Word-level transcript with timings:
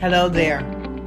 Hello 0.00 0.30
there. 0.30 0.62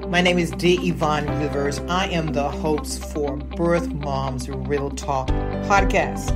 My 0.07 0.21
name 0.21 0.37
is 0.37 0.51
D. 0.51 0.77
Yvonne 0.87 1.25
Rivers. 1.39 1.79
I 1.89 2.09
am 2.09 2.27
the 2.27 2.47
host 2.47 3.03
for 3.11 3.37
Birth 3.37 3.91
Moms 3.91 4.47
Real 4.47 4.91
Talk 4.91 5.29
podcast. 5.65 6.27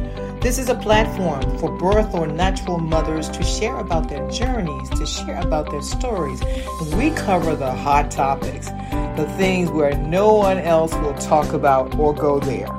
This 0.42 0.58
is 0.58 0.68
a 0.68 0.74
platform 0.74 1.60
for 1.60 1.78
birth 1.78 2.16
or 2.16 2.26
natural 2.26 2.80
mothers 2.80 3.30
to 3.30 3.44
share 3.44 3.78
about 3.78 4.10
their 4.10 4.28
journeys, 4.32 4.90
to 4.90 5.06
share 5.06 5.40
about 5.40 5.70
their 5.70 5.84
stories. 5.84 6.42
We 6.96 7.12
cover 7.12 7.56
the 7.56 7.72
hot 7.72 8.10
topics, 8.10 8.70
the 9.18 9.32
things 9.38 9.70
where 9.70 9.96
no 9.96 10.34
one 10.34 10.58
else 10.58 10.96
will 10.96 11.14
talk 11.14 11.54
about 11.54 11.94
or 12.00 12.12
go 12.12 12.40
there. 12.40 12.74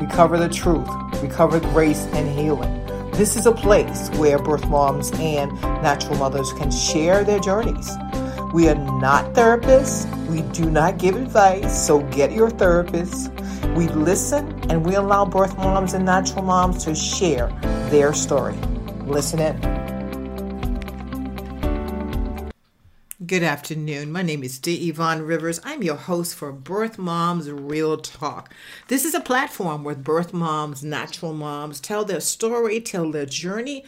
We 0.00 0.06
cover 0.06 0.38
the 0.38 0.48
truth, 0.48 0.88
we 1.20 1.28
cover 1.28 1.60
grace 1.60 2.06
and 2.14 2.26
healing. 2.30 2.82
This 3.12 3.36
is 3.36 3.44
a 3.44 3.52
place 3.52 4.08
where 4.12 4.38
birth 4.38 4.66
moms 4.68 5.12
and 5.20 5.52
natural 5.82 6.16
mothers 6.16 6.50
can 6.54 6.70
share 6.70 7.24
their 7.24 7.40
journeys. 7.40 7.94
We 8.54 8.66
are 8.70 8.74
not 8.74 9.34
therapists. 9.34 10.06
We 10.28 10.40
do 10.52 10.70
not 10.70 10.96
give 10.96 11.16
advice, 11.16 11.86
so 11.86 12.00
get 12.04 12.32
your 12.32 12.48
therapist. 12.48 13.30
We 13.76 13.88
listen 13.88 14.58
and 14.70 14.86
we 14.86 14.94
allow 14.94 15.26
birth 15.26 15.54
moms 15.58 15.92
and 15.92 16.06
natural 16.06 16.42
moms 16.42 16.82
to 16.84 16.94
share 16.94 17.48
their 17.90 18.14
story. 18.14 18.56
Listen 19.04 19.40
in. 19.40 19.78
Good 23.26 23.42
afternoon. 23.42 24.10
My 24.10 24.22
name 24.22 24.42
is 24.42 24.58
D. 24.58 24.88
Yvonne 24.88 25.20
Rivers. 25.20 25.60
I'm 25.62 25.82
your 25.82 25.96
host 25.96 26.34
for 26.34 26.50
Birth 26.50 26.96
Moms 26.96 27.50
Real 27.50 27.98
Talk. 27.98 28.54
This 28.86 29.04
is 29.04 29.12
a 29.12 29.20
platform 29.20 29.84
where 29.84 29.94
birth 29.94 30.32
moms, 30.32 30.82
natural 30.82 31.34
moms 31.34 31.80
tell 31.80 32.06
their 32.06 32.20
story, 32.20 32.80
tell 32.80 33.10
their 33.10 33.26
journey 33.26 33.84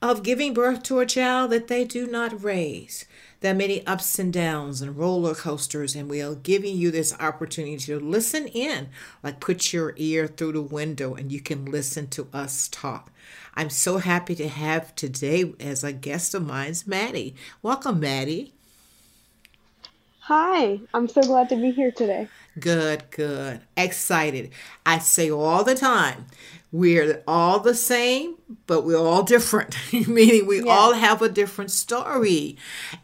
of 0.00 0.22
giving 0.22 0.54
birth 0.54 0.84
to 0.84 1.00
a 1.00 1.06
child 1.06 1.50
that 1.50 1.66
they 1.66 1.84
do 1.84 2.06
not 2.06 2.44
raise. 2.44 3.06
There 3.44 3.52
are 3.52 3.54
many 3.54 3.86
ups 3.86 4.18
and 4.18 4.32
downs 4.32 4.80
and 4.80 4.96
roller 4.96 5.34
coasters, 5.34 5.94
and 5.94 6.08
we 6.08 6.22
are 6.22 6.34
giving 6.34 6.78
you 6.78 6.90
this 6.90 7.14
opportunity 7.20 7.76
to 7.76 8.00
listen 8.00 8.46
in, 8.46 8.88
like 9.22 9.38
put 9.38 9.70
your 9.70 9.92
ear 9.98 10.26
through 10.26 10.52
the 10.52 10.62
window 10.62 11.12
and 11.14 11.30
you 11.30 11.42
can 11.42 11.66
listen 11.66 12.06
to 12.06 12.26
us 12.32 12.68
talk. 12.68 13.12
I'm 13.54 13.68
so 13.68 13.98
happy 13.98 14.34
to 14.36 14.48
have 14.48 14.94
today 14.94 15.52
as 15.60 15.84
a 15.84 15.92
guest 15.92 16.34
of 16.34 16.46
mine, 16.46 16.74
Maddy. 16.86 17.34
Welcome, 17.60 18.00
Maddy. 18.00 18.54
Hi, 20.20 20.80
I'm 20.94 21.06
so 21.06 21.20
glad 21.20 21.50
to 21.50 21.56
be 21.56 21.70
here 21.70 21.92
today. 21.92 22.28
Good, 22.58 23.10
good. 23.10 23.60
Excited. 23.76 24.52
I 24.86 25.00
say 25.00 25.30
all 25.30 25.64
the 25.64 25.74
time, 25.74 26.24
we're 26.74 27.22
all 27.28 27.60
the 27.60 27.72
same, 27.72 28.34
but 28.66 28.84
we're 28.84 28.98
all 28.98 29.22
different, 29.22 29.76
meaning 30.08 30.44
we 30.44 30.60
yeah. 30.64 30.72
all 30.72 30.94
have 30.94 31.22
a 31.22 31.28
different 31.28 31.70
story. 31.70 32.56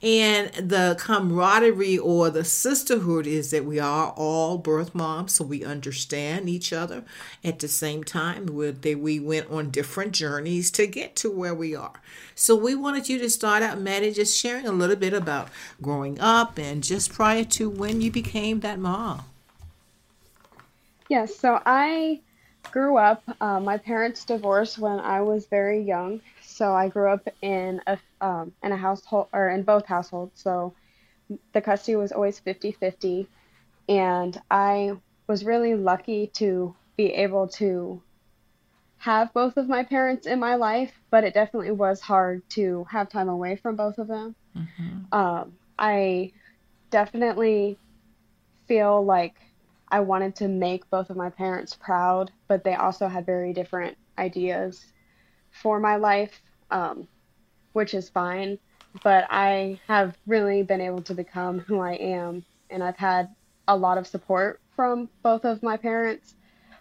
And 0.03 0.53
the 0.55 0.97
camaraderie 0.99 1.97
or 1.97 2.31
the 2.31 2.43
sisterhood 2.43 3.29
is 3.29 3.53
that 3.53 3.65
we 3.65 3.79
are 3.79 4.11
all 4.17 4.59
birth 4.59 4.93
moms, 4.93 5.35
so 5.35 5.45
we 5.45 5.65
understand 5.65 6.49
each 6.49 6.73
other 6.73 7.05
at 7.45 7.61
the 7.61 7.69
same 7.69 8.03
time. 8.03 8.47
We, 8.47 8.73
we 8.97 9.21
went 9.21 9.49
on 9.49 9.71
different 9.71 10.15
journeys 10.15 10.73
to 10.73 10.89
get 10.89 11.15
to 11.17 11.31
where 11.31 11.55
we 11.55 11.77
are. 11.77 12.01
So 12.35 12.57
we 12.57 12.75
wanted 12.75 13.09
you 13.09 13.21
to 13.21 13.31
start 13.31 13.63
out, 13.63 13.81
Maddy, 13.81 14.11
just 14.13 14.37
sharing 14.37 14.67
a 14.67 14.73
little 14.73 14.97
bit 14.97 15.13
about 15.13 15.49
growing 15.81 16.19
up 16.19 16.59
and 16.59 16.83
just 16.83 17.13
prior 17.13 17.45
to 17.45 17.71
when 17.71 18.01
you 18.01 18.11
became 18.11 18.61
that 18.61 18.81
mom. 18.81 19.23
Yes, 21.09 21.31
yeah, 21.31 21.41
so 21.41 21.63
I 21.65 22.21
grew 22.71 22.97
up, 22.97 23.23
uh, 23.41 23.61
my 23.61 23.79
parents 23.79 24.25
divorced 24.25 24.79
when 24.79 24.99
I 25.01 25.21
was 25.23 25.47
very 25.47 25.83
young, 25.83 26.21
so 26.43 26.73
I 26.73 26.89
grew 26.89 27.11
up 27.11 27.29
in 27.43 27.81
a 27.87 27.99
um, 28.21 28.53
in 28.63 28.73
a 28.73 28.77
household 28.77 29.29
or 29.33 29.49
in 29.51 29.63
both 29.63 29.87
households. 29.87 30.41
So 30.41 30.75
the 31.53 31.61
custody 31.61 31.97
was 31.97 32.13
always 32.13 32.41
50-50, 32.41 33.27
and 33.89 34.41
I 34.51 34.97
was 35.27 35.45
really 35.45 35.75
lucky 35.75 36.27
to 36.35 36.75
be 36.97 37.13
able 37.15 37.49
to 37.49 38.03
have 38.99 39.33
both 39.33 39.57
of 39.57 39.69
my 39.69 39.83
parents 39.83 40.27
in 40.27 40.39
my 40.39 40.57
life, 40.57 40.93
but 41.11 41.25
it 41.25 41.33
definitely 41.33 41.71
was 41.71 42.01
hard 42.01 42.43
to 42.51 42.87
have 42.91 43.09
time 43.09 43.29
away 43.29 43.57
from 43.57 43.75
both 43.75 43.97
of 43.97 44.09
them. 44.09 44.35
Mm-hmm. 44.57 45.15
Um, 45.19 45.53
I 45.79 46.33
definitely 46.91 47.79
feel 48.69 49.03
like 49.03 49.35
I 49.91 50.01
wanted 50.01 50.37
to 50.37 50.49
make 50.49 50.89
both 50.91 51.11
of 51.11 51.17
my 51.17 51.31
parents 51.31 51.75
proud, 51.75 52.31
but 52.49 52.65
they 52.65 52.75
also 52.75 53.09
had 53.09 53.27
very 53.27 53.53
different 53.53 53.97
ideas 54.19 54.93
for 55.51 55.81
my 55.81 55.97
life, 55.97 56.41
um, 56.71 57.09
which 57.73 57.95
is 57.95 58.09
fine. 58.09 58.59
But 59.03 59.27
I 59.31 59.81
have 59.89 60.17
really 60.27 60.63
been 60.63 60.81
able 60.81 61.03
to 61.03 61.15
become 61.15 61.61
who 61.61 61.81
I 61.81 61.95
am, 61.95 62.45
and 62.71 62.83
I've 62.83 62.97
had 62.97 63.35
a 63.69 63.77
lot 63.77 63.99
of 63.99 64.07
support 64.07 64.61
from 64.75 65.09
both 65.23 65.45
of 65.45 65.63
my 65.63 65.77
parents, 65.77 66.35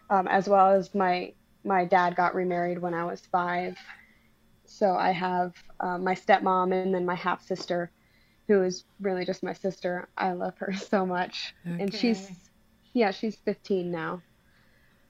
um, 0.10 0.28
as 0.28 0.48
well 0.48 0.72
as 0.72 0.94
my 0.96 1.34
my 1.64 1.86
dad 1.86 2.16
got 2.16 2.36
remarried 2.36 2.80
when 2.80 2.94
I 2.94 3.04
was 3.06 3.22
five. 3.32 3.78
So 4.66 4.96
I 4.96 5.12
have 5.12 5.54
uh, 5.80 5.98
my 5.98 6.16
stepmom 6.16 6.74
and 6.74 6.94
then 6.94 7.06
my 7.06 7.16
half 7.16 7.46
sister, 7.46 7.92
who 8.48 8.64
is 8.64 8.86
really 9.00 9.26
just 9.26 9.44
my 9.44 9.54
sister. 9.54 10.08
I 10.18 10.32
love 10.34 10.58
her 10.60 10.74
so 10.78 11.06
much, 11.06 11.54
okay. 11.66 11.84
and 11.84 11.94
she's 11.94 12.32
yeah, 12.94 13.12
she's 13.12 13.36
15 13.38 13.92
now. 13.92 14.22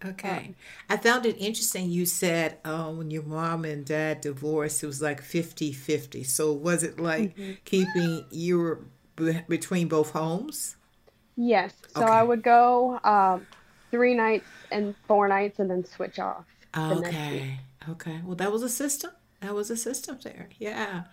Okay. 0.06 0.38
Um, 0.38 0.56
I 0.90 0.98
found 0.98 1.26
it 1.26 1.36
interesting 1.38 1.90
you 1.90 2.06
said 2.06 2.58
uh, 2.64 2.90
when 2.90 3.12
your 3.12 3.24
mom 3.24 3.66
and 3.66 3.86
dad 3.86 4.22
divorced, 4.22 4.82
it 4.84 4.88
was 4.88 5.02
like 5.02 5.22
50 5.22 5.74
50. 5.74 6.24
So 6.24 6.54
was 6.54 6.84
it 6.84 7.00
like 7.00 7.36
mm-hmm. 7.36 7.54
keeping 7.66 8.26
you 8.32 8.86
b- 9.16 9.42
between 9.50 9.88
both 9.88 10.12
homes? 10.12 10.78
Yes. 11.36 11.74
So 11.96 12.04
okay. 12.04 12.12
I 12.12 12.24
would 12.24 12.44
go 12.44 13.00
um, 13.04 13.46
three 13.92 14.14
nights 14.14 14.46
and 14.72 14.96
four 15.08 15.28
nights 15.28 15.60
and 15.60 15.70
then 15.70 15.84
switch 15.84 16.20
off. 16.20 16.46
Okay. 16.78 17.60
Okay. 17.90 18.22
Well, 18.24 18.36
that 18.36 18.52
was 18.52 18.64
a 18.64 18.70
system. 18.70 19.12
That 19.42 19.54
was 19.54 19.70
a 19.70 19.78
system 19.78 20.20
there. 20.24 20.50
Yeah. 20.60 21.04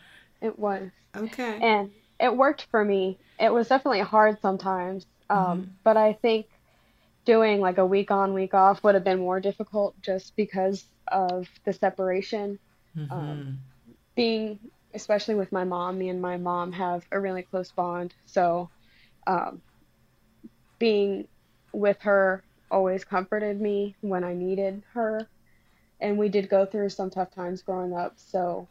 It 0.41 0.59
was. 0.59 0.91
Okay. 1.16 1.59
And 1.60 1.91
it 2.21 2.37
worked 2.37 2.66
for 2.71 2.84
me. 2.84 3.19
It 3.41 3.53
was 3.53 3.69
definitely 3.69 4.00
hard 4.00 4.41
sometimes. 4.41 5.06
Um, 5.28 5.38
mm-hmm. 5.38 5.71
But 5.83 5.97
I 5.97 6.12
think 6.15 6.47
doing 7.26 7.60
like 7.60 7.76
a 7.76 7.84
week 7.84 8.10
on, 8.10 8.32
week 8.32 8.54
off 8.54 8.82
would 8.82 8.94
have 8.94 9.04
been 9.04 9.19
more 9.19 9.41
difficult 9.41 10.00
just 10.00 10.34
because 10.37 10.87
of 11.09 11.47
the 11.64 11.72
separation. 11.72 12.59
Mm-hmm. 12.97 13.12
Um, 13.12 13.59
being, 14.14 14.59
especially 14.94 15.34
with 15.34 15.53
my 15.53 15.65
mom, 15.65 15.98
me 15.98 16.09
and 16.09 16.22
my 16.22 16.38
mom 16.38 16.72
have 16.72 17.04
a 17.12 17.20
really 17.20 17.42
close 17.42 17.70
bond. 17.70 18.15
So 18.25 18.70
um, 19.26 19.60
being 20.78 21.28
with 21.72 22.00
her 22.00 22.42
always 22.70 23.04
comforted 23.04 23.60
me 23.60 23.94
when 24.00 24.25
I 24.25 24.32
needed 24.32 24.82
her. 24.94 25.28
And 26.00 26.16
we 26.16 26.28
did 26.28 26.48
go 26.48 26.65
through 26.65 26.91
some 26.91 27.10
tough 27.10 27.34
times 27.34 27.62
growing 27.62 27.92
up. 27.92 28.15
So 28.16 28.69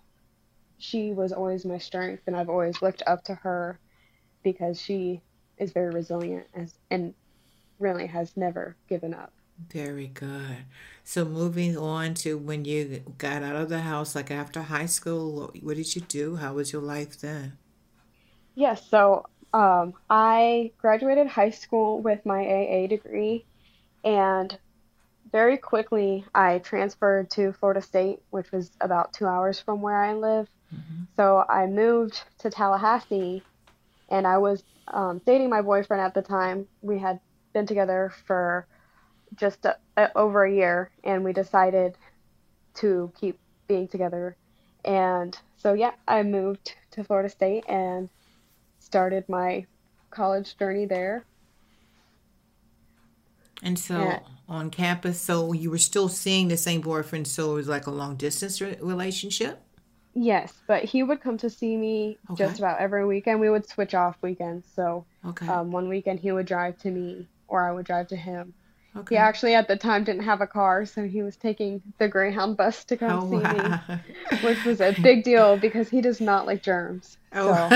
she 0.77 1.11
was 1.11 1.31
always 1.31 1.65
my 1.65 1.77
strength, 1.77 2.23
and 2.27 2.35
I've 2.35 2.49
always 2.49 2.81
looked 2.81 3.03
up 3.07 3.23
to 3.25 3.35
her 3.35 3.79
because 4.43 4.81
she 4.81 5.21
is 5.57 5.71
very 5.71 5.93
resilient 5.93 6.45
as 6.53 6.73
and 6.91 7.13
really 7.79 8.07
has 8.07 8.35
never 8.35 8.75
given 8.87 9.13
up. 9.13 9.31
Very 9.71 10.07
good. 10.07 10.65
So 11.03 11.23
moving 11.23 11.77
on 11.77 12.13
to 12.15 12.37
when 12.37 12.65
you 12.65 13.03
got 13.17 13.41
out 13.41 13.55
of 13.55 13.69
the 13.69 13.81
house, 13.81 14.15
like 14.15 14.31
after 14.31 14.63
high 14.63 14.85
school, 14.85 15.51
what, 15.61 15.77
did 15.77 15.95
you 15.95 16.01
do? 16.01 16.35
How 16.35 16.53
was 16.53 16.73
your 16.73 16.81
life 16.81 17.19
then? 17.19 17.57
Yes. 18.55 18.85
so 18.89 19.25
um, 19.53 19.93
I 20.09 20.71
graduated 20.77 21.27
high 21.27 21.51
school 21.51 22.01
with 22.01 22.25
my 22.25 22.45
AA 22.45 22.87
degree, 22.87 23.45
and 24.03 24.57
very 25.31 25.57
quickly 25.57 26.25
I 26.33 26.59
transferred 26.59 27.29
to 27.31 27.53
Florida 27.53 27.81
State, 27.81 28.21
which 28.31 28.51
was 28.51 28.71
about 28.81 29.13
two 29.13 29.25
hours 29.25 29.59
from 29.59 29.81
where 29.81 30.01
I 30.03 30.13
live. 30.13 30.49
Mm-hmm. 30.73 31.03
So 31.15 31.45
I 31.47 31.67
moved 31.67 32.21
to 32.39 32.49
Tallahassee, 32.49 33.43
and 34.09 34.27
I 34.27 34.37
was 34.37 34.63
um, 34.89 35.21
dating 35.25 35.49
my 35.49 35.61
boyfriend 35.61 36.01
at 36.01 36.13
the 36.13 36.21
time. 36.21 36.67
We 36.81 36.99
had 36.99 37.19
been 37.55 37.65
together 37.65 38.11
for 38.27 38.67
just 39.35 39.65
a, 39.65 39.77
a, 39.95 40.15
over 40.15 40.43
a 40.43 40.53
year, 40.53 40.91
and 41.05 41.23
we 41.23 41.31
decided 41.31 41.97
to 42.75 43.11
keep 43.19 43.39
being 43.67 43.87
together. 43.87 44.35
And 44.83 45.35
so, 45.57 45.73
yeah, 45.73 45.93
I 46.07 46.21
moved 46.21 46.75
to 46.91 47.03
Florida 47.03 47.29
State 47.29 47.63
and 47.67 48.09
started 48.79 49.27
my 49.29 49.65
college 50.11 50.57
journey 50.57 50.85
there. 50.85 51.25
And 53.63 53.79
so 53.79 53.97
yeah. 53.97 54.19
on 54.49 54.69
campus, 54.69 55.19
so 55.19 55.53
you 55.53 55.71
were 55.71 55.77
still 55.77 56.09
seeing 56.09 56.49
the 56.49 56.57
same 56.57 56.81
boyfriend, 56.81 57.25
so 57.25 57.53
it 57.53 57.55
was 57.55 57.67
like 57.69 57.87
a 57.87 57.91
long 57.91 58.17
distance 58.17 58.59
re- 58.59 58.77
relationship? 58.81 59.61
Yes, 60.13 60.53
but 60.67 60.83
he 60.83 61.03
would 61.03 61.21
come 61.21 61.37
to 61.37 61.49
see 61.49 61.75
me 61.75 62.17
okay. 62.31 62.45
just 62.45 62.59
about 62.59 62.79
every 62.79 63.05
weekend. 63.05 63.39
We 63.39 63.49
would 63.49 63.67
switch 63.67 63.95
off 63.95 64.17
weekends. 64.21 64.67
So 64.75 65.05
okay. 65.25 65.47
um, 65.47 65.71
one 65.71 65.87
weekend 65.87 66.19
he 66.19 66.31
would 66.31 66.45
drive 66.45 66.77
to 66.79 66.91
me 66.91 67.27
or 67.47 67.67
I 67.67 67.71
would 67.71 67.85
drive 67.85 68.07
to 68.09 68.15
him. 68.15 68.53
Okay. 68.97 69.15
He 69.15 69.19
actually 69.19 69.55
at 69.55 69.67
the 69.67 69.75
time 69.75 70.05
didn't 70.05 70.23
have 70.23 70.39
a 70.39 70.47
car, 70.47 70.85
so 70.85 71.03
he 71.03 71.21
was 71.21 71.35
taking 71.35 71.81
the 71.97 72.07
Greyhound 72.07 72.55
bus 72.55 72.85
to 72.85 72.95
come 72.95 73.23
oh, 73.23 73.29
see 73.29 73.43
wow. 73.43 73.81
me, 73.89 74.37
which 74.41 74.63
was 74.63 74.79
a 74.79 74.95
big 75.01 75.25
deal 75.25 75.57
because 75.57 75.89
he 75.89 75.99
does 75.99 76.21
not 76.21 76.45
like 76.45 76.63
germs. 76.63 77.17
Oh, 77.33 77.69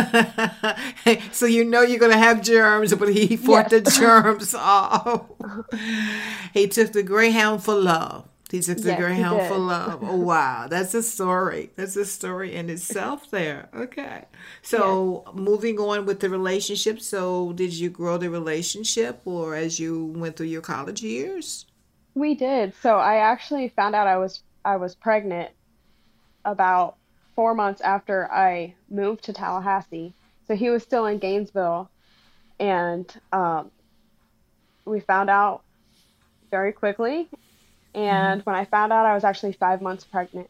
so, 1.04 1.18
so 1.34 1.46
you 1.46 1.66
know 1.66 1.82
you're 1.82 2.00
gonna 2.00 2.18
have 2.18 2.42
germs, 2.42 2.94
but 2.96 3.10
he 3.10 3.36
fought 3.36 3.70
yes. 3.70 3.84
the 3.84 3.92
germs 4.00 4.56
off. 4.56 5.26
he 6.54 6.70
took 6.70 6.94
the 6.94 7.04
Greyhound 7.04 7.64
for 7.64 7.76
love. 7.76 8.29
He 8.50 8.62
took 8.62 8.80
the 8.80 8.90
yes, 8.90 9.00
Greyhound 9.00 9.48
for 9.48 9.58
love. 9.58 10.00
Oh 10.02 10.16
wow, 10.32 10.66
that's 10.68 10.96
a 10.96 11.04
story. 11.04 11.70
That's 11.76 11.96
a 11.96 12.06
story 12.06 12.56
in 12.56 12.70
itself. 12.70 13.30
There. 13.30 13.70
Okay. 13.76 14.26
So 14.64 15.24
yes. 15.26 15.36
moving 15.36 15.80
on 15.80 16.08
with 16.08 16.20
the 16.20 16.30
relationship. 16.30 17.00
So 17.00 17.54
did 17.54 17.74
you 17.74 17.92
grow 17.92 18.18
the 18.18 18.30
relationship, 18.30 19.22
or 19.26 19.54
as 19.54 19.80
you 19.80 20.06
went 20.16 20.36
through 20.36 20.48
your 20.48 20.64
college 20.64 21.04
years? 21.04 21.68
We 22.16 22.34
did. 22.34 22.74
So 22.82 22.98
I 22.98 23.18
actually 23.18 23.70
found 23.70 23.94
out 23.94 24.08
I 24.08 24.18
was 24.18 24.42
I 24.66 24.78
was 24.78 24.96
pregnant 24.96 25.52
about 26.44 26.96
four 27.36 27.54
months 27.54 27.82
after 27.82 28.32
I 28.32 28.74
moved 28.90 29.24
to 29.26 29.34
Tallahassee. 29.34 30.14
So 30.48 30.56
he 30.56 30.72
was 30.72 30.82
still 30.82 31.06
in 31.06 31.20
Gainesville, 31.20 31.92
and 32.60 33.06
um, 33.32 33.70
we 34.86 35.02
found 35.02 35.30
out 35.30 35.62
very 36.50 36.74
quickly 36.74 37.30
and 37.94 38.42
mm-hmm. 38.42 38.50
when 38.50 38.56
I 38.56 38.66
found 38.66 38.94
out, 38.94 39.06
I 39.06 39.14
was 39.14 39.24
actually 39.24 39.54
five 39.54 39.82
months 39.82 40.04
pregnant. 40.04 40.50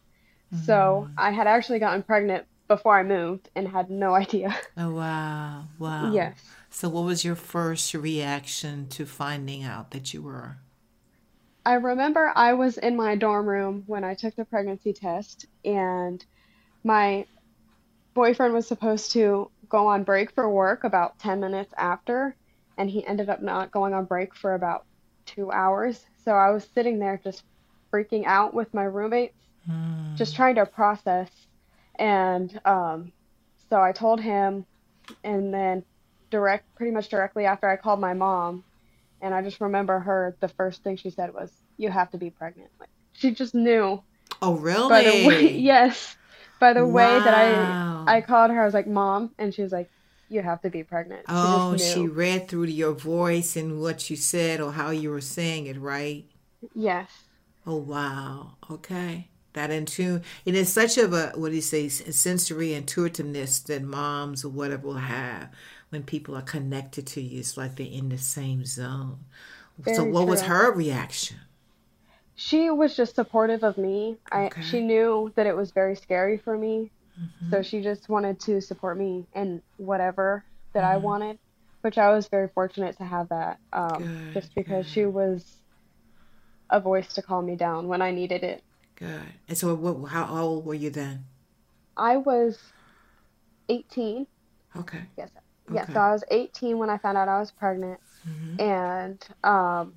Mm-hmm. 0.53 0.65
So 0.65 1.09
I 1.17 1.31
had 1.31 1.47
actually 1.47 1.79
gotten 1.79 2.03
pregnant 2.03 2.45
before 2.67 2.97
I 2.97 3.03
moved 3.03 3.49
and 3.55 3.67
had 3.67 3.89
no 3.89 4.13
idea. 4.23 4.55
Oh, 4.77 4.91
wow. 4.91 5.65
Wow. 5.77 6.11
Yes. 6.13 6.39
So, 6.69 6.87
what 6.87 7.05
was 7.05 7.25
your 7.25 7.35
first 7.35 7.93
reaction 7.93 8.87
to 8.89 9.05
finding 9.05 9.63
out 9.63 9.91
that 9.91 10.13
you 10.13 10.21
were? 10.21 10.57
I 11.65 11.73
remember 11.73 12.31
I 12.35 12.53
was 12.53 12.77
in 12.77 12.95
my 12.95 13.15
dorm 13.15 13.47
room 13.47 13.83
when 13.87 14.03
I 14.03 14.13
took 14.13 14.35
the 14.35 14.45
pregnancy 14.45 14.93
test, 14.93 15.45
and 15.65 16.23
my 16.83 17.25
boyfriend 18.13 18.53
was 18.53 18.67
supposed 18.67 19.11
to 19.11 19.51
go 19.67 19.87
on 19.87 20.03
break 20.03 20.31
for 20.31 20.49
work 20.49 20.83
about 20.83 21.19
10 21.19 21.39
minutes 21.39 21.73
after, 21.77 22.35
and 22.77 22.89
he 22.89 23.05
ended 23.05 23.29
up 23.29 23.41
not 23.41 23.71
going 23.71 23.93
on 23.93 24.05
break 24.05 24.35
for 24.35 24.53
about 24.53 24.85
two 25.25 25.51
hours. 25.51 26.05
So 26.29 26.35
I 26.35 26.51
was 26.51 26.63
sitting 26.75 26.99
there 26.99 27.19
just 27.23 27.41
freaking 27.91 28.23
out 28.27 28.53
with 28.53 28.71
my 28.71 28.83
roommates, 28.83 29.33
mm. 29.67 30.15
just 30.15 30.35
trying 30.35 30.53
to 30.55 30.65
process. 30.67 31.27
And 31.95 32.61
um, 32.65 33.11
so 33.67 33.81
I 33.81 33.93
told 33.93 34.21
him, 34.21 34.63
and 35.23 35.51
then 35.51 35.83
direct, 36.29 36.75
pretty 36.75 36.91
much 36.91 37.09
directly 37.09 37.47
after 37.47 37.67
I 37.67 37.77
called 37.77 37.99
my 37.99 38.13
mom, 38.13 38.63
and 39.23 39.33
I 39.33 39.41
just 39.41 39.59
remember 39.59 39.97
her. 39.97 40.37
The 40.39 40.49
first 40.49 40.83
thing 40.83 40.97
she 40.97 41.09
said 41.09 41.33
was, 41.33 41.51
"You 41.77 41.89
have 41.89 42.11
to 42.11 42.19
be 42.19 42.29
pregnant." 42.29 42.69
Like 42.79 42.89
she 43.13 43.31
just 43.31 43.55
knew. 43.55 44.03
Oh 44.39 44.53
really? 44.53 44.87
By 44.87 45.01
the 45.01 45.27
way, 45.27 45.57
yes. 45.57 46.15
By 46.59 46.73
the 46.73 46.85
wow. 46.85 46.93
way 46.93 47.23
that 47.23 47.33
I 47.33 48.17
I 48.17 48.21
called 48.21 48.51
her, 48.51 48.61
I 48.61 48.65
was 48.65 48.75
like, 48.75 48.85
"Mom," 48.85 49.31
and 49.39 49.51
she 49.51 49.63
was 49.63 49.71
like, 49.71 49.89
you 50.29 50.41
have 50.41 50.61
to 50.61 50.69
be 50.69 50.83
pregnant. 50.83 51.25
Oh, 51.27 51.75
she, 51.77 51.83
she 51.83 52.07
read 52.07 52.47
through 52.47 52.65
your 52.65 52.93
voice 52.93 53.55
and 53.55 53.81
what 53.81 54.09
you 54.09 54.15
said 54.15 54.61
or 54.61 54.71
how 54.71 54.91
you 54.91 55.09
were 55.09 55.21
saying 55.21 55.65
it, 55.65 55.79
right? 55.79 56.25
Yes. 56.73 57.09
Oh 57.65 57.77
wow. 57.77 58.51
Okay. 58.69 59.27
That 59.53 59.71
in 59.71 59.85
tune. 59.85 60.21
It 60.45 60.55
is 60.55 60.71
such 60.71 60.97
of 60.97 61.13
a 61.13 61.31
what 61.35 61.49
do 61.49 61.55
you 61.55 61.61
say 61.61 61.89
sensory 61.89 62.73
intuitiveness 62.73 63.59
that 63.61 63.81
moms 63.81 64.45
or 64.45 64.49
whatever 64.49 64.87
will 64.87 64.93
have 64.95 65.49
when 65.89 66.03
people 66.03 66.35
are 66.35 66.41
connected 66.41 67.07
to 67.07 67.21
you. 67.21 67.39
It's 67.39 67.57
like 67.57 67.75
they're 67.75 67.87
in 67.87 68.09
the 68.09 68.17
same 68.17 68.65
zone. 68.65 69.25
Very 69.79 69.95
so 69.95 70.03
what 70.03 70.21
true. 70.21 70.29
was 70.29 70.41
her 70.43 70.71
reaction? 70.71 71.37
She 72.35 72.69
was 72.69 72.95
just 72.95 73.15
supportive 73.15 73.63
of 73.63 73.77
me. 73.77 74.17
Okay. 74.33 74.61
I 74.61 74.63
she 74.63 74.81
knew 74.81 75.31
that 75.35 75.47
it 75.47 75.55
was 75.55 75.71
very 75.71 75.95
scary 75.95 76.37
for 76.37 76.57
me 76.57 76.91
Mm-hmm. 77.19 77.51
So 77.51 77.61
she 77.61 77.81
just 77.81 78.09
wanted 78.09 78.39
to 78.41 78.61
support 78.61 78.97
me 78.97 79.25
in 79.35 79.61
whatever 79.77 80.43
that 80.73 80.83
mm-hmm. 80.83 80.93
I 80.93 80.97
wanted, 80.97 81.39
which 81.81 81.97
I 81.97 82.09
was 82.09 82.27
very 82.27 82.47
fortunate 82.47 82.97
to 82.97 83.03
have 83.03 83.29
that. 83.29 83.59
Um, 83.73 84.31
good, 84.33 84.33
just 84.33 84.55
because 84.55 84.85
good. 84.85 84.93
she 84.93 85.05
was 85.05 85.45
a 86.69 86.79
voice 86.79 87.13
to 87.13 87.21
calm 87.21 87.45
me 87.45 87.55
down 87.55 87.87
when 87.87 88.01
I 88.01 88.11
needed 88.11 88.43
it. 88.43 88.63
Good. 88.95 89.21
And 89.47 89.57
so, 89.57 89.73
what? 89.75 90.09
How 90.09 90.27
old 90.43 90.65
were 90.65 90.73
you 90.73 90.89
then? 90.89 91.25
I 91.97 92.17
was 92.17 92.57
18. 93.67 94.27
Okay. 94.77 95.01
Yes. 95.17 95.29
Okay. 95.69 95.75
Yes. 95.75 95.87
So 95.93 95.99
I 95.99 96.11
was 96.11 96.23
18 96.31 96.77
when 96.77 96.89
I 96.89 96.97
found 96.97 97.17
out 97.17 97.27
I 97.27 97.39
was 97.39 97.51
pregnant, 97.51 97.99
mm-hmm. 98.27 98.61
and 98.61 99.27
um, 99.43 99.93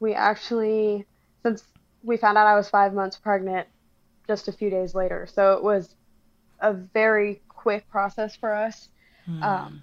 we 0.00 0.14
actually, 0.14 1.04
since 1.42 1.64
we 2.02 2.16
found 2.16 2.38
out 2.38 2.46
I 2.46 2.54
was 2.54 2.68
five 2.68 2.94
months 2.94 3.16
pregnant, 3.16 3.68
just 4.28 4.46
a 4.46 4.52
few 4.52 4.70
days 4.70 4.94
later. 4.94 5.26
So 5.32 5.54
it 5.54 5.62
was 5.64 5.96
a 6.60 6.72
very 6.72 7.40
quick 7.48 7.88
process 7.90 8.36
for 8.36 8.52
us. 8.54 8.88
Mm. 9.28 9.42
Um, 9.42 9.82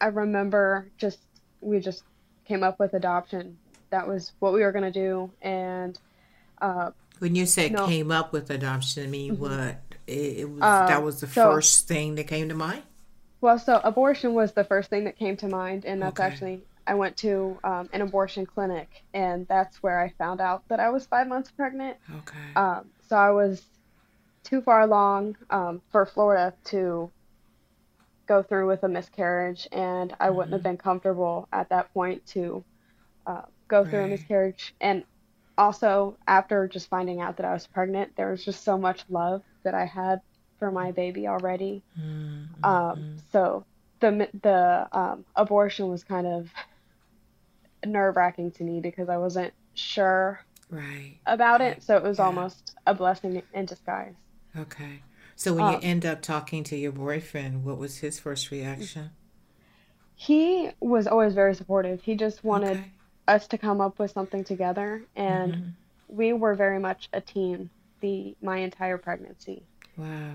I 0.00 0.06
remember 0.08 0.90
just 0.98 1.20
we 1.60 1.80
just 1.80 2.02
came 2.44 2.62
up 2.62 2.78
with 2.78 2.92
adoption. 2.94 3.56
That 3.90 4.06
was 4.06 4.32
what 4.40 4.52
we 4.52 4.62
were 4.62 4.72
gonna 4.72 4.90
do, 4.90 5.30
and 5.40 5.98
uh, 6.60 6.90
when 7.18 7.34
you 7.34 7.46
say 7.46 7.70
no, 7.70 7.86
came 7.86 8.10
up 8.10 8.32
with 8.32 8.50
adoption, 8.50 9.04
I 9.04 9.06
mean 9.06 9.32
mm-hmm. 9.32 9.42
what? 9.42 9.80
It, 10.06 10.38
it 10.38 10.50
was 10.50 10.60
uh, 10.62 10.86
that 10.86 11.02
was 11.02 11.20
the 11.20 11.26
so, 11.26 11.52
first 11.52 11.88
thing 11.88 12.16
that 12.16 12.24
came 12.24 12.48
to 12.48 12.54
mind. 12.54 12.82
Well, 13.40 13.58
so 13.58 13.80
abortion 13.84 14.34
was 14.34 14.52
the 14.52 14.64
first 14.64 14.90
thing 14.90 15.04
that 15.04 15.16
came 15.16 15.36
to 15.38 15.48
mind, 15.48 15.84
and 15.84 16.02
that's 16.02 16.18
okay. 16.18 16.28
actually 16.28 16.62
I 16.86 16.94
went 16.94 17.16
to 17.18 17.58
um, 17.64 17.88
an 17.92 18.00
abortion 18.00 18.46
clinic, 18.46 19.04
and 19.12 19.46
that's 19.46 19.82
where 19.82 20.00
I 20.00 20.10
found 20.16 20.40
out 20.40 20.66
that 20.68 20.80
I 20.80 20.90
was 20.90 21.06
five 21.06 21.28
months 21.28 21.50
pregnant. 21.50 21.98
Okay. 22.18 22.54
Um, 22.56 22.86
so 23.08 23.16
I 23.16 23.30
was 23.30 23.62
too 24.44 24.60
far 24.60 24.82
along 24.82 25.36
um, 25.50 25.82
for 25.90 26.06
Florida 26.06 26.54
to 26.66 27.10
go 28.26 28.42
through 28.42 28.68
with 28.68 28.82
a 28.82 28.88
miscarriage, 28.88 29.66
and 29.72 30.14
I 30.20 30.30
wouldn't 30.30 30.52
have 30.52 30.60
mm-hmm. 30.60 30.70
been 30.70 30.76
comfortable 30.76 31.48
at 31.52 31.70
that 31.70 31.92
point 31.94 32.26
to 32.28 32.64
uh, 33.26 33.42
go 33.66 33.84
through 33.84 34.04
a 34.04 34.08
miscarriage. 34.08 34.74
And 34.80 35.04
also, 35.56 36.16
after 36.26 36.68
just 36.68 36.88
finding 36.88 37.20
out 37.20 37.36
that 37.38 37.46
I 37.46 37.52
was 37.52 37.66
pregnant, 37.66 38.16
there 38.16 38.30
was 38.30 38.44
just 38.44 38.62
so 38.62 38.78
much 38.78 39.04
love 39.08 39.42
that 39.64 39.74
I 39.74 39.86
had 39.86 40.20
for 40.58 40.70
my 40.70 40.92
baby 40.92 41.26
already. 41.26 41.82
Mm-hmm. 41.98 42.64
Um, 42.64 43.16
so 43.32 43.64
the 44.00 44.28
the 44.42 44.88
um, 44.92 45.24
abortion 45.34 45.88
was 45.88 46.04
kind 46.04 46.26
of 46.26 46.48
nerve 47.84 48.16
wracking 48.16 48.50
to 48.52 48.64
me 48.64 48.80
because 48.80 49.08
I 49.08 49.16
wasn't 49.16 49.52
sure 49.74 50.40
right. 50.70 51.16
about 51.26 51.60
right. 51.60 51.76
it. 51.76 51.82
So 51.82 51.96
it 51.96 52.02
was 52.02 52.18
yeah. 52.18 52.26
almost 52.26 52.74
a 52.86 52.94
blessing 52.94 53.42
in 53.52 53.64
disguise. 53.64 54.14
Okay. 54.56 55.02
So 55.36 55.54
when 55.54 55.70
you 55.70 55.76
um, 55.76 55.80
end 55.84 56.04
up 56.04 56.20
talking 56.20 56.64
to 56.64 56.76
your 56.76 56.90
boyfriend, 56.90 57.64
what 57.64 57.78
was 57.78 57.98
his 57.98 58.18
first 58.18 58.50
reaction? 58.50 59.10
He 60.16 60.70
was 60.80 61.06
always 61.06 61.32
very 61.32 61.54
supportive. 61.54 62.02
He 62.02 62.16
just 62.16 62.42
wanted 62.42 62.78
okay. 62.78 62.90
us 63.28 63.46
to 63.48 63.58
come 63.58 63.80
up 63.80 64.00
with 64.00 64.10
something 64.10 64.42
together, 64.42 65.04
and 65.14 65.52
mm-hmm. 65.54 65.68
we 66.08 66.32
were 66.32 66.56
very 66.56 66.80
much 66.80 67.08
a 67.12 67.20
team 67.20 67.70
the 68.00 68.34
my 68.42 68.56
entire 68.58 68.98
pregnancy. 68.98 69.62
Wow, 69.96 70.32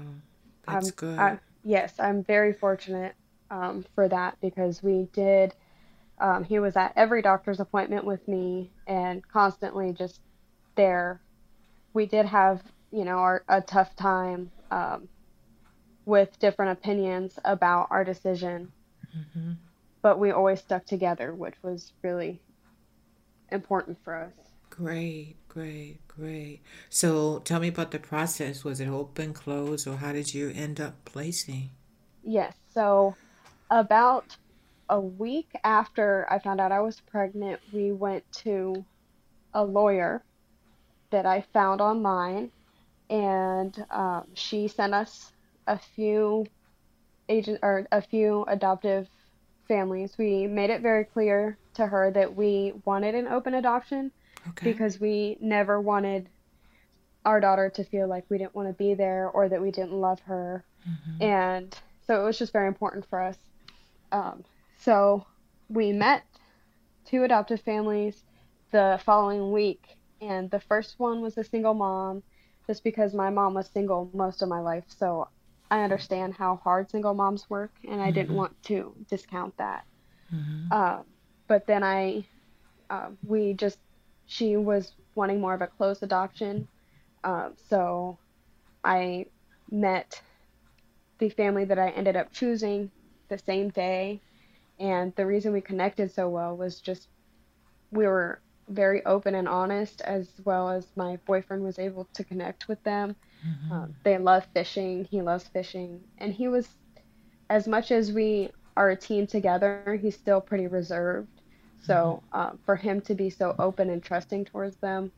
that's 0.65 0.91
good. 0.91 1.19
I, 1.19 1.39
yes, 1.65 1.93
I'm 1.99 2.23
very 2.23 2.53
fortunate 2.53 3.13
um, 3.51 3.85
for 3.95 4.07
that 4.07 4.37
because 4.39 4.81
we 4.81 5.09
did. 5.11 5.53
Um, 6.19 6.43
he 6.43 6.59
was 6.59 6.75
at 6.75 6.93
every 6.95 7.21
doctor's 7.21 7.59
appointment 7.59 8.05
with 8.05 8.27
me 8.27 8.71
and 8.87 9.27
constantly 9.27 9.93
just 9.93 10.21
there. 10.75 11.21
We 11.93 12.05
did 12.05 12.25
have 12.25 12.63
you 12.93 13.03
know, 13.03 13.17
our, 13.17 13.43
a 13.49 13.59
tough 13.59 13.95
time 13.95 14.51
um, 14.69 15.09
with 16.05 16.37
different 16.39 16.73
opinions 16.73 17.39
about 17.43 17.87
our 17.89 18.03
decision. 18.03 18.71
Mm-hmm. 19.17 19.53
But 20.03 20.19
we 20.19 20.31
always 20.31 20.59
stuck 20.59 20.85
together, 20.85 21.33
which 21.33 21.55
was 21.63 21.91
really 22.03 22.39
important 23.51 23.97
for 24.03 24.15
us. 24.15 24.33
Great, 24.69 25.37
great, 25.47 26.07
great. 26.07 26.61
So 26.89 27.39
tell 27.39 27.59
me 27.59 27.69
about 27.69 27.91
the 27.91 27.99
process. 27.99 28.63
Was 28.63 28.79
it 28.79 28.87
open, 28.87 29.33
closed, 29.33 29.87
or 29.87 29.97
how 29.97 30.11
did 30.11 30.33
you 30.33 30.51
end 30.51 30.79
up 30.79 31.03
placing? 31.05 31.71
Yes. 32.23 32.53
So 32.73 33.15
about 33.71 34.37
a 34.89 34.99
week 34.99 35.49
after 35.63 36.27
I 36.29 36.39
found 36.39 36.59
out 36.59 36.71
I 36.71 36.81
was 36.81 36.99
pregnant, 36.99 37.59
we 37.71 37.91
went 37.91 38.29
to 38.43 38.85
a 39.53 39.63
lawyer 39.63 40.23
that 41.11 41.25
I 41.25 41.45
found 41.53 41.81
online 41.81 42.51
and 43.09 43.85
um, 43.91 44.27
she 44.33 44.67
sent 44.67 44.93
us 44.93 45.31
a 45.67 45.77
few 45.77 46.45
agent 47.29 47.59
or 47.61 47.87
a 47.91 48.01
few 48.01 48.43
adoptive 48.47 49.07
families. 49.67 50.17
We 50.17 50.47
made 50.47 50.69
it 50.69 50.81
very 50.81 51.05
clear 51.05 51.57
to 51.75 51.85
her 51.85 52.11
that 52.11 52.35
we 52.35 52.73
wanted 52.85 53.15
an 53.15 53.27
open 53.27 53.53
adoption 53.53 54.11
okay. 54.49 54.71
because 54.71 54.99
we 54.99 55.37
never 55.39 55.79
wanted 55.79 56.27
our 57.25 57.39
daughter 57.39 57.69
to 57.69 57.83
feel 57.83 58.07
like 58.07 58.25
we 58.29 58.37
didn't 58.37 58.55
want 58.55 58.67
to 58.67 58.73
be 58.73 58.93
there 58.93 59.29
or 59.29 59.47
that 59.47 59.61
we 59.61 59.71
didn't 59.71 59.93
love 59.93 60.19
her. 60.21 60.63
Mm-hmm. 60.87 61.23
And 61.23 61.79
so 62.05 62.21
it 62.21 62.25
was 62.25 62.37
just 62.37 62.51
very 62.51 62.67
important 62.67 63.05
for 63.09 63.21
us. 63.21 63.37
Um, 64.11 64.43
so 64.83 65.25
we 65.69 65.91
met 65.91 66.23
two 67.05 67.23
adoptive 67.23 67.61
families. 67.61 68.23
the 68.73 68.99
following 69.05 69.53
week. 69.53 69.97
And 70.19 70.51
the 70.51 70.59
first 70.59 70.99
one 70.99 71.21
was 71.21 71.37
a 71.37 71.43
single 71.43 71.73
mom, 71.73 72.23
just 72.67 72.83
because 72.83 73.13
my 73.13 73.29
mom 73.29 73.53
was 73.53 73.69
single 73.69 74.09
most 74.13 74.41
of 74.41 74.49
my 74.49 74.59
life. 74.59 74.83
So 74.87 75.29
I 75.71 75.83
understand 75.83 76.33
how 76.33 76.59
hard 76.63 76.89
single 76.89 77.13
moms 77.13 77.49
work, 77.49 77.71
and 77.87 78.01
I 78.01 78.05
mm-hmm. 78.05 78.15
didn't 78.15 78.35
want 78.35 78.61
to 78.63 78.93
discount 79.09 79.55
that. 79.57 79.85
Mm-hmm. 80.33 80.71
Uh, 80.71 81.03
but 81.47 81.67
then 81.67 81.83
I, 81.83 82.25
uh, 82.89 83.09
we 83.25 83.53
just, 83.53 83.79
she 84.25 84.57
was 84.57 84.93
wanting 85.15 85.39
more 85.39 85.53
of 85.53 85.61
a 85.61 85.67
close 85.67 86.01
adoption. 86.01 86.67
Um, 87.23 87.53
so 87.69 88.17
I 88.83 89.27
met 89.71 90.21
the 91.19 91.29
family 91.29 91.65
that 91.65 91.79
I 91.79 91.89
ended 91.89 92.15
up 92.15 92.31
choosing 92.33 92.91
the 93.29 93.37
same 93.37 93.69
day. 93.69 94.19
And 94.79 95.15
the 95.15 95.25
reason 95.25 95.53
we 95.53 95.61
connected 95.61 96.11
so 96.11 96.29
well 96.29 96.57
was 96.57 96.79
just 96.79 97.07
we 97.91 98.07
were 98.07 98.41
very 98.69 99.05
open 99.05 99.35
and 99.35 99.47
honest, 99.47 100.01
as 100.01 100.29
well 100.45 100.69
as 100.69 100.87
my 100.95 101.17
boyfriend 101.25 101.63
was 101.63 101.79
able 101.79 102.07
to 102.13 102.23
connect 102.23 102.67
with 102.67 102.81
them. 102.83 103.15
Mm-hmm. 103.45 103.71
Um, 103.71 103.95
they 104.03 104.17
love 104.17 104.45
fishing. 104.53 105.05
He 105.05 105.21
loves 105.21 105.45
fishing. 105.45 106.01
And 106.17 106.33
he 106.33 106.47
was, 106.47 106.67
as 107.49 107.67
much 107.67 107.91
as 107.91 108.11
we 108.11 108.51
are 108.75 108.91
a 108.91 108.95
team 108.95 109.27
together, 109.27 109.99
he's 110.01 110.15
still 110.15 110.41
pretty 110.41 110.67
reserved. 110.67 111.41
So 111.85 112.23
mm-hmm. 112.33 112.39
uh, 112.39 112.51
for 112.65 112.75
him 112.75 113.01
to 113.01 113.13
be 113.13 113.29
so 113.29 113.55
open 113.59 113.89
and 113.89 114.01
trusting 114.01 114.45
towards 114.45 114.77
them 114.77 115.11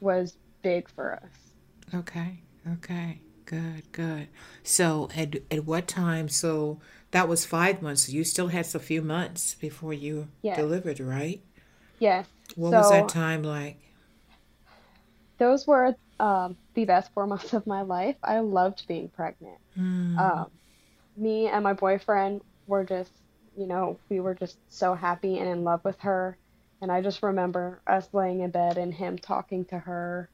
was 0.00 0.36
big 0.62 0.88
for 0.88 1.14
us. 1.14 1.54
Okay. 1.94 2.40
Okay. 2.74 3.20
Good. 3.44 3.90
Good. 3.92 4.28
So 4.62 5.08
at 5.16 5.36
at 5.50 5.64
what 5.64 5.86
time? 5.86 6.28
So 6.28 6.80
that 7.10 7.28
was 7.28 7.46
five 7.46 7.82
months. 7.82 8.08
You 8.08 8.24
still 8.24 8.48
had 8.48 8.66
a 8.74 8.78
few 8.78 9.02
months 9.02 9.54
before 9.54 9.92
you 9.92 10.28
yes. 10.42 10.56
delivered, 10.56 11.00
right? 11.00 11.40
Yes. 11.98 12.26
What 12.54 12.70
so, 12.70 12.78
was 12.78 12.90
that 12.90 13.08
time 13.08 13.42
like? 13.42 13.80
Those 15.38 15.66
were 15.66 15.94
um, 16.20 16.56
the 16.74 16.84
best 16.84 17.12
four 17.12 17.26
months 17.32 17.52
of 17.52 17.66
my 17.66 17.82
life. 17.82 18.16
I 18.22 18.40
loved 18.40 18.86
being 18.86 19.08
pregnant. 19.08 19.58
Mm. 19.78 20.18
Um, 20.18 20.50
me 21.16 21.46
and 21.46 21.64
my 21.64 21.72
boyfriend 21.72 22.42
were 22.66 22.84
just, 22.84 23.12
you 23.56 23.66
know, 23.66 23.98
we 24.08 24.20
were 24.20 24.34
just 24.34 24.58
so 24.68 24.94
happy 24.94 25.38
and 25.38 25.48
in 25.48 25.64
love 25.64 25.84
with 25.84 25.98
her. 26.00 26.36
And 26.80 26.92
I 26.92 27.02
just 27.02 27.22
remember 27.22 27.80
us 27.86 28.08
laying 28.12 28.40
in 28.40 28.50
bed 28.50 28.78
and 28.78 28.94
him 28.94 29.18
talking 29.18 29.64
to 29.66 29.78
her 29.78 30.30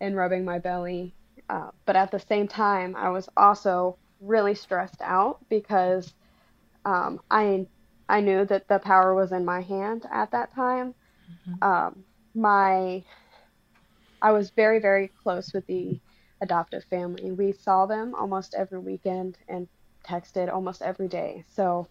and 0.00 0.16
rubbing 0.16 0.44
my 0.44 0.58
belly. 0.58 1.14
Uh, 1.50 1.70
but 1.84 1.96
at 1.96 2.10
the 2.10 2.20
same 2.20 2.48
time, 2.48 2.96
I 2.96 3.10
was 3.10 3.28
also 3.36 3.98
really 4.24 4.54
stressed 4.54 5.00
out 5.00 5.38
because 5.48 6.12
um, 6.84 7.20
I 7.30 7.66
I 8.08 8.20
knew 8.20 8.44
that 8.44 8.68
the 8.68 8.78
power 8.78 9.14
was 9.14 9.32
in 9.32 9.44
my 9.44 9.60
hand 9.60 10.04
at 10.10 10.30
that 10.32 10.54
time. 10.54 10.94
Mm-hmm. 11.48 11.64
Um, 11.64 12.04
my 12.34 13.04
I 14.20 14.32
was 14.32 14.50
very 14.50 14.78
very 14.78 15.10
close 15.22 15.52
with 15.52 15.66
the 15.66 16.00
adoptive 16.40 16.84
family. 16.84 17.32
We 17.32 17.52
saw 17.52 17.86
them 17.86 18.14
almost 18.14 18.54
every 18.54 18.78
weekend 18.78 19.38
and 19.48 19.68
texted 20.06 20.52
almost 20.52 20.82
every 20.82 21.08
day. 21.08 21.44
So 21.54 21.88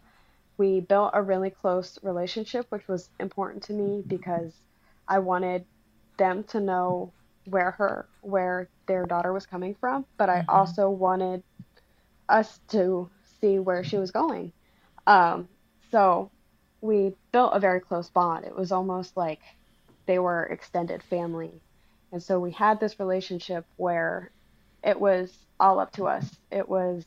we 0.58 0.82
built 0.82 1.12
a 1.13 1.22
really 1.22 1.50
close 1.50 1.98
relationship, 2.04 2.68
which 2.70 2.88
was 2.88 3.10
important 3.20 3.63
to 3.63 3.74
me 3.74 4.04
because 4.06 4.54
I 5.08 5.20
wanted 5.20 5.66
them 6.18 6.44
to 6.46 6.60
know 6.60 7.12
where 7.46 7.72
her 7.72 8.08
where 8.22 8.70
their 8.88 9.06
daughter 9.06 9.34
was 9.34 9.46
coming 9.46 9.75
from, 9.75 10.06
but 10.18 10.30
I 10.30 10.40
mm-hmm. 10.40 10.50
also 10.50 10.90
wanted 10.90 11.44
us 12.30 12.60
to 12.70 13.10
see 13.42 13.60
where 13.60 13.84
she 13.84 13.98
was 13.98 14.12
going. 14.12 14.51
Um, 15.06 15.48
so 15.92 16.32
we 16.82 17.13
built 17.32 17.51
a 17.53 17.60
very 17.60 17.80
close 17.80 18.10
bond. 18.10 18.46
It 18.46 18.56
was 18.56 18.72
almost 18.72 19.15
like 19.15 19.42
they 20.06 20.20
were 20.20 20.44
extended 20.46 21.03
family. 21.03 21.62
And 22.12 22.22
so 22.22 22.39
we 22.39 22.51
had 22.51 22.80
this 22.80 23.00
relationship 23.00 23.65
where 23.77 24.32
it 24.84 25.00
was 25.00 25.34
all 25.60 25.80
up 25.80 25.92
to 25.94 26.06
us. 26.06 26.30
It 26.51 26.68
was 26.68 27.06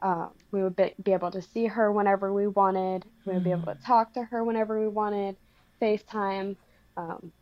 um, 0.00 0.30
we 0.50 0.62
would 0.62 0.76
be, 0.76 0.94
be, 1.02 1.12
able 1.12 1.30
to 1.30 1.40
see 1.40 1.66
her 1.66 1.90
whenever 1.90 2.32
we 2.32 2.46
wanted. 2.46 3.04
We 3.24 3.34
would 3.34 3.44
be 3.44 3.50
able 3.50 3.64
to 3.64 3.72
mm. 3.72 3.84
talk 3.84 4.12
to 4.14 4.22
her 4.24 4.44
whenever 4.44 4.78
we 4.78 4.88
wanted. 4.88 5.36
FaceTime. 5.80 6.56
Um, 6.96 7.32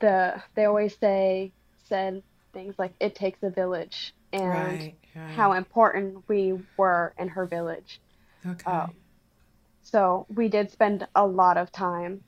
the 0.00 0.42
they 0.54 0.64
always 0.64 0.96
say 0.98 1.52
said 1.88 2.22
things 2.52 2.74
like 2.78 2.92
it 3.00 3.14
takes 3.14 3.42
a 3.42 3.50
village 3.50 4.14
and 4.32 4.48
right, 4.48 4.94
right. 5.16 5.30
how 5.30 5.52
important 5.52 6.22
we 6.28 6.58
were 6.76 7.14
in 7.18 7.28
her 7.28 7.46
village. 7.46 8.00
Okay. 8.46 8.70
Um, 8.70 8.92
so 9.82 10.26
we 10.34 10.48
did 10.48 10.70
spend 10.70 11.06
a 11.14 11.26
lot 11.26 11.56
of 11.56 11.72
time 11.72 12.22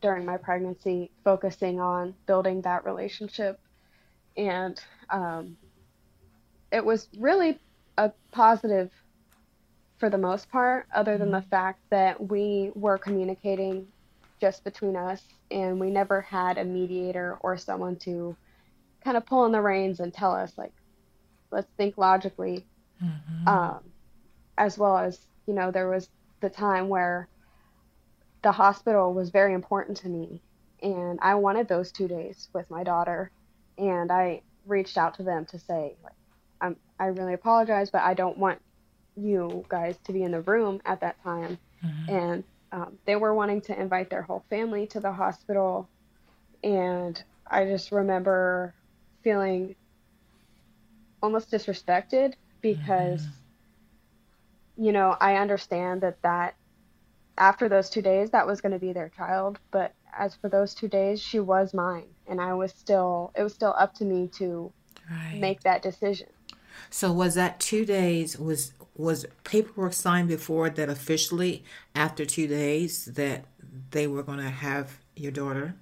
during 0.00 0.24
my 0.24 0.36
pregnancy 0.36 1.10
focusing 1.24 1.78
on 1.78 2.14
building 2.26 2.62
that 2.62 2.84
relationship, 2.84 3.60
and 4.36 4.80
um, 5.10 5.56
it 6.72 6.84
was 6.84 7.08
really 7.18 7.58
a 7.98 8.10
positive 8.32 8.90
for 9.98 10.08
the 10.08 10.18
most 10.18 10.50
part, 10.50 10.86
other 10.94 11.18
than 11.18 11.30
the 11.30 11.38
mm-hmm. 11.38 11.50
fact 11.50 11.80
that 11.90 12.28
we 12.30 12.72
were 12.74 12.96
communicating 12.96 13.86
just 14.40 14.64
between 14.64 14.96
us 14.96 15.22
and 15.50 15.78
we 15.78 15.90
never 15.90 16.22
had 16.22 16.56
a 16.56 16.64
mediator 16.64 17.36
or 17.42 17.58
someone 17.58 17.94
to 17.96 18.34
kind 19.04 19.18
of 19.18 19.26
pull 19.26 19.44
in 19.44 19.52
the 19.52 19.60
reins 19.60 20.00
and 20.00 20.14
tell 20.14 20.32
us 20.32 20.56
like 20.56 20.72
let's 21.50 21.70
think 21.76 21.96
logically 21.98 22.64
mm-hmm. 23.02 23.48
um, 23.48 23.80
as 24.58 24.78
well 24.78 24.98
as 24.98 25.18
you 25.46 25.54
know 25.54 25.70
there 25.70 25.88
was 25.88 26.08
the 26.40 26.50
time 26.50 26.88
where 26.88 27.28
the 28.42 28.52
hospital 28.52 29.12
was 29.12 29.30
very 29.30 29.54
important 29.54 29.96
to 29.96 30.08
me 30.08 30.40
and 30.82 31.18
i 31.22 31.34
wanted 31.34 31.68
those 31.68 31.92
two 31.92 32.08
days 32.08 32.48
with 32.52 32.70
my 32.70 32.82
daughter 32.82 33.30
and 33.78 34.10
i 34.10 34.40
reached 34.66 34.96
out 34.96 35.14
to 35.14 35.22
them 35.22 35.44
to 35.44 35.58
say 35.58 35.96
like 36.02 36.14
I'm, 36.60 36.76
i 36.98 37.06
really 37.06 37.34
apologize 37.34 37.90
but 37.90 38.02
i 38.02 38.14
don't 38.14 38.38
want 38.38 38.60
you 39.16 39.64
guys 39.68 39.96
to 40.04 40.12
be 40.12 40.22
in 40.22 40.30
the 40.30 40.40
room 40.42 40.80
at 40.84 41.00
that 41.00 41.22
time 41.22 41.58
mm-hmm. 41.84 42.14
and 42.14 42.44
um, 42.72 42.98
they 43.04 43.16
were 43.16 43.34
wanting 43.34 43.60
to 43.62 43.78
invite 43.78 44.10
their 44.10 44.22
whole 44.22 44.44
family 44.48 44.86
to 44.88 45.00
the 45.00 45.12
hospital 45.12 45.88
and 46.62 47.22
i 47.46 47.64
just 47.64 47.90
remember 47.92 48.74
feeling 49.22 49.74
almost 51.22 51.50
disrespected 51.50 52.34
because 52.60 53.22
mm-hmm. 53.22 54.84
you 54.84 54.92
know 54.92 55.16
i 55.20 55.36
understand 55.36 56.00
that 56.00 56.20
that 56.22 56.54
after 57.38 57.68
those 57.68 57.88
two 57.88 58.02
days 58.02 58.30
that 58.30 58.46
was 58.46 58.60
going 58.60 58.72
to 58.72 58.78
be 58.78 58.92
their 58.92 59.08
child 59.08 59.58
but 59.70 59.94
as 60.16 60.34
for 60.34 60.48
those 60.48 60.74
two 60.74 60.88
days 60.88 61.20
she 61.20 61.40
was 61.40 61.72
mine 61.72 62.08
and 62.26 62.40
i 62.40 62.52
was 62.52 62.72
still 62.72 63.32
it 63.36 63.42
was 63.42 63.54
still 63.54 63.74
up 63.78 63.94
to 63.94 64.04
me 64.04 64.28
to 64.28 64.72
right. 65.10 65.38
make 65.38 65.60
that 65.60 65.82
decision 65.82 66.28
so 66.88 67.12
was 67.12 67.34
that 67.34 67.60
two 67.60 67.84
days 67.84 68.38
was 68.38 68.72
was 68.96 69.24
paperwork 69.44 69.92
signed 69.92 70.28
before 70.28 70.68
that 70.68 70.88
officially 70.88 71.64
after 71.94 72.26
two 72.26 72.46
days 72.46 73.06
that 73.06 73.44
they 73.92 74.06
were 74.06 74.22
going 74.22 74.38
to 74.38 74.50
have 74.50 74.98
your 75.16 75.32
daughter 75.32 75.74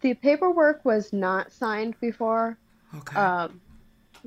the 0.00 0.14
paperwork 0.14 0.84
was 0.84 1.12
not 1.12 1.52
signed 1.52 1.94
before. 2.00 2.56
Okay. 2.96 3.16
Um, 3.16 3.60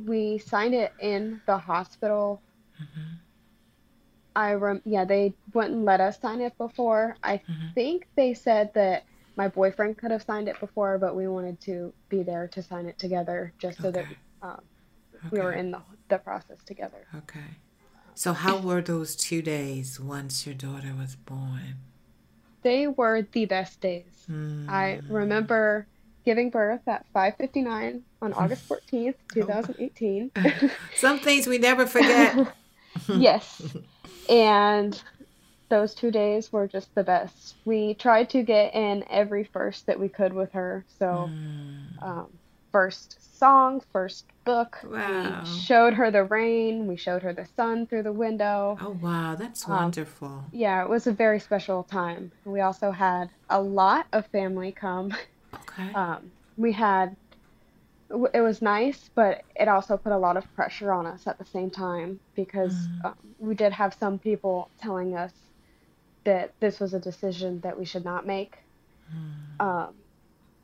we 0.06 0.38
signed 0.38 0.74
it 0.74 0.94
in 1.00 1.42
the 1.46 1.58
hospital. 1.58 2.42
Mm-hmm. 2.82 3.16
I 4.36 4.54
rem- 4.54 4.82
yeah, 4.86 5.06
they 5.06 5.34
wouldn't 5.54 5.86
let 5.86 6.02
us 6.02 6.20
sign 6.20 6.42
it 6.42 6.58
before. 6.58 7.16
I 7.24 7.38
mm-hmm. 7.38 7.74
think 7.76 8.08
they 8.16 8.34
said 8.34 8.74
that 8.74 9.06
my 9.36 9.48
boyfriend 9.48 9.98
could 9.98 10.12
have 10.12 10.24
signed 10.24 10.48
it 10.48 10.60
before, 10.60 10.98
but 10.98 11.16
we 11.16 11.28
wanted 11.28 11.60
to 11.62 11.94
be 12.10 12.24
there 12.24 12.48
to 12.50 12.64
sign 12.64 12.88
it 12.88 12.98
together, 12.98 13.54
just 13.60 13.82
so 13.82 13.90
okay. 13.90 14.02
that 14.02 14.48
um, 14.48 14.62
okay. 15.16 15.28
we 15.32 15.40
were 15.40 15.54
in 15.54 15.72
the 15.72 15.82
the 16.10 16.18
process 16.18 16.58
together. 16.66 17.06
Okay. 17.16 17.58
So 18.16 18.34
how 18.34 18.58
were 18.58 18.82
those 18.82 19.16
two 19.16 19.42
days 19.42 20.00
once 20.00 20.46
your 20.46 20.56
daughter 20.56 20.94
was 20.98 21.16
born? 21.16 21.78
they 22.64 22.88
were 22.88 23.22
the 23.32 23.46
best 23.46 23.80
days. 23.80 24.26
Mm. 24.30 24.68
I 24.68 25.02
remember 25.08 25.86
giving 26.26 26.50
birth 26.50 26.88
at 26.88 27.06
5:59 27.14 28.02
on 28.24 28.34
August 28.34 28.68
14th, 28.68 29.16
2018. 29.34 30.32
Some 30.96 31.20
things 31.20 31.46
we 31.46 31.58
never 31.58 31.86
forget. 31.86 32.56
yes. 33.14 33.76
And 34.30 35.02
those 35.70 35.94
two 35.94 36.10
days 36.10 36.52
were 36.52 36.68
just 36.68 36.94
the 36.96 37.04
best. 37.04 37.56
We 37.66 37.96
tried 37.96 38.30
to 38.32 38.42
get 38.44 38.74
in 38.74 39.04
every 39.10 39.44
first 39.44 39.86
that 39.88 40.00
we 40.00 40.08
could 40.08 40.34
with 40.34 40.54
her. 40.54 40.86
So, 41.00 41.30
mm. 41.30 42.02
um, 42.02 42.28
first 42.72 43.38
song, 43.38 43.82
first 43.92 44.26
book. 44.46 44.80
Wow. 44.84 45.42
We 45.44 45.60
showed 45.60 45.94
her 45.96 46.10
the 46.10 46.24
rain. 46.24 46.88
We 46.88 46.96
showed 46.96 47.24
her 47.24 47.34
the 47.34 47.48
sun 47.58 47.88
through 47.88 48.04
the 48.04 48.14
window. 48.14 48.78
Oh, 48.80 48.98
wow. 49.02 49.36
That's 49.36 49.68
um, 49.68 49.76
wonderful. 49.76 50.46
Yeah, 50.54 50.82
it 50.84 50.90
was 50.90 51.08
a 51.08 51.12
very 51.12 51.40
special 51.40 51.84
time. 51.84 52.32
We 52.46 52.62
also 52.62 52.92
had 52.92 53.30
a 53.50 53.62
lot 53.62 54.08
of 54.14 54.28
family 54.28 54.72
come. 54.72 55.14
Okay. 55.54 55.94
Um, 55.94 56.32
we 56.58 56.72
had, 56.72 57.16
it 58.34 58.42
was 58.42 58.62
nice, 58.62 59.10
but 59.16 59.44
it 59.56 59.68
also 59.68 59.98
put 59.98 60.12
a 60.12 60.18
lot 60.18 60.38
of 60.38 60.56
pressure 60.56 60.92
on 60.92 61.06
us 61.06 61.26
at 61.28 61.38
the 61.38 61.46
same 61.46 61.70
time 61.70 62.20
because 62.36 62.74
mm. 62.74 63.06
um, 63.06 63.16
we 63.40 63.56
did 63.56 63.74
have 63.74 63.94
some 63.94 64.20
people 64.20 64.70
telling 64.82 65.16
us 65.16 65.34
that 66.24 66.54
this 66.60 66.80
was 66.80 66.94
a 66.94 67.00
decision 67.00 67.60
that 67.62 67.78
we 67.78 67.86
should 67.86 68.06
not 68.06 68.26
make. 68.26 68.58
Um, 69.60 69.94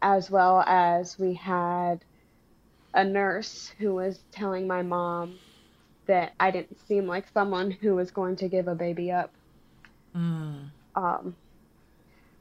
as 0.02 0.32
well 0.32 0.62
as 0.62 1.20
we 1.20 1.34
had 1.34 2.04
a 2.94 3.04
nurse 3.04 3.72
who 3.78 3.94
was 3.94 4.20
telling 4.32 4.66
my 4.66 4.82
mom 4.82 5.38
that 6.08 6.34
I 6.40 6.52
didn't 6.52 6.80
seem 6.88 7.06
like 7.06 7.26
someone 7.34 7.70
who 7.70 7.96
was 7.96 8.10
going 8.12 8.38
to 8.38 8.48
give 8.48 8.68
a 8.68 8.76
baby 8.76 9.12
up. 9.12 9.32
Mm. 10.16 10.70
Um, 10.96 11.36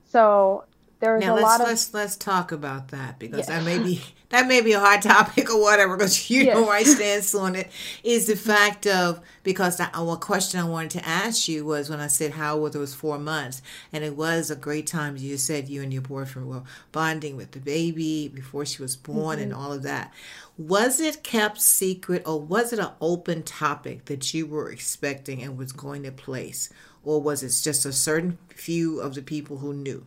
so 0.07 0.65
there 1.01 1.15
was 1.15 1.25
Now 1.25 1.35
a 1.35 1.37
let's 1.37 1.45
lot 1.45 1.61
of 1.61 1.67
let's 1.67 1.95
let's 1.95 2.17
talk 2.17 2.51
about 2.51 2.89
that 2.89 3.19
because 3.19 3.49
Yeah. 3.49 3.59
that 3.59 3.65
may 3.65 3.79
be 3.79 4.03
that 4.31 4.47
may 4.47 4.61
be 4.61 4.73
a 4.73 4.81
hard 4.81 5.03
topic 5.03 5.51
or 5.51 5.61
whatever. 5.61 5.97
Because 5.97 6.31
you 6.31 6.47
know 6.47 6.67
my 6.67 6.83
stance 6.85 7.35
on 7.35 7.55
it 7.55 7.71
is 8.03 8.27
the 8.27 8.37
fact 8.37 8.87
of 8.87 9.21
because 9.43 9.77
that 9.79 9.97
uh, 9.99 10.05
one 10.05 10.19
question 10.19 10.61
I 10.61 10.65
wanted 10.65 10.91
to 10.93 11.09
ask 11.09 11.49
you 11.49 11.65
was 11.65 11.89
when 11.89 12.01
I 12.01 12.09
said 12.09 12.33
how 12.33 12.57
well 12.57 12.67
it 12.67 12.77
was 12.77 12.95
four 12.95 13.19
months 13.19 13.63
and 13.93 14.05
it 14.05 14.17
was 14.17 14.51
a 14.51 14.57
great 14.57 14.87
time. 14.87 15.17
You 15.17 15.37
said 15.37 15.69
you 15.69 15.83
and 15.83 15.93
your 15.93 16.03
boyfriend 16.03 16.49
were 16.49 16.63
bonding 16.93 17.37
with 17.37 17.53
the 17.53 17.61
baby 17.61 18.29
before 18.29 18.67
she 18.67 18.83
was 18.83 18.97
born 18.97 19.39
and 19.39 19.53
mm-hmm. 19.53 19.61
all 19.61 19.73
of 19.73 19.83
that. 19.83 20.13
Was 20.57 21.01
it 21.01 21.23
kept 21.23 21.61
secret 21.61 22.23
or 22.27 22.41
was 22.41 22.73
it 22.73 22.81
an 22.81 22.91
open 23.01 23.43
topic 23.45 24.07
that 24.07 24.35
you 24.35 24.47
were 24.47 24.71
expecting 24.71 25.43
and 25.43 25.57
was 25.57 25.73
going 25.73 26.03
to 26.03 26.11
place, 26.11 26.69
or 27.05 27.23
was 27.23 27.45
it 27.45 27.55
just 27.63 27.87
a 27.87 27.93
certain 27.93 28.39
few 28.49 29.01
of 29.01 29.15
the 29.15 29.23
people 29.23 29.59
who 29.59 29.73
knew? 29.73 30.05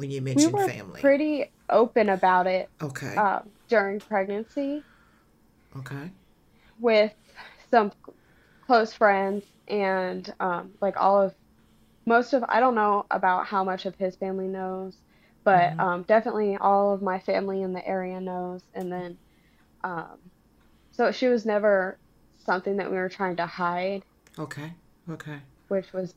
When 0.00 0.10
you 0.10 0.22
we 0.22 0.34
mentioned 0.34 0.54
were 0.54 0.66
family. 0.66 1.00
pretty 1.02 1.44
open 1.68 2.08
about 2.08 2.46
it 2.46 2.70
okay. 2.80 3.16
uh, 3.18 3.40
during 3.68 4.00
pregnancy 4.00 4.82
okay. 5.76 6.10
with 6.78 7.12
some 7.70 7.92
close 8.62 8.94
friends 8.94 9.44
and 9.68 10.32
um, 10.40 10.70
like 10.80 10.96
all 10.96 11.20
of 11.20 11.34
most 12.06 12.32
of 12.32 12.42
I 12.48 12.60
don't 12.60 12.74
know 12.74 13.04
about 13.10 13.46
how 13.46 13.62
much 13.62 13.84
of 13.84 13.94
his 13.96 14.16
family 14.16 14.46
knows, 14.48 14.96
but 15.44 15.72
Mhm. 15.74 15.80
um, 15.80 16.02
definitely 16.04 16.56
all 16.56 16.94
of 16.94 17.02
my 17.02 17.18
family 17.18 17.60
in 17.60 17.74
the 17.74 17.86
area 17.86 18.22
knows. 18.22 18.62
And 18.72 18.90
then, 18.90 19.18
um, 19.84 20.18
so 20.92 21.12
she 21.12 21.26
was 21.28 21.44
never 21.44 21.98
something 22.46 22.78
that 22.78 22.90
we 22.90 22.96
were 22.96 23.10
trying 23.10 23.36
to 23.36 23.44
hide, 23.46 24.02
Okay. 24.38 24.72
Okay. 25.10 25.40
which 25.68 25.92
was 25.92 26.14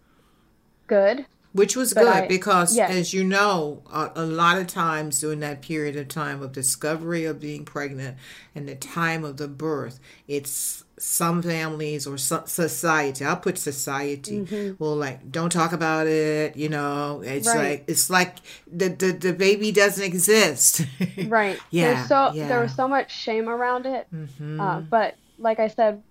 good. 0.88 1.26
Which 1.54 1.76
was 1.76 1.94
But 1.94 2.02
good 2.06 2.14
I- 2.24 2.28
because, 2.28 2.76
yes. 2.76 2.90
as 2.92 3.14
you 3.14 3.24
know, 3.24 3.84
a, 3.92 4.12
a 4.16 4.26
lot 4.26 4.58
of 4.58 4.66
times 4.68 5.20
during 5.22 5.40
that 5.42 5.62
period 5.62 5.96
of 5.96 6.08
time 6.08 6.42
of 6.42 6.52
discovery 6.52 7.26
of 7.26 7.40
being 7.40 7.64
pregnant 7.64 8.18
and 8.56 8.68
the 8.68 8.74
time 8.76 9.24
of 9.24 9.38
the 9.38 9.48
birth, 9.48 10.00
it's 10.28 10.84
some 10.98 11.44
families 11.44 12.08
or 12.08 12.18
some 12.18 12.48
society. 12.48 13.24
I'll 13.26 13.38
put 13.38 13.58
society. 13.60 14.76
Well, 14.80 14.96
like 14.96 15.32
don't 15.32 15.52
talk 15.52 15.74
about 15.74 16.08
it. 16.08 16.56
You 16.56 16.70
know, 16.70 17.22
it's 17.24 17.48
Right. 17.48 17.70
like 17.70 17.84
it's 17.88 18.10
like 18.10 18.38
the, 18.72 18.90
the 18.90 19.12
the 19.12 19.34
baby 19.34 19.72
doesn't 19.72 20.04
exist. 20.04 20.82
Right. 21.28 21.60
Yeah, 21.70 21.94
There's 21.96 22.08
so 22.08 22.32
yeah. 22.34 22.48
there 22.48 22.62
was 22.62 22.74
so 22.76 22.88
much 22.88 23.14
shame 23.16 23.48
around 23.48 23.86
it. 23.86 24.08
hmm 24.10 24.60
Uh, 24.60 24.80
but 24.82 25.16
like 25.38 25.60
I 25.60 25.68
said, 25.68 26.02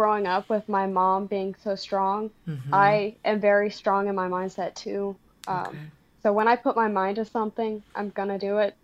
growing 0.00 0.26
up 0.26 0.48
with 0.48 0.66
my 0.66 0.86
mom 0.86 1.26
being 1.26 1.54
so 1.62 1.74
strong, 1.74 2.30
Mhm. 2.48 2.72
I 2.72 3.18
am 3.22 3.38
very 3.38 3.70
strong 3.70 4.08
in 4.08 4.14
my 4.14 4.28
mindset 4.28 4.74
too. 4.74 5.14
Um, 5.46 5.66
Okay. 5.76 5.90
So 6.22 6.32
when 6.32 6.48
I 6.48 6.56
put 6.56 6.74
my 6.74 6.88
mind 6.88 7.16
to 7.16 7.24
something, 7.26 7.82
I'm 7.94 8.08
gonna 8.08 8.38
do 8.38 8.58
it, 8.58 8.74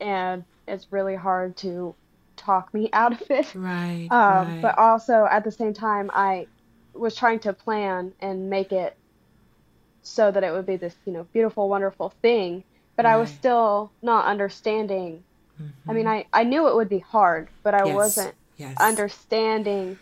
and 0.00 0.44
it's 0.68 0.92
really 0.92 1.16
hard 1.16 1.56
to 1.58 1.96
talk 2.36 2.72
me 2.72 2.90
out 3.02 3.20
of 3.20 3.28
it. 3.30 3.52
Right. 3.56 4.06
Um, 4.10 4.46
right. 4.50 4.62
But 4.62 4.78
also 4.78 5.26
at 5.28 5.42
the 5.42 5.50
same 5.50 5.74
time, 5.74 6.10
I 6.14 6.46
was 6.94 7.16
trying 7.16 7.40
to 7.40 7.52
plan 7.52 8.14
and 8.20 8.48
make 8.48 8.70
it 8.72 8.96
so 10.02 10.30
that 10.30 10.44
it 10.44 10.52
would 10.52 10.66
be 10.66 10.76
this, 10.76 10.96
you 11.04 11.12
know, 11.12 11.24
beautiful, 11.32 11.68
wonderful 11.68 12.10
thing. 12.22 12.64
But 12.96 13.06
I 13.06 13.16
was 13.16 13.30
still 13.30 13.92
not 14.02 14.26
understanding. 14.26 15.24
I 15.88 15.92
Mhm. 15.92 15.96
mean, 15.96 16.06
I, 16.06 16.26
I 16.32 16.44
knew 16.44 16.68
it 16.68 16.74
would 16.76 16.88
be 16.88 16.98
hard, 17.00 17.50
but 17.64 17.74
I 17.74 17.84
Yes. 17.84 17.94
wasn't 17.94 18.34
yes. 18.56 18.78
understanding. 18.78 19.98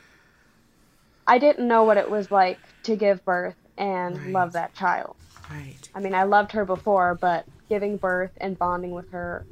I 1.31 1.39
didn't 1.39 1.69
know 1.69 1.85
what 1.85 1.97
it 1.97 2.11
was 2.11 2.29
like 2.33 2.59
to 2.83 2.97
give 2.97 3.25
birth 3.25 3.55
and 3.79 4.17
Right. 4.17 4.35
love 4.35 4.53
that 4.55 4.75
child. 4.75 5.15
Right. 5.49 5.89
I 5.95 6.01
mean, 6.01 6.13
I 6.13 6.25
loved 6.25 6.51
her 6.53 6.65
before, 6.65 7.17
but 7.21 7.47
giving 7.69 7.99
birth 7.99 8.33
and 8.41 8.59
bonding 8.59 8.91
with 8.91 9.09
her, 9.11 9.47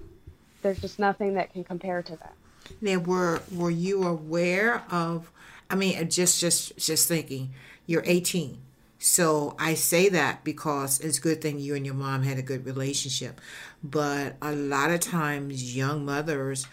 there's 0.63 0.81
just 0.81 0.99
nothing 0.99 1.35
that 1.35 1.53
can 1.53 1.63
compare 1.63 2.03
to 2.03 2.17
that. 2.17 2.35
Now, 2.81 2.99
were 2.99 3.41
were 3.53 3.71
you 3.71 4.03
aware 4.05 4.83
of? 4.91 5.31
I 5.71 5.77
mean, 5.77 5.97
uh, 5.99 6.03
just 6.03 6.41
just 6.41 6.77
just 6.77 7.07
thinking, 7.07 7.51
you're 7.87 8.03
18, 8.05 8.59
so 8.99 9.55
I 9.59 9.75
say 9.75 10.09
that 10.09 10.43
because 10.43 10.99
it's 10.99 11.19
a 11.19 11.21
good 11.21 11.41
thing 11.41 11.61
you 11.61 11.77
and 11.77 11.87
your 11.87 11.95
mom 11.95 12.25
had 12.25 12.39
a 12.39 12.43
good 12.43 12.67
relationship. 12.67 13.41
But 13.85 14.37
a 14.43 14.53
lot 14.53 14.91
of 14.91 14.99
times, 15.01 15.77
young 15.77 16.05
mothers, 16.05 16.67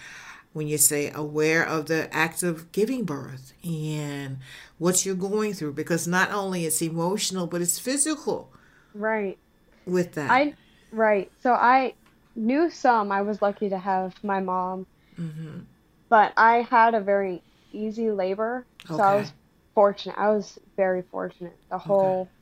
when 0.55 0.67
you 0.67 0.79
say 0.79 1.11
aware 1.13 1.67
of 1.67 1.87
the 1.87 2.13
act 2.15 2.43
of 2.43 2.73
giving 2.73 3.05
birth 3.05 3.53
and 3.63 4.39
what 4.79 5.05
you're 5.05 5.15
going 5.15 5.53
through, 5.53 5.73
because 5.73 6.07
not 6.07 6.31
only 6.31 6.65
it's 6.65 6.81
emotional, 6.81 7.47
but 7.47 7.61
it's 7.61 7.79
physical 7.79 8.53
Right. 8.95 9.39
with 9.85 10.13
that. 10.13 10.43
I 10.43 10.55
right. 10.91 11.31
So 11.41 11.53
I 11.53 11.95
knew 12.35 12.69
some. 12.71 13.11
I 13.11 13.23
was 13.23 13.41
lucky 13.41 13.69
to 13.69 13.77
have 13.79 14.15
my 14.23 14.41
mom, 14.41 14.87
hmm 15.17 15.67
but 16.09 16.33
I 16.37 16.61
had 16.61 16.95
a 16.95 17.01
very 17.01 17.43
easy 17.71 18.11
labor. 18.11 18.67
So 18.89 19.03
I 19.03 19.15
was 19.15 19.33
fortunate. 19.75 20.17
I 20.17 20.29
was 20.31 20.57
very 20.77 21.03
fortunate. 21.03 21.59
The 21.69 21.77
whole 21.77 22.33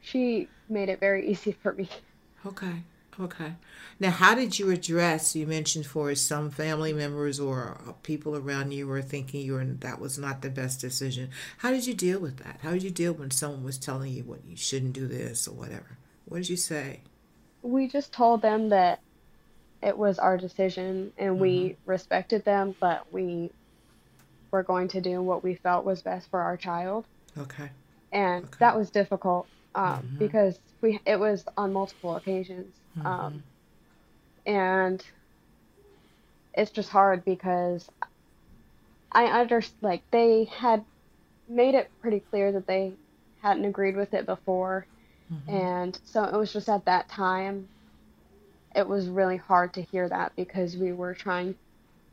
she 0.00 0.50
made 0.68 0.88
it 0.88 1.00
very 1.00 1.28
easy 1.30 1.52
for 1.52 1.72
me. 1.72 1.88
Okay. 2.46 2.82
Okay. 3.20 3.54
Now, 3.98 4.10
how 4.10 4.34
did 4.34 4.58
you 4.58 4.70
address? 4.70 5.34
You 5.34 5.46
mentioned 5.46 5.86
for 5.86 6.14
some 6.14 6.50
family 6.50 6.92
members 6.92 7.40
or 7.40 7.78
people 8.04 8.36
around 8.36 8.72
you 8.72 8.86
were 8.86 9.02
thinking 9.02 9.40
you 9.40 9.54
were 9.54 9.64
that 9.64 10.00
was 10.00 10.18
not 10.18 10.42
the 10.42 10.50
best 10.50 10.80
decision. 10.80 11.30
How 11.58 11.70
did 11.70 11.86
you 11.86 11.94
deal 11.94 12.20
with 12.20 12.36
that? 12.38 12.60
How 12.62 12.70
did 12.72 12.84
you 12.84 12.90
deal 12.90 13.12
when 13.12 13.30
someone 13.32 13.64
was 13.64 13.76
telling 13.78 14.12
you 14.12 14.22
what 14.22 14.44
you 14.46 14.56
shouldn't 14.56 14.92
do 14.92 15.08
this 15.08 15.48
or 15.48 15.54
whatever? 15.54 15.98
What 16.26 16.38
did 16.38 16.48
you 16.48 16.56
say? 16.56 17.00
We 17.62 17.88
just 17.88 18.12
told 18.12 18.40
them 18.40 18.68
that 18.68 19.00
it 19.82 19.98
was 19.98 20.18
our 20.20 20.36
decision 20.36 21.12
and 21.18 21.40
we 21.40 21.76
respected 21.86 22.44
them, 22.44 22.76
but 22.78 23.12
we 23.12 23.50
were 24.52 24.62
going 24.62 24.88
to 24.88 25.00
do 25.00 25.20
what 25.22 25.42
we 25.42 25.54
felt 25.56 25.84
was 25.84 26.02
best 26.02 26.30
for 26.30 26.40
our 26.40 26.56
child. 26.56 27.04
Okay. 27.36 27.70
and 28.10 28.44
Okay. 28.46 28.56
that 28.60 28.74
was 28.76 28.90
difficult 28.90 29.46
um, 29.74 30.02
Mhm. 30.02 30.18
because 30.18 30.58
we 30.80 30.98
it 31.04 31.20
was 31.20 31.44
on 31.58 31.74
multiple 31.74 32.16
occasions 32.16 32.74
um, 33.04 33.44
and 34.46 35.04
it's 36.54 36.70
just 36.70 36.90
hard 36.90 37.24
because 37.24 37.88
I 39.12 39.40
under 39.40 39.62
like 39.80 40.04
they 40.10 40.44
had 40.44 40.84
made 41.46 41.74
it 41.74 41.92
pretty 42.00 42.20
clear 42.20 42.52
that 42.52 42.66
they 42.66 42.98
hadn't 43.36 43.64
agreed 43.64 43.96
with 43.96 44.14
it 44.14 44.26
before 44.26 44.88
Mhm. 45.30 45.48
and 45.48 45.98
so 46.04 46.24
it 46.24 46.34
was 46.36 46.52
just 46.52 46.68
at 46.68 46.84
that 46.86 47.08
time 47.08 47.70
it 48.74 48.86
was 48.88 49.08
really 49.08 49.36
hard 49.36 49.72
to 49.74 49.82
hear 49.82 50.08
that 50.08 50.34
because 50.36 50.76
we 50.76 50.92
were 50.92 51.14
trying 51.14 51.56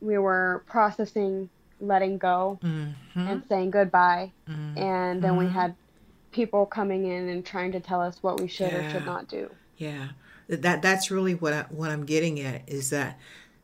we 0.01 0.17
were 0.17 0.63
processing 0.67 1.49
letting 1.79 2.17
go 2.17 2.61
Mhm. 2.61 2.93
and 3.25 3.43
saying 3.45 3.71
goodbye 3.71 4.33
Mhm. 4.47 4.75
and 4.75 5.21
then 5.23 5.35
we 5.37 5.47
Mhm. 5.47 5.49
had 5.49 5.75
people 6.31 6.65
coming 6.65 7.05
in 7.05 7.29
and 7.29 7.45
trying 7.45 7.71
to 7.71 7.79
tell 7.79 8.01
us 8.01 8.21
what 8.23 8.39
we 8.39 8.47
should 8.47 8.73
or 8.73 8.83
should 8.83 9.05
not 9.05 9.27
do. 9.27 9.57
Yeah, 9.77 10.09
that 10.47 10.81
that's 10.81 11.11
really 11.11 11.35
what 11.35 11.53
I, 11.53 11.61
what 11.69 11.89
I'm 11.91 12.05
getting 12.05 12.39
at 12.39 12.67
is 12.67 12.89
that 12.91 13.19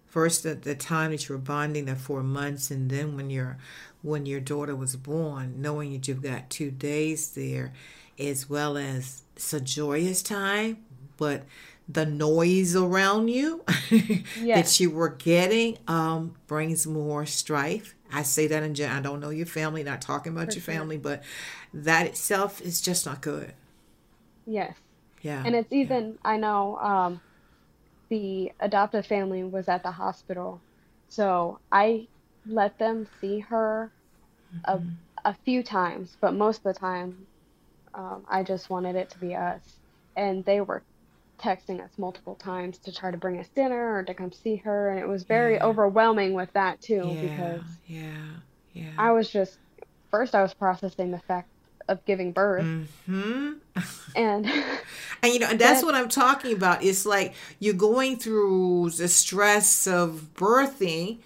first 0.08 0.46
at 0.46 0.64
the 0.64 0.76
time 0.76 1.12
that 1.12 1.28
you 1.28 1.36
were 1.36 1.42
bonding 1.42 1.86
the 1.86 1.96
four 1.96 2.24
months, 2.24 2.72
and 2.72 2.90
then 2.90 3.16
when 3.16 3.30
your 3.30 3.58
when 4.02 4.26
your 4.26 4.40
daughter 4.40 4.76
was 4.76 4.96
born, 4.96 5.62
knowing 5.62 5.94
that 5.94 6.08
you've 6.08 6.24
got 6.24 6.50
two 6.50 6.72
days 6.72 7.32
there, 7.32 7.74
as 8.20 8.50
well 8.50 8.78
as 8.78 9.24
it's 9.36 9.54
a 9.54 9.62
joyous 9.62 10.24
time, 10.24 10.84
but 11.18 11.44
the 11.88 12.06
noise 12.06 12.76
around 12.76 13.28
you 13.28 13.64
Yes. 14.36 14.76
that 14.76 14.80
you 14.80 14.90
were 14.90 15.10
getting 15.10 15.78
um, 15.88 16.36
brings 16.48 16.88
more 16.88 17.26
strife. 17.26 17.96
I 18.12 18.24
say 18.24 18.48
that 18.48 18.64
in 18.64 18.74
general. 18.76 18.98
I 18.98 19.02
don't 19.02 19.20
know 19.20 19.30
your 19.30 19.46
family, 19.46 19.84
not 19.84 20.02
talking 20.02 20.34
about 20.34 20.54
For 20.54 20.56
your 20.56 20.62
sure. 20.62 20.76
family, 20.76 20.98
but 20.98 21.24
that 21.74 22.06
itself 22.08 22.62
is 22.62 22.82
just 22.82 23.06
not 23.06 23.22
good. 23.22 23.54
Yes. 24.46 24.81
Yeah. 25.22 25.46
And 25.46 25.56
it's 25.56 25.72
even, 25.72 26.18
I 26.24 26.38
know 26.38 26.78
um, 26.78 27.22
the 28.10 28.52
adoptive 28.60 29.06
family 29.06 29.44
was 29.44 29.68
at 29.70 29.84
the 29.84 29.92
hospital. 29.92 30.64
So 31.08 31.60
I 31.72 32.08
let 32.46 32.78
them 32.78 33.06
see 33.20 33.40
her 33.40 33.94
a, 34.66 34.82
Mm-hmm. 34.82 34.96
a 35.26 35.36
few 35.46 35.64
times, 35.64 36.18
but 36.22 36.34
most 36.34 36.58
of 36.58 36.64
the 36.74 36.80
time 36.80 37.28
um, 37.94 38.26
I 38.30 38.44
just 38.44 38.70
wanted 38.70 38.96
it 38.96 39.10
to 39.12 39.20
be 39.20 39.36
us. 39.36 39.80
And 40.16 40.46
they 40.46 40.62
were 40.62 40.86
texting 41.42 41.84
us 41.84 41.98
multiple 41.98 42.36
times 42.36 42.80
to 42.80 42.94
try 42.94 43.12
to 43.12 43.18
bring 43.18 43.40
us 43.40 43.50
dinner 43.56 43.96
or 43.98 44.04
to 44.04 44.14
come 44.14 44.32
see 44.32 44.58
her. 44.58 44.90
And 44.92 45.00
it 45.00 45.08
was 45.08 45.24
very 45.24 45.62
Yeah. 45.62 45.62
overwhelming 45.62 46.34
with 46.34 46.52
that 46.54 46.82
too 46.82 47.18
yeah, 47.22 47.22
because 47.22 47.80
yeah, 47.86 48.40
yeah. 48.72 48.98
I 48.98 49.12
was 49.12 49.30
just 49.32 49.60
first 50.12 50.36
I 50.36 50.42
was 50.44 50.54
processing 50.54 51.12
the 51.12 51.20
fact 51.20 51.51
of 51.92 52.04
giving 52.06 52.32
birth. 52.32 52.64
Mm-hmm. 52.64 53.54
And 54.16 54.46
and 55.24 55.34
you 55.34 55.40
know, 55.40 55.50
and 55.50 55.60
that's 55.60 55.84
what 55.84 55.94
I'm 55.94 56.10
talking 56.10 56.56
about. 56.56 56.84
It's 56.84 57.06
like 57.06 57.34
you're 57.60 57.74
going 57.74 58.18
through 58.18 58.92
the 58.92 59.08
stress 59.08 59.86
of 59.86 60.30
birthing 60.34 61.20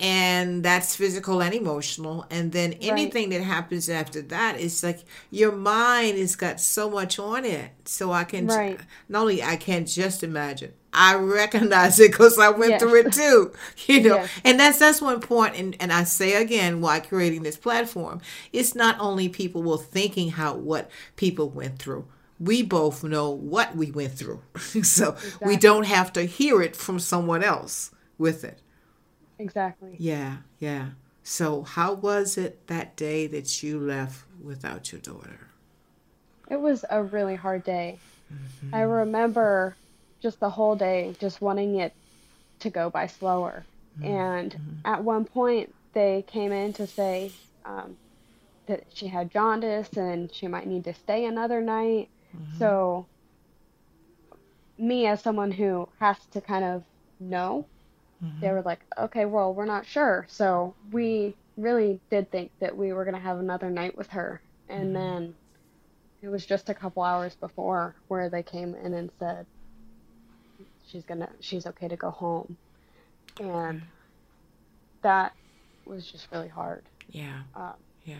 and 0.00 0.64
that's 0.64 0.96
physical 0.96 1.42
and 1.42 1.54
emotional 1.54 2.26
and 2.30 2.52
then 2.52 2.72
anything 2.80 3.28
right. 3.28 3.38
that 3.38 3.44
happens 3.44 3.90
after 3.90 4.22
that 4.22 4.58
is 4.58 4.82
like 4.82 5.00
your 5.30 5.52
mind 5.52 6.16
has 6.16 6.34
got 6.36 6.58
so 6.58 6.88
much 6.88 7.18
on 7.18 7.44
it 7.44 7.70
so 7.84 8.10
i 8.10 8.24
can 8.24 8.46
right. 8.46 8.80
not 9.10 9.20
only 9.20 9.42
i 9.42 9.56
can 9.56 9.84
just 9.84 10.22
imagine 10.22 10.72
i 10.92 11.14
recognize 11.14 11.98
it 12.00 12.10
because 12.10 12.38
i 12.38 12.48
went 12.48 12.72
yes. 12.72 12.82
through 12.82 12.96
it 12.96 13.12
too 13.12 13.52
you 13.86 14.00
know 14.02 14.16
yes. 14.16 14.30
and 14.44 14.58
that's 14.58 14.78
that's 14.78 15.00
one 15.00 15.20
point. 15.20 15.54
and, 15.56 15.76
and 15.80 15.92
i 15.92 16.04
say 16.04 16.40
again 16.40 16.80
why 16.80 17.00
creating 17.00 17.42
this 17.42 17.56
platform 17.56 18.20
it's 18.52 18.74
not 18.74 18.96
only 18.98 19.28
people 19.28 19.62
were 19.62 19.78
thinking 19.78 20.30
how 20.30 20.54
what 20.54 20.90
people 21.16 21.48
went 21.48 21.78
through 21.78 22.06
we 22.38 22.62
both 22.62 23.04
know 23.04 23.30
what 23.30 23.76
we 23.76 23.90
went 23.90 24.12
through 24.12 24.40
so 24.56 25.10
exactly. 25.12 25.48
we 25.48 25.56
don't 25.56 25.86
have 25.86 26.12
to 26.12 26.22
hear 26.22 26.62
it 26.62 26.74
from 26.74 26.98
someone 26.98 27.42
else 27.42 27.90
with 28.18 28.44
it 28.44 28.60
Exactly. 29.40 29.96
Yeah, 29.98 30.36
yeah. 30.58 30.90
So, 31.22 31.62
how 31.62 31.94
was 31.94 32.36
it 32.36 32.66
that 32.66 32.94
day 32.94 33.26
that 33.28 33.62
you 33.62 33.80
left 33.80 34.24
without 34.40 34.92
your 34.92 35.00
daughter? 35.00 35.48
It 36.50 36.60
was 36.60 36.84
a 36.90 37.02
really 37.02 37.36
hard 37.36 37.64
day. 37.64 37.98
Mm-hmm. 38.32 38.74
I 38.74 38.82
remember 38.82 39.76
just 40.20 40.40
the 40.40 40.50
whole 40.50 40.76
day 40.76 41.14
just 41.20 41.40
wanting 41.40 41.76
it 41.76 41.92
to 42.60 42.70
go 42.70 42.90
by 42.90 43.06
slower. 43.06 43.64
Mm-hmm. 43.98 44.06
And 44.06 44.52
mm-hmm. 44.52 44.74
at 44.84 45.02
one 45.02 45.24
point, 45.24 45.74
they 45.92 46.24
came 46.26 46.52
in 46.52 46.72
to 46.74 46.86
say 46.86 47.32
um, 47.64 47.96
that 48.66 48.84
she 48.92 49.08
had 49.08 49.30
jaundice 49.30 49.92
and 49.96 50.32
she 50.32 50.46
might 50.46 50.66
need 50.66 50.84
to 50.84 50.94
stay 50.94 51.24
another 51.24 51.60
night. 51.60 52.08
Mm-hmm. 52.36 52.58
So, 52.58 53.06
me, 54.78 55.06
as 55.06 55.20
someone 55.20 55.50
who 55.50 55.88
has 55.98 56.16
to 56.32 56.40
kind 56.40 56.64
of 56.64 56.84
know 57.18 57.66
mm-hmm. 58.24 58.40
they 58.40 58.50
were 58.50 58.62
like, 58.62 58.80
okay, 58.98 59.24
well, 59.24 59.52
we're 59.54 59.66
not 59.66 59.86
sure. 59.86 60.26
So 60.28 60.74
we 60.92 61.34
really 61.56 62.00
did 62.10 62.30
think 62.30 62.50
that 62.60 62.76
we 62.76 62.92
were 62.92 63.04
going 63.04 63.16
to 63.16 63.20
have 63.20 63.38
another 63.38 63.70
night 63.70 63.96
with 63.96 64.08
her. 64.08 64.40
And 64.68 64.94
mm-hmm. 64.94 64.94
then 64.94 65.34
it 66.22 66.28
was 66.28 66.44
just 66.46 66.68
a 66.68 66.74
couple 66.74 67.02
hours 67.02 67.34
before 67.34 67.94
where 68.08 68.28
they 68.28 68.42
came 68.42 68.74
in 68.74 68.94
and 68.94 69.10
said, 69.18 69.46
she's 70.90 71.04
to, 71.04 71.28
she's 71.40 71.66
okay 71.66 71.88
to 71.88 71.96
go 71.96 72.10
home. 72.10 72.56
And 73.40 73.82
that 75.02 75.32
was 75.86 76.10
just 76.10 76.28
really 76.32 76.48
hard. 76.48 76.82
Yeah. 77.10 77.42
Um, 77.54 77.74
yeah. 78.04 78.16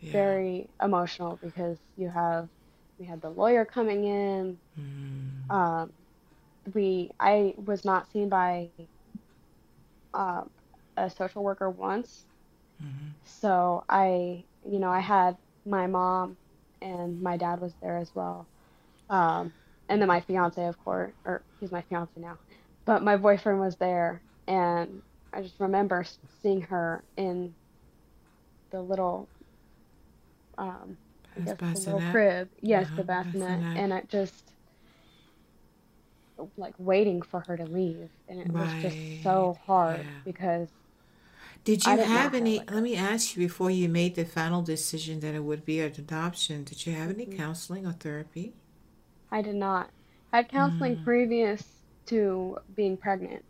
yeah. 0.00 0.12
Very 0.12 0.68
emotional 0.82 1.38
because 1.42 1.78
you 1.96 2.08
have, 2.08 2.48
we 2.98 3.06
had 3.06 3.20
the 3.20 3.30
lawyer 3.30 3.64
coming 3.64 4.04
in. 4.04 4.58
Mm. 4.78 5.50
Um, 5.50 5.92
we, 6.74 7.10
I 7.18 7.54
was 7.64 7.84
not 7.84 8.10
seen 8.12 8.28
by 8.28 8.68
uh, 10.14 10.42
a 10.96 11.10
social 11.10 11.42
worker 11.42 11.70
once. 11.70 12.24
Mm-hmm. 12.82 13.08
So 13.24 13.84
I, 13.88 14.44
you 14.68 14.78
know, 14.78 14.90
I 14.90 15.00
had 15.00 15.36
my 15.64 15.86
mom 15.86 16.36
and 16.80 17.20
my 17.22 17.36
dad 17.36 17.60
was 17.60 17.72
there 17.80 17.98
as 17.98 18.10
well. 18.14 18.46
Um, 19.10 19.52
and 19.88 20.00
then 20.00 20.08
my 20.08 20.20
fiance, 20.20 20.64
of 20.64 20.82
course, 20.84 21.12
or 21.24 21.42
he's 21.60 21.72
my 21.72 21.82
fiance 21.82 22.12
now, 22.16 22.38
but 22.84 23.02
my 23.02 23.16
boyfriend 23.16 23.60
was 23.60 23.76
there, 23.76 24.20
and 24.46 25.02
I 25.32 25.42
just 25.42 25.58
remember 25.58 26.04
seeing 26.42 26.62
her 26.62 27.02
in 27.16 27.54
the 28.70 28.80
little, 28.80 29.28
um, 30.56 30.96
I 31.36 31.40
guess 31.40 31.84
the 31.84 31.94
little 31.94 32.10
crib. 32.10 32.48
Yes, 32.60 32.86
uh-huh, 32.86 32.96
the 32.96 33.04
bassinet, 33.04 33.60
bassinet, 33.60 33.76
and 33.78 33.92
it 33.92 34.08
just 34.08 34.52
like 36.56 36.74
waiting 36.78 37.22
for 37.22 37.40
her 37.40 37.56
to 37.56 37.64
leave 37.64 38.08
and 38.28 38.40
it 38.40 38.52
right. 38.52 38.74
was 38.74 38.82
just 38.82 39.22
so 39.22 39.58
hard 39.66 40.00
yeah. 40.00 40.06
because 40.24 40.68
did 41.64 41.84
you 41.84 41.98
have 41.98 42.34
any 42.34 42.58
let 42.70 42.82
me 42.82 42.94
ask 42.94 43.36
you 43.36 43.46
before 43.46 43.70
you 43.70 43.88
made 43.88 44.14
the 44.14 44.24
final 44.24 44.62
decision 44.62 45.20
that 45.20 45.34
it 45.34 45.42
would 45.42 45.64
be 45.64 45.80
an 45.80 45.92
adoption 45.98 46.64
did 46.64 46.86
you 46.86 46.92
have 46.92 47.10
any 47.10 47.26
mm-hmm. 47.26 47.36
counseling 47.36 47.86
or 47.86 47.92
therapy 47.92 48.52
i 49.30 49.42
did 49.42 49.54
not 49.54 49.90
i 50.32 50.38
had 50.38 50.48
counseling 50.48 50.96
mm. 50.96 51.04
previous 51.04 51.62
to 52.06 52.58
being 52.74 52.96
pregnant 52.96 53.44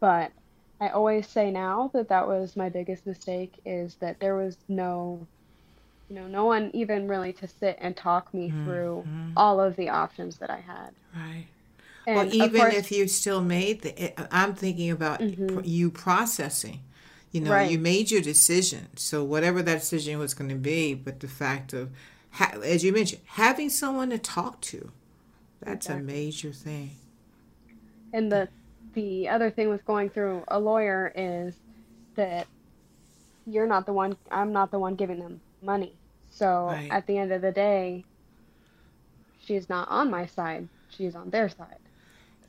but 0.00 0.30
i 0.80 0.88
always 0.88 1.26
say 1.26 1.50
now 1.50 1.90
that 1.92 2.08
that 2.08 2.26
was 2.26 2.56
my 2.56 2.68
biggest 2.68 3.06
mistake 3.06 3.54
is 3.64 3.94
that 3.96 4.18
there 4.20 4.36
was 4.36 4.56
no 4.68 5.26
you 6.08 6.16
know 6.16 6.26
no 6.26 6.44
one 6.44 6.70
even 6.74 7.08
really 7.08 7.32
to 7.32 7.48
sit 7.48 7.76
and 7.80 7.96
talk 7.96 8.32
me 8.34 8.48
mm-hmm. 8.48 8.64
through 8.64 9.04
all 9.36 9.60
of 9.60 9.74
the 9.76 9.88
options 9.88 10.36
that 10.36 10.50
i 10.50 10.60
had 10.60 10.90
right 11.14 11.46
and 12.06 12.16
well, 12.16 12.34
even 12.34 12.60
course, 12.60 12.74
if 12.74 12.92
you 12.92 13.08
still 13.08 13.40
made 13.40 13.82
the, 13.82 13.98
eh, 13.98 14.26
I'm 14.30 14.54
thinking 14.54 14.90
about 14.90 15.20
mm-hmm. 15.20 15.60
you 15.64 15.90
processing. 15.90 16.80
You 17.30 17.40
know, 17.40 17.50
right. 17.50 17.70
you 17.70 17.78
made 17.78 18.10
your 18.10 18.20
decision. 18.20 18.88
So 18.96 19.24
whatever 19.24 19.60
that 19.62 19.80
decision 19.80 20.18
was 20.18 20.34
going 20.34 20.50
to 20.50 20.56
be, 20.56 20.94
but 20.94 21.18
the 21.18 21.26
fact 21.26 21.72
of, 21.72 21.90
as 22.38 22.84
you 22.84 22.92
mentioned, 22.92 23.22
having 23.26 23.70
someone 23.70 24.10
to 24.10 24.18
talk 24.18 24.60
to, 24.62 24.92
that's 25.64 25.86
exactly. 25.86 26.12
a 26.12 26.16
major 26.16 26.52
thing. 26.52 26.90
And 28.12 28.30
the 28.30 28.48
the 28.94 29.28
other 29.28 29.50
thing 29.50 29.68
with 29.68 29.84
going 29.84 30.10
through 30.10 30.44
a 30.48 30.58
lawyer 30.58 31.12
is 31.16 31.54
that 32.14 32.46
you're 33.46 33.66
not 33.66 33.86
the 33.86 33.92
one. 33.92 34.16
I'm 34.30 34.52
not 34.52 34.70
the 34.70 34.78
one 34.78 34.94
giving 34.94 35.18
them 35.18 35.40
money. 35.62 35.94
So 36.30 36.66
right. 36.66 36.90
at 36.90 37.06
the 37.06 37.18
end 37.18 37.32
of 37.32 37.42
the 37.42 37.52
day, 37.52 38.04
she's 39.44 39.68
not 39.68 39.88
on 39.88 40.10
my 40.10 40.26
side. 40.26 40.68
She's 40.88 41.14
on 41.14 41.30
their 41.30 41.48
side. 41.48 41.78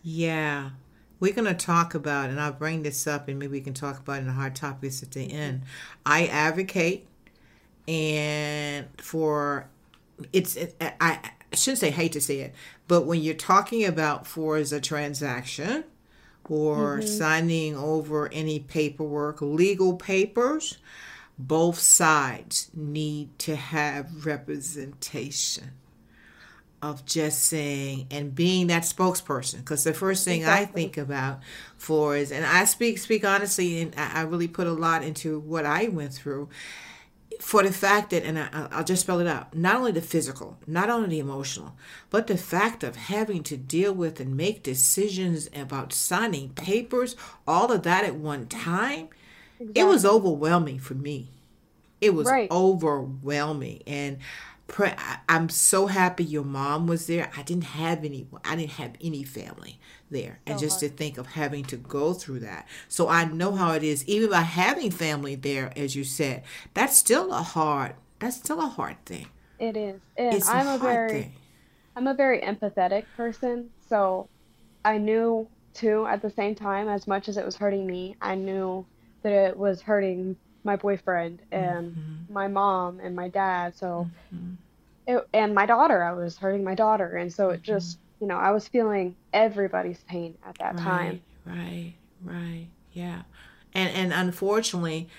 Yeah. 0.04 0.71
We're 1.19 1.34
going 1.34 1.45
to 1.45 1.54
talk 1.54 1.95
about, 1.95 2.30
and 2.30 2.39
I'll 2.39 2.51
bring 2.51 2.84
this 2.84 3.08
up, 3.08 3.28
and 3.28 3.39
maybe 3.39 3.54
we 3.54 3.62
can 3.62 3.73
talk 3.73 3.99
about 3.99 4.17
it 4.17 4.19
in 4.19 4.28
the 4.28 4.34
hard 4.34 4.56
topics 4.56 5.01
at 5.01 5.12
the 5.12 5.32
end. 5.32 5.63
I 6.06 6.28
advocate 6.28 7.08
and 7.88 8.88
for 8.97 9.67
it's 10.34 10.56
it, 10.56 10.75
I, 10.82 11.19
I 11.51 11.56
shouldn't 11.56 11.80
say 11.80 11.91
hate 11.91 12.13
to 12.13 12.21
say 12.21 12.39
it, 12.39 12.54
but 12.88 13.06
when 13.06 13.21
you're 13.21 13.34
talking 13.34 13.86
about 13.86 14.28
for 14.28 14.58
as 14.58 14.71
a 14.71 14.80
transaction 14.80 15.84
or 16.50 17.00
mm-hmm. 17.00 17.08
signing 17.08 17.76
over 17.76 18.32
any 18.32 18.60
paperwork, 18.60 19.41
legal 19.41 19.95
papers, 19.95 20.78
both 21.38 21.80
sides 21.80 22.69
need 22.74 23.38
to 23.39 23.56
have 23.56 24.26
representation 24.26 25.71
of 26.82 27.06
just 27.06 27.43
saying 27.43 28.06
and 28.12 28.36
being 28.36 28.67
that 28.67 28.84
spokesperson 28.84 29.58
because 29.58 29.84
the 29.84 29.93
first 29.93 30.24
thing 30.24 30.41
exactly. 30.41 30.63
i 30.63 30.84
think 30.84 30.98
about 30.98 31.39
for 31.78 32.15
is 32.15 32.32
and 32.32 32.45
i 32.45 32.63
speak 32.63 33.00
speak 33.00 33.26
honestly 33.26 33.82
and 33.82 33.95
i 33.98 34.21
really 34.21 34.48
put 34.48 34.67
a 34.67 34.71
lot 34.71 35.02
into 35.02 35.39
what 35.39 35.65
i 35.65 35.88
went 35.88 36.13
through 36.13 36.48
for 37.39 37.63
the 37.63 37.71
fact 37.71 38.10
that 38.10 38.24
and 38.24 38.39
I, 38.39 38.67
i'll 38.71 38.84
just 38.84 39.04
spell 39.04 39.19
it 39.19 39.28
out 39.28 39.56
not 39.56 39.76
only 39.76 39.91
the 39.91 40.02
physical 40.02 40.58
not 40.67 40.89
only 40.89 41.10
the 41.10 41.19
emotional 41.19 41.76
but 42.10 42.28
the 42.28 42.38
fact 42.38 42.84
of 42.84 42.95
having 42.95 43.43
to 43.43 43.58
deal 43.58 43.93
with 43.93 44.19
and 44.19 44.36
make 44.36 44.63
decisions 44.63 45.50
about 45.56 45.93
signing 45.93 46.50
papers 46.50 47.15
all 47.48 47.71
of 47.71 47.84
that 47.84 48.06
at 48.06 48.15
one 48.15 48.48
time 48.48 49.10
exactly. 49.60 49.82
it 49.82 49.86
was 49.86 50.06
overwhelming 50.06 50.80
for 50.80 50.93
me 50.95 51.30
it 52.02 52.13
was 52.13 52.28
right. 52.28 52.50
overwhelming 52.52 53.82
and 53.88 54.17
pray, 54.67 54.95
I'm 55.30 55.49
so 55.49 55.88
happy 55.88 56.23
your 56.23 56.43
mom 56.43 56.88
was 56.88 57.08
there. 57.08 57.30
I 57.38 57.43
didn't 57.43 57.65
have 57.65 58.04
any. 58.04 58.28
I 58.43 58.56
didn't 58.56 58.71
have 58.71 58.93
any 59.01 59.23
family 59.23 59.80
there, 60.10 60.39
and 60.45 60.56
oh, 60.56 60.60
just 60.60 60.82
hard. 60.82 60.91
to 60.91 60.97
think 60.97 61.17
of 61.17 61.28
having 61.28 61.63
to 61.65 61.78
go 61.78 62.13
through 62.13 62.39
that. 62.39 62.67
So 62.88 63.08
I 63.08 63.25
know 63.25 63.54
how 63.54 63.73
it 63.73 63.84
is. 63.84 64.06
Even 64.08 64.30
by 64.30 64.41
having 64.41 64.91
family 64.91 65.36
there, 65.36 65.71
as 65.75 65.95
you 65.95 66.04
said, 66.04 66.43
that's 66.73 66.97
still 66.97 67.32
a 67.32 67.41
hard. 67.41 67.95
That's 68.19 68.38
still 68.38 68.62
a 68.62 68.67
hard 68.67 69.04
thing. 69.06 69.28
It 69.60 69.78
is, 69.78 70.01
and 70.17 70.34
it's 70.34 70.49
I'm 70.49 70.67
a, 70.67 70.75
a 70.75 70.78
very, 70.78 71.10
thing. 71.10 71.34
I'm 71.95 72.08
a 72.08 72.13
very 72.13 72.41
empathetic 72.41 73.06
person. 73.15 73.69
So 73.88 74.28
I 74.84 74.97
knew 74.97 75.47
too 75.73 76.06
at 76.08 76.21
the 76.21 76.30
same 76.30 76.56
time, 76.56 76.88
as 76.88 77.08
much 77.08 77.28
as 77.30 77.38
it 77.38 77.45
was 77.45 77.56
hurting 77.56 77.86
me, 77.86 78.15
I 78.21 78.36
knew 78.36 78.86
that 79.21 79.32
it 79.32 79.58
was 79.58 79.82
hurting 79.82 80.36
my 80.65 80.75
boyfriend 80.75 81.41
and 81.51 81.95
mm-hmm. 81.95 82.34
my 82.34 82.47
mom 82.47 82.99
and 82.99 83.15
my 83.15 83.30
dad. 83.30 83.75
So, 83.75 84.10
mm-hmm. 84.34 84.54
it, 85.08 85.28
and 85.34 85.54
my 85.54 85.65
daughter, 85.65 86.04
I 86.04 86.13
was 86.13 86.38
hurting 86.38 86.63
my 86.63 86.75
daughter. 86.75 87.15
And 87.15 87.32
so 87.32 87.49
it 87.49 87.58
mm-hmm. 87.58 87.63
just, 87.63 87.99
you 88.19 88.28
know, 88.28 88.38
I 88.38 88.51
was 88.51 88.67
feeling 88.67 89.15
everybody's 89.34 90.04
pain 90.04 90.38
at 90.45 90.58
that 90.58 90.75
right, 90.75 90.84
time. 90.84 91.21
Right, 91.45 91.93
right. 92.23 92.67
Yeah. 92.91 93.21
And, 93.73 93.89
and 93.89 94.13
unfortunately, 94.13 95.10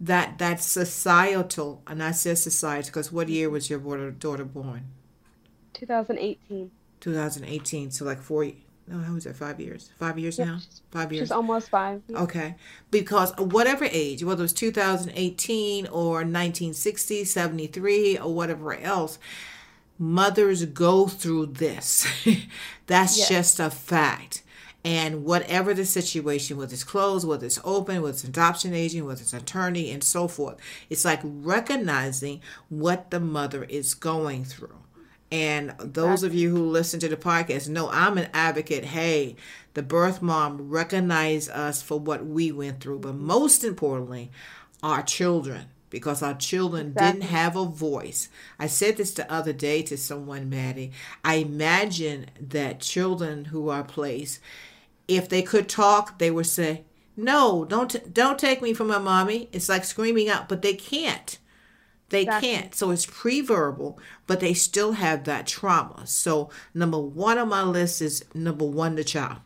that 0.00 0.38
that's 0.38 0.66
societal, 0.66 1.82
and 1.86 2.02
I 2.02 2.10
say 2.10 2.34
society 2.34 2.88
because 2.88 3.10
what 3.10 3.28
year 3.28 3.48
was 3.48 3.70
your 3.70 3.78
daughter, 3.78 4.10
daughter 4.10 4.44
born? 4.44 4.84
2018. 5.72 6.70
2018. 7.00 7.90
So 7.90 8.04
like 8.04 8.20
four, 8.20 8.50
no, 8.88 8.98
how 8.98 9.14
was 9.14 9.24
that? 9.24 9.36
Five 9.36 9.60
years. 9.60 9.90
Five 9.98 10.18
years 10.18 10.38
yep, 10.38 10.46
now. 10.46 10.58
Five 10.90 11.12
years. 11.12 11.24
She's 11.28 11.32
almost 11.32 11.68
five. 11.70 12.02
Yeah. 12.08 12.22
Okay, 12.22 12.54
because 12.90 13.32
whatever 13.36 13.84
age, 13.90 14.22
whether 14.22 14.44
it's 14.44 14.52
2018 14.52 15.86
or 15.88 16.12
1960, 16.16 17.24
73, 17.24 18.18
or 18.18 18.32
whatever 18.32 18.74
else, 18.74 19.18
mothers 19.98 20.64
go 20.66 21.06
through 21.08 21.46
this. 21.46 22.06
That's 22.86 23.18
yes. 23.18 23.28
just 23.28 23.60
a 23.60 23.70
fact. 23.70 24.42
And 24.84 25.24
whatever 25.24 25.74
the 25.74 25.84
situation, 25.84 26.56
whether 26.56 26.72
it's 26.72 26.84
closed, 26.84 27.26
whether 27.26 27.44
it's 27.44 27.58
open, 27.64 28.02
whether 28.02 28.12
it's 28.12 28.22
adoption 28.22 28.72
agent, 28.72 29.04
whether 29.04 29.20
it's 29.20 29.32
attorney, 29.32 29.90
and 29.90 30.04
so 30.04 30.28
forth, 30.28 30.58
it's 30.88 31.04
like 31.04 31.18
recognizing 31.24 32.40
what 32.68 33.10
the 33.10 33.18
mother 33.18 33.64
is 33.64 33.94
going 33.94 34.44
through. 34.44 34.78
And 35.30 35.74
those 35.78 36.22
of 36.22 36.34
you 36.34 36.50
who 36.50 36.68
listen 36.68 37.00
to 37.00 37.08
the 37.08 37.16
podcast 37.16 37.68
know 37.68 37.90
I'm 37.90 38.16
an 38.16 38.30
advocate. 38.32 38.84
Hey, 38.84 39.36
the 39.74 39.82
birth 39.82 40.22
mom 40.22 40.70
recognize 40.70 41.48
us 41.48 41.82
for 41.82 41.98
what 41.98 42.24
we 42.24 42.52
went 42.52 42.80
through, 42.80 43.00
but 43.00 43.14
mm-hmm. 43.14 43.26
most 43.26 43.64
importantly, 43.64 44.30
our 44.82 45.02
children 45.02 45.66
because 45.90 46.22
our 46.22 46.34
children 46.34 46.88
exactly. 46.88 47.20
didn't 47.20 47.30
have 47.30 47.56
a 47.56 47.64
voice. 47.64 48.28
I 48.58 48.66
said 48.66 48.96
this 48.96 49.14
the 49.14 49.30
other 49.32 49.52
day 49.52 49.82
to 49.82 49.96
someone, 49.96 50.50
Maddy. 50.50 50.92
I 51.24 51.36
imagine 51.36 52.26
that 52.40 52.80
children 52.80 53.46
who 53.46 53.68
are 53.68 53.84
placed, 53.84 54.40
if 55.08 55.28
they 55.28 55.42
could 55.42 55.68
talk, 55.68 56.18
they 56.18 56.30
would 56.30 56.46
say, 56.46 56.84
"No, 57.16 57.64
don't 57.64 58.12
don't 58.12 58.38
take 58.38 58.60
me 58.60 58.74
from 58.74 58.88
my 58.88 58.98
mommy." 58.98 59.48
It's 59.52 59.68
like 59.68 59.84
screaming 59.84 60.28
out, 60.28 60.48
but 60.48 60.62
they 60.62 60.74
can't. 60.74 61.38
They 62.10 62.22
exactly. 62.22 62.48
can't. 62.48 62.74
So 62.74 62.90
it's 62.90 63.06
pre-verbal, 63.06 63.98
but 64.26 64.40
they 64.40 64.54
still 64.54 64.92
have 64.92 65.24
that 65.24 65.46
trauma. 65.46 66.06
So 66.06 66.50
number 66.72 67.00
one 67.00 67.38
on 67.38 67.48
my 67.48 67.62
list 67.62 68.00
is 68.00 68.24
number 68.32 68.64
one, 68.64 68.94
the 68.94 69.04
child. 69.04 69.38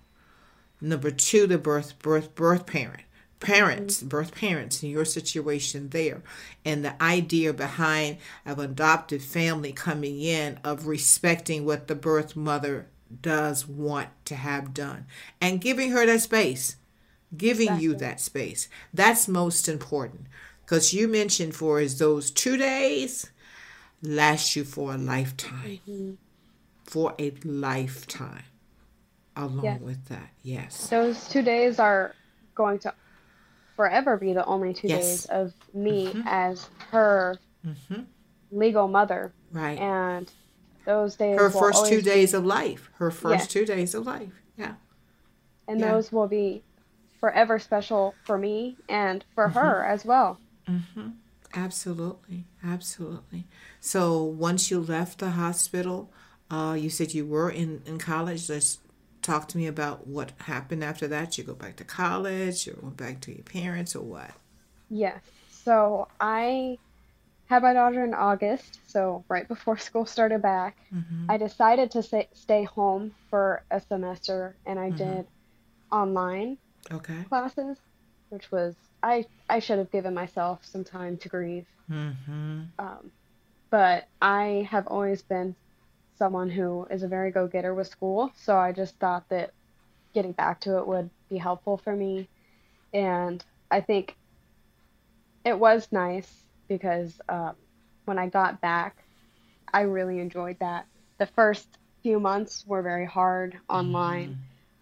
Number 0.81 1.11
two, 1.11 1.47
the 1.47 1.59
birth 1.59 1.99
birth 1.99 2.35
birth 2.35 2.67
parent 2.67 3.03
parents, 3.41 3.99
mm-hmm. 3.99 4.09
birth 4.09 4.35
parents 4.35 4.83
in 4.83 4.91
your 4.91 5.05
situation 5.05 5.89
there, 5.89 6.23
and 6.65 6.85
the 6.85 7.03
idea 7.03 7.53
behind 7.53 8.19
of 8.47 8.59
adoptive 8.59 9.23
family 9.23 9.73
coming 9.73 10.21
in 10.21 10.59
of 10.63 10.87
respecting 10.87 11.65
what 11.65 11.89
the 11.89 11.95
birth 11.95 12.37
mother 12.37 12.87
does 13.23 13.67
want 13.67 14.09
to 14.25 14.37
have 14.37 14.73
done 14.73 15.05
and 15.41 15.61
giving 15.61 15.91
her 15.91 16.07
that 16.07 16.21
space, 16.21 16.77
giving 17.37 17.67
exactly. 17.69 17.85
you 17.85 17.95
that 17.97 18.21
space. 18.21 18.69
That's 18.95 19.27
most 19.27 19.69
important 19.69 20.27
because 20.71 20.95
you 20.95 21.09
mentioned 21.09 21.53
for 21.53 21.81
is 21.81 21.99
those 21.99 22.31
two 22.31 22.57
days 22.57 23.29
last 24.03 24.55
you 24.55 24.63
for 24.63 24.95
a 24.95 24.97
lifetime, 24.97 25.81
mm-hmm. 25.89 26.13
for 26.85 27.13
a 27.19 27.33
lifetime. 27.43 28.45
Along 29.35 29.65
yes. 29.65 29.81
with 29.81 30.05
that, 30.07 30.31
yes, 30.45 30.87
those 30.87 31.29
two 31.29 31.43
days 31.43 31.81
are 31.81 32.15
going 32.55 32.79
to 32.81 32.95
forever 33.75 34.17
be 34.17 34.33
the 34.33 34.45
only 34.45 34.73
two 34.73 34.87
yes. 34.87 35.01
days 35.01 35.27
of 35.27 35.53
me 35.75 36.07
mm-hmm. 36.07 36.23
as 36.27 36.69
her 36.93 37.37
mm-hmm. 37.67 38.03
legal 38.53 38.87
mother. 38.87 39.33
Right. 39.51 39.79
And 39.79 40.31
those 40.85 41.17
days. 41.17 41.37
Her 41.37 41.51
first 41.51 41.87
two 41.87 42.01
days 42.01 42.31
be, 42.31 42.39
of 42.39 42.47
life. 42.47 42.91
Her 42.95 43.11
first 43.11 43.51
two 43.51 43.65
days 43.65 43.95
of 43.95 44.07
life. 44.07 44.41
Yeah. 44.57 44.75
And 45.67 45.81
yeah. 45.81 45.93
those 45.93 46.13
will 46.13 46.29
be 46.29 46.63
forever 47.19 47.59
special 47.59 48.15
for 48.25 48.39
me 48.39 48.77
and 48.89 49.25
for 49.35 49.49
mm-hmm. 49.49 49.59
her 49.59 49.85
as 49.85 50.05
well. 50.05 50.39
Mm-hmm. 50.69 51.09
Absolutely. 51.55 52.45
Absolutely. 52.65 53.47
So 53.81 54.23
once 54.23 54.71
you 54.71 54.81
left 54.81 55.19
the 55.19 55.31
hospital, 55.31 56.11
uh, 56.51 56.77
you 56.79 56.91
said 56.91 57.15
you 57.15 57.27
were 57.27 57.51
in, 57.51 57.83
in 57.87 57.99
college. 57.99 58.49
Let's 58.49 58.79
talk 59.23 59.49
to 59.49 59.59
me 59.59 59.67
about 59.67 60.07
what 60.07 60.33
happened 60.39 60.85
after 60.85 61.07
that. 61.09 61.39
You 61.39 61.45
go 61.45 61.55
back 61.55 61.77
to 61.77 61.85
college 61.85 62.69
or 62.69 62.77
went 62.81 62.97
back 62.97 63.21
to 63.23 63.33
your 63.33 63.45
parents 63.45 63.95
or 63.97 64.03
what? 64.03 64.31
Yes. 64.89 65.21
So 65.49 66.09
I 66.21 66.79
had 67.47 67.63
my 67.63 67.73
daughter 67.73 68.05
in 68.05 68.15
August, 68.15 68.79
so 68.87 69.25
right 69.29 69.47
before 69.47 69.77
school 69.89 70.07
started 70.07 70.41
back. 70.41 70.77
Mm-hmm. 70.95 71.31
I 71.31 71.37
decided 71.37 71.91
to 71.93 72.03
say, 72.03 72.29
stay 72.33 72.65
home 72.65 73.13
for 73.29 73.63
a 73.71 73.81
semester 73.81 74.57
and 74.67 74.79
I 74.79 74.91
mm-hmm. 74.91 74.97
did 74.97 75.27
online 75.91 76.59
okay. 76.93 77.25
classes, 77.29 77.77
which 78.31 78.51
was 78.51 78.75
I 79.03 79.27
I 79.49 79.59
should 79.59 79.79
have 79.79 79.91
given 79.91 80.15
myself 80.15 80.65
some 80.65 80.85
time 80.85 81.17
to 81.19 81.29
grieve. 81.29 81.67
Mm-hmm. 81.91 82.63
Um, 82.79 83.11
but 83.71 84.09
I 84.21 84.67
have 84.71 84.87
always 84.87 85.23
been 85.23 85.55
someone 86.19 86.51
who 86.51 86.87
is 86.91 87.03
a 87.03 87.09
very 87.09 87.31
go 87.31 87.47
getter 87.47 87.75
with 87.75 87.89
school. 87.89 88.33
So 88.37 88.57
I 88.57 88.73
just 88.73 88.97
thought 88.97 89.29
that 89.29 89.53
getting 90.13 90.33
back 90.33 90.61
to 90.61 90.79
it 90.79 90.87
would 90.87 91.11
be 91.29 91.39
helpful 91.39 91.77
for 91.77 91.95
me. 91.95 92.29
And 92.93 93.45
I 93.71 93.81
think 93.81 94.17
it 95.45 95.59
was 95.59 95.89
nice 95.91 96.43
because 96.69 97.21
um, 97.29 97.55
when 98.05 98.19
I 98.19 98.29
got 98.29 98.61
back, 98.61 98.97
I 99.73 99.83
really 99.83 100.19
enjoyed 100.19 100.59
that. 100.59 100.87
The 101.19 101.27
first 101.27 101.69
few 102.03 102.19
months 102.19 102.65
were 102.67 102.83
very 102.83 103.07
hard 103.07 103.57
online, 103.69 104.31
mm-hmm. 104.31 104.41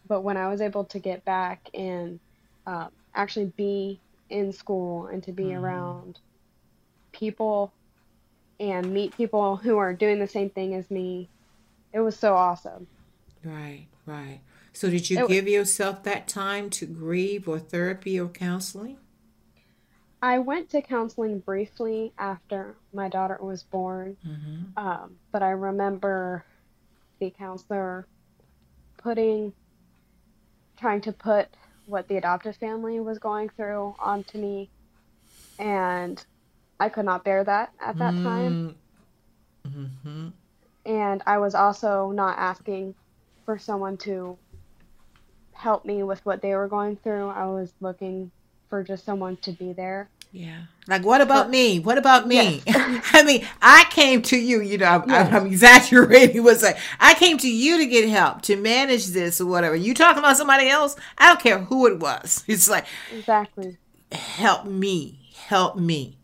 but 0.09 0.23
when 0.23 0.37
I 0.37 0.49
was 0.49 0.61
able 0.61 0.85
to 0.87 0.99
get 0.99 1.25
back 1.25 1.69
and 1.75 2.19
uh, 2.67 2.89
actually 3.19 3.53
be 3.57 4.01
in 4.31 4.53
school 4.53 5.09
and 5.09 5.23
to 5.25 5.33
be 5.33 5.47
mm-hmm. 5.47 5.65
around 5.65 6.21
people 7.13 7.73
and 8.61 8.93
meet 8.93 9.15
people 9.17 9.57
who 9.57 9.77
are 9.77 9.93
doing 9.93 10.19
the 10.19 10.27
same 10.27 10.49
thing 10.49 10.75
as 10.75 10.91
me. 10.91 11.29
It 11.93 12.01
was 12.01 12.17
so 12.17 12.35
awesome. 12.35 12.87
Right, 13.45 13.87
right. 14.07 14.41
So, 14.73 14.89
did 14.89 15.11
you 15.11 15.25
it, 15.25 15.29
give 15.29 15.49
yourself 15.49 16.05
that 16.05 16.29
time 16.29 16.71
to 16.71 16.87
grieve 16.87 17.49
or 17.49 17.59
therapy 17.59 18.21
or 18.21 18.29
counseling? 18.29 18.99
I 20.21 20.39
went 20.39 20.71
to 20.71 20.83
counseling 20.83 21.41
briefly 21.41 22.13
after 22.19 22.77
my 22.93 23.09
daughter 23.09 23.39
was 23.41 23.63
born, 23.63 24.17
mm-hmm. 24.27 24.79
um, 24.79 25.17
but 25.33 25.43
I 25.43 25.51
remember 25.51 26.45
the 27.21 27.31
counselor 27.31 28.07
putting, 28.99 29.53
trying 30.77 31.01
to 31.03 31.13
put 31.13 31.49
what 31.89 32.09
the 32.09 32.17
adoptive 32.17 32.57
family 32.57 33.01
was 33.01 33.19
going 33.19 33.49
through 33.49 33.95
onto 33.99 34.39
me, 34.39 34.69
and 35.59 36.25
I 36.79 36.89
could 36.89 37.05
not 37.05 37.25
bear 37.25 37.43
that 37.45 37.73
at 37.81 37.99
that 37.99 38.15
mm. 38.15 38.23
time. 38.23 38.77
Mm-hmm. 39.67 40.29
And 40.87 41.23
I 41.27 41.39
was 41.39 41.55
also 41.55 42.11
not 42.13 42.39
asking 42.39 42.95
for 43.45 43.59
someone 43.59 43.97
to 43.99 44.39
help 45.53 45.85
me 45.85 46.03
with 46.03 46.25
what 46.25 46.41
they 46.41 46.55
were 46.55 46.69
going 46.69 46.97
through. 46.97 47.29
I 47.29 47.47
was 47.47 47.73
looking 47.81 48.31
for 48.69 48.85
just 48.85 49.05
someone 49.05 49.37
to 49.39 49.53
be 49.53 49.73
there. 49.73 50.09
Yeah. 50.31 50.63
Like, 50.87 51.05
what 51.05 51.21
about 51.21 51.47
but, 51.47 51.51
me? 51.51 51.81
What 51.81 51.99
about 51.99 52.27
me? 52.27 52.63
Yes. 52.67 53.05
I 53.13 53.23
mean, 53.23 53.47
I 53.63 53.85
came 53.91 54.23
to 54.23 54.37
you, 54.37 54.61
you 54.61 54.79
know, 54.79 54.87
I'm, 54.87 55.09
yes. 55.09 55.33
I'm 55.33 55.47
exaggerating. 55.53 56.43
Was 56.43 56.63
like, 56.63 56.79
I 57.01 57.15
came 57.15 57.39
to 57.39 57.51
you 57.51 57.79
to 57.79 57.87
get 57.87 58.09
help, 58.09 58.43
to 58.43 58.57
manage 58.57 59.07
this 59.09 59.41
or 59.41 59.47
whatever. 59.47 59.75
You 59.75 59.95
talking 59.95 60.19
about 60.19 60.37
somebody 60.37 60.69
else? 60.69 60.97
I 61.17 61.29
don't 61.29 61.41
care 61.41 61.59
who 61.59 61.87
it 61.87 61.99
was. 61.99 62.45
It's 62.59 62.69
like, 62.69 62.87
exactly. 63.13 63.77
Help 64.11 64.65
me. 64.65 65.19
Help 65.35 65.77
me. 65.77 66.19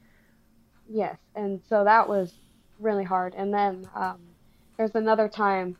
Yes, 0.88 1.16
and 1.34 1.60
so 1.68 1.84
that 1.84 2.08
was 2.08 2.32
really 2.80 3.04
hard. 3.04 3.34
And 3.34 3.52
then 3.52 3.88
um, 3.94 4.18
there's 4.76 4.94
another 4.94 5.28
time 5.28 5.76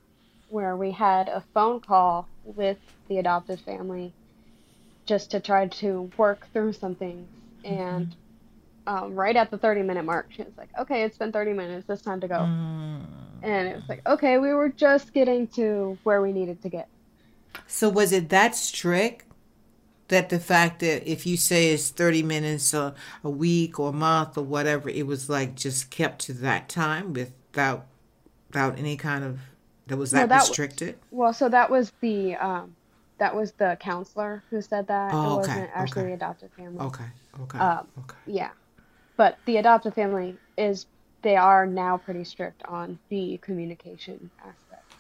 where 0.49 0.77
we 0.77 0.93
had 0.93 1.29
a 1.29 1.43
phone 1.53 1.81
call 1.81 2.29
with 2.45 2.79
the 3.09 3.19
adoptive 3.19 3.61
family 3.61 4.13
just 5.07 5.31
to 5.33 5.41
try 5.41 5.67
to 5.67 6.11
work 6.17 6.47
through 6.53 6.73
some 6.73 6.95
things. 6.95 7.27
Mm-hmm. 7.27 7.34
And 7.65 8.15
um, 8.87 9.15
right 9.15 9.37
at 9.37 9.51
the 9.51 9.59
30 9.59 9.83
minute 9.83 10.05
mark, 10.05 10.29
she 10.31 10.43
was 10.43 10.53
like, 10.57 10.69
okay, 10.79 11.03
it's 11.03 11.19
been 11.19 11.33
30 11.33 11.53
minutes. 11.53 11.89
It's 11.89 12.03
time 12.03 12.21
to 12.21 12.29
go. 12.29 12.37
Mm. 12.37 13.05
And 13.43 13.69
it 13.69 13.77
was 13.77 13.89
like, 13.89 14.07
okay, 14.07 14.39
we 14.39 14.53
were 14.53 14.69
just 14.69 15.13
getting 15.13 15.47
to 15.49 15.99
where 16.03 16.23
we 16.23 16.33
needed 16.33 16.63
to 16.63 16.69
get. 16.69 16.89
So 17.67 17.89
was 17.89 18.13
it 18.13 18.29
that 18.31 18.55
strict 18.55 19.27
that 20.09 20.29
the 20.29 20.39
fact 20.39 20.81
that 20.81 21.11
if 21.11 21.27
you 21.27 21.37
say 21.37 21.73
it's 21.73 21.91
30 21.91 22.23
minutes 22.23 22.75
a, 22.75 22.95
a 23.23 23.31
week 23.31 23.79
or 23.79 23.91
a 23.91 23.93
month 23.93 24.37
or 24.37 24.45
whatever 24.45 24.89
it 24.89 25.07
was 25.07 25.29
like 25.31 25.55
just 25.55 25.91
kept 25.91 26.21
to 26.21 26.33
that 26.33 26.69
time 26.69 27.13
without 27.13 27.87
without 28.49 28.79
any 28.79 28.97
kind 28.97 29.25
of 29.25 29.41
that 29.87 29.97
was 29.97 30.11
that, 30.11 30.21
no, 30.21 30.27
that 30.27 30.41
restricted 30.41 30.99
well 31.11 31.33
so 31.33 31.49
that 31.49 31.71
was 31.71 31.93
the 32.01 32.35
um 32.37 32.75
that 33.19 33.35
was 33.35 33.53
the 33.53 33.77
counselor 33.81 34.43
who 34.51 34.61
said 34.61 34.87
that 34.89 35.13
oh, 35.15 35.35
it 35.35 35.37
wasn't 35.37 35.71
actually 35.75 36.03
okay. 36.03 36.11
the 36.11 36.15
adoptive 36.15 36.53
family 36.53 36.81
okay 36.81 37.05
okay 37.41 37.59
um, 37.59 37.87
okay 37.99 38.17
yeah 38.27 38.51
but 39.17 39.39
the 39.47 39.57
adoptive 39.57 39.95
family 39.95 40.37
is 40.57 40.87
they 41.23 41.37
are 41.37 41.67
now 41.67 41.97
pretty 41.97 42.25
strict 42.25 42.63
on 42.67 42.99
the 43.09 43.39
communication 43.43 44.31
aspect 44.41 44.93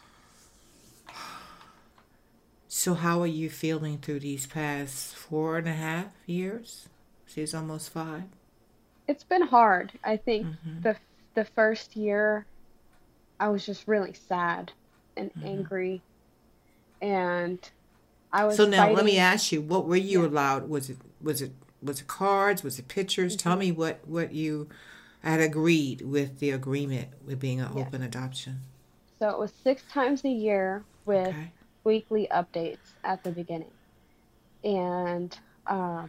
So, 2.66 2.94
how 2.94 3.22
are 3.22 3.27
you 3.27 3.48
feeling 3.50 3.98
through 3.98 4.18
these 4.20 4.46
past 4.46 5.14
four 5.14 5.59
and 5.59 5.68
a 5.68 5.72
half 5.72 6.07
years? 6.27 6.88
She's 7.24 7.55
almost 7.55 7.90
five. 7.90 8.24
It's 9.07 9.24
been 9.24 9.42
hard. 9.42 9.92
I 10.03 10.16
think 10.16 10.46
mm-hmm. 10.46 10.83
the 10.83 10.96
the 11.35 11.44
first 11.44 11.96
year, 11.96 12.46
I 13.38 13.48
was 13.48 13.64
just 13.64 13.87
really 13.87 14.12
sad 14.12 14.72
and 15.16 15.31
mm-hmm. 15.31 15.46
angry, 15.46 16.03
and 17.00 17.59
I 18.35 18.44
was. 18.44 18.57
So 18.57 18.66
now 18.66 18.79
fighting. 18.83 18.97
let 18.97 19.05
me 19.07 19.16
ask 19.18 19.53
you, 19.53 19.62
what 19.62 19.87
were 19.87 19.97
you 19.97 20.20
Yeah. 20.23 20.29
allowed? 20.29 20.68
Was 20.68 20.90
it 20.90 20.99
was 21.23 21.40
it 21.40 21.53
was 21.83 22.01
it 22.01 22.07
cards? 22.07 22.62
Was 22.62 22.79
it 22.79 22.88
pictures? 22.88 23.37
Mm-hmm. 23.37 23.49
Tell 23.49 23.57
me 23.57 23.73
what 23.73 24.07
what 24.07 24.33
you 24.35 24.68
had 25.23 25.40
agreed 25.40 26.03
with 26.03 26.38
the 26.40 26.51
agreement 26.51 27.09
with 27.25 27.40
being 27.40 27.61
an 27.61 27.70
Yes. 27.75 27.87
open 27.87 28.03
adoption. 28.03 28.61
So 29.18 29.31
it 29.31 29.38
was 29.38 29.53
six 29.62 29.83
times 29.90 30.25
a 30.25 30.29
year 30.29 30.85
with 31.07 31.29
Okay. 31.29 31.53
weekly 31.85 32.29
updates 32.31 32.92
at 33.05 33.23
the 33.25 33.31
beginning. 33.31 33.70
And 34.64 35.37
uh, 35.66 36.09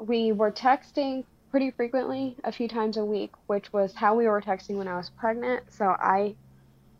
we 0.00 0.32
were 0.32 0.52
texting 0.52 1.24
pretty 1.50 1.70
frequently, 1.70 2.36
a 2.44 2.50
few 2.52 2.66
times 2.68 2.96
a 2.96 3.04
week, 3.04 3.30
which 3.46 3.72
was 3.72 3.94
how 3.94 4.14
we 4.14 4.26
were 4.26 4.40
texting 4.42 4.76
when 4.76 4.88
I 4.88 4.96
was 4.96 5.10
pregnant. 5.10 5.62
So 5.72 5.86
I 5.86 6.34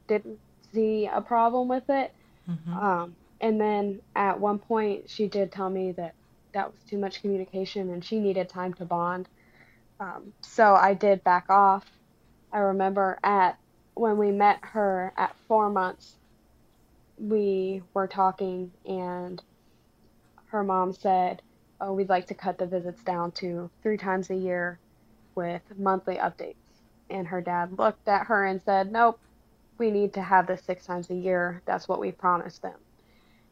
didn't 0.07 0.39
see 0.73 1.07
a 1.13 1.21
problem 1.21 1.69
with 1.69 1.89
it. 1.91 2.13
Mhm. 2.49 2.69
Um, 2.77 3.17
and 3.45 3.61
then 3.61 4.01
at 4.17 4.41
one 4.41 4.59
point, 4.59 5.11
she 5.11 5.29
did 5.29 5.53
tell 5.53 5.69
me 5.69 5.93
that 5.93 6.15
that 6.55 6.73
was 6.73 6.83
too 6.89 6.97
much 6.97 7.21
communication 7.21 7.91
and 7.91 8.03
she 8.03 8.19
needed 8.19 8.49
time 8.49 8.73
to 8.73 8.87
bond. 8.87 9.29
Um, 10.01 10.33
so 10.41 10.75
I 10.75 10.95
did 10.95 11.23
back 11.25 11.51
off. 11.51 11.85
I 12.55 12.61
remember 12.61 13.19
at 13.23 13.59
when 13.97 14.17
we 14.17 14.31
met 14.33 14.61
her 14.63 15.13
at 15.19 15.37
four 15.47 15.69
months, 15.69 16.17
we 17.19 17.83
were 17.93 18.07
talking 18.07 18.73
and 18.87 19.43
her 20.47 20.65
mom 20.65 20.95
said, 20.95 21.43
"Oh, 21.83 21.93
we'd 21.93 22.09
like 22.09 22.29
to 22.29 22.35
cut 22.35 22.57
the 22.57 22.67
visits 22.67 23.05
down 23.05 23.31
to 23.33 23.71
three 23.83 23.99
times 23.99 24.31
a 24.31 24.37
year 24.37 24.79
with 25.35 25.61
monthly 25.77 26.17
updates." 26.17 26.55
And 27.11 27.29
her 27.29 27.43
dad 27.43 27.79
looked 27.79 28.09
at 28.09 28.29
her 28.29 28.47
and 28.47 28.63
said, 28.63 28.91
"Nope, 28.91 29.21
we 29.77 29.91
need 29.91 30.15
to 30.15 30.23
have 30.23 30.47
this 30.47 30.65
six 30.65 30.87
times 30.87 31.11
a 31.11 31.15
year. 31.15 31.61
That's 31.67 31.87
what 31.87 32.01
we 32.01 32.11
promised 32.11 32.63
them." 32.63 32.79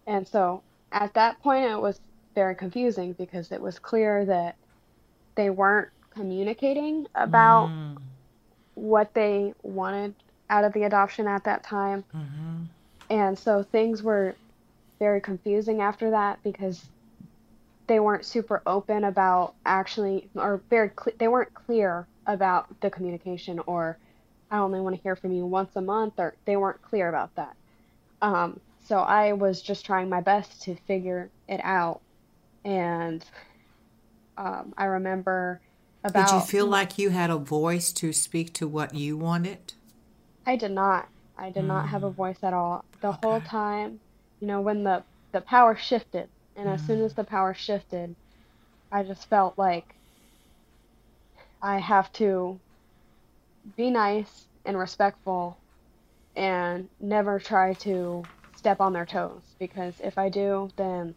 And 0.07 0.27
so 0.27 0.65
at 0.93 1.15
that 1.15 1.41
point, 1.41 1.65
it 1.71 1.81
was 1.81 2.01
very 2.35 2.55
confusing 2.57 3.13
because 3.15 3.51
it 3.53 3.61
was 3.61 3.79
clear 3.79 4.25
that 4.27 4.57
they 5.37 5.51
weren't 5.51 5.91
communicating 6.15 7.07
about 7.15 7.73
Mm, 7.75 8.19
what 8.75 9.15
they 9.15 9.55
wanted 9.63 10.15
out 10.51 10.65
of 10.65 10.73
the 10.73 10.83
adoption 10.85 11.27
at 11.27 11.45
that 11.45 11.63
time. 11.65 12.05
mhm. 12.13 12.69
And 13.11 13.39
so 13.39 13.63
things 13.63 14.03
were 14.03 14.39
very 14.99 15.21
confusing 15.21 15.81
after 15.81 16.11
that 16.11 16.43
because 16.43 16.91
they 17.89 18.01
weren't 18.01 18.25
super 18.25 18.63
open 18.67 19.05
about 19.05 19.55
actually, 19.65 20.31
or 20.35 20.63
very, 20.71 20.91
cle 20.91 21.13
they 21.19 21.29
weren't 21.29 21.55
clear 21.55 22.09
about 22.27 22.67
the 22.81 22.91
communication, 22.91 23.61
or 23.67 23.99
I 24.51 24.59
only 24.59 24.81
want 24.81 24.97
to 24.97 25.03
hear 25.03 25.17
from 25.17 25.33
you 25.33 25.47
once 25.47 25.77
a 25.77 25.83
month, 25.83 26.15
or 26.19 26.37
they 26.47 26.57
weren't 26.57 26.83
clear 26.83 27.09
about 27.09 27.35
that. 27.37 27.57
Um, 28.23 28.61
so 28.85 28.99
I 28.99 29.33
was 29.33 29.63
just 29.63 29.87
trying 29.87 30.09
my 30.09 30.21
best 30.21 30.63
to 30.63 30.77
figure 30.87 31.31
it 31.49 31.61
out. 31.63 32.01
And 32.65 33.25
um, 34.37 34.75
I 34.77 34.85
remember 34.85 35.61
about. 36.05 36.29
Did 36.29 36.35
you 36.35 36.41
feel 36.43 36.67
like 36.67 36.99
you 36.99 37.11
had 37.11 37.31
a 37.31 37.37
voice 37.37 37.93
to 37.95 38.13
speak 38.13 38.53
to 38.55 38.69
what 38.69 38.95
you 38.95 39.17
wanted? 39.17 39.75
I 40.47 40.57
did 40.57 40.73
not. 40.73 41.09
I 41.39 41.51
did 41.51 41.65
not 41.65 41.89
have 41.89 42.05
a 42.05 42.11
voice 42.11 42.39
at 42.43 42.53
all. 42.53 42.85
The 43.01 43.13
whole 43.13 43.41
time, 43.41 44.01
you 44.41 44.47
know, 44.47 44.61
when 44.61 44.85
the 44.85 45.03
the 45.33 45.41
power 45.41 45.75
shifted, 45.75 46.29
and 46.57 46.69
as 46.69 46.83
soon 46.83 47.03
as 47.03 47.15
the 47.15 47.25
power 47.25 47.55
shifted, 47.55 48.15
I 48.91 49.03
just 49.03 49.29
felt 49.29 49.57
like 49.57 49.95
I 51.63 51.79
have 51.79 52.13
to 52.15 52.61
be 53.77 53.91
nice 53.91 54.47
and 54.65 54.77
respectful 54.77 55.57
and 56.37 56.89
never 57.01 57.39
try 57.39 57.75
to 57.75 58.25
step 58.63 58.81
on 58.81 58.93
their 58.93 59.05
toes 59.05 59.43
because 59.59 59.95
if 60.05 60.17
I 60.17 60.29
do, 60.29 60.71
then 60.77 61.17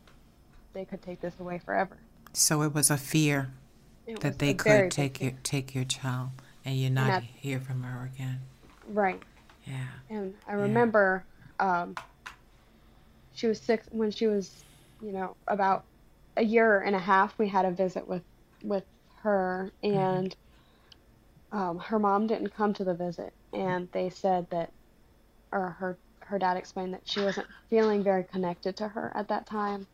they 0.74 0.84
could 0.84 1.04
take 1.04 1.22
this 1.22 1.36
away 1.40 1.62
forever. 1.64 1.96
So 2.34 2.64
it 2.64 2.74
was 2.74 2.90
a 2.90 2.98
fear 2.98 3.52
It 4.08 4.20
that 4.22 4.40
they 4.40 4.56
could 4.56 4.90
take 4.90 5.22
your 5.22 5.34
take 5.44 5.76
your 5.76 5.84
child 5.86 6.30
and 6.66 6.76
you 6.76 6.90
not 6.90 7.08
that- 7.08 7.24
hear 7.24 7.60
from 7.60 7.84
her 7.84 8.10
again. 8.12 8.42
Right. 8.88 9.22
Yeah. 9.66 9.86
And 10.10 10.34
I 10.48 10.54
remember 10.54 11.24
um, 11.60 11.96
she 13.36 13.46
was 13.46 13.62
six 13.62 13.88
when 13.92 14.10
she 14.10 14.26
was, 14.26 14.64
you 15.04 15.12
know, 15.12 15.36
about 15.48 15.86
a 16.38 16.44
year 16.44 16.82
and 16.82 16.96
a 16.96 17.00
half. 17.00 17.38
We 17.38 17.48
had 17.48 17.66
a 17.66 17.72
visit 17.72 18.08
with 18.08 18.24
with 18.64 18.86
her, 19.22 19.72
and 19.84 20.36
um, 21.52 21.78
her 21.78 22.00
mom 22.00 22.26
didn't 22.26 22.56
come 22.56 22.74
to 22.74 22.84
the 22.84 22.94
visit, 22.96 23.34
and 23.54 23.88
they 23.92 24.10
said 24.10 24.48
that, 24.50 24.72
or 25.52 25.70
her 25.80 25.98
her 26.28 26.40
dad 26.40 26.58
explained 26.58 26.94
that 26.94 27.08
she 27.08 27.22
wasn't 27.22 27.48
feeling 27.70 28.04
very 28.04 28.24
connected 28.26 28.78
to 28.78 28.88
her 28.90 29.12
at 29.16 29.30
that 29.30 29.48
time, 29.48 29.88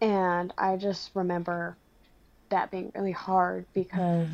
and 0.00 0.52
I 0.58 0.76
just 0.76 1.10
remember 1.14 1.78
that 2.50 2.70
being 2.70 2.92
really 2.94 3.12
hard 3.12 3.66
because 3.74 4.28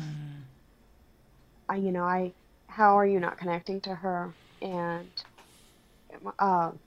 I, 1.69 1.77
you 1.77 1.91
know, 1.91 2.03
I, 2.03 2.35
how 2.69 2.97
are 2.99 3.07
you 3.07 3.19
not 3.19 3.37
connecting 3.37 3.81
to 3.81 3.95
her? 3.95 4.35
And, 4.61 5.11
um, 6.39 6.79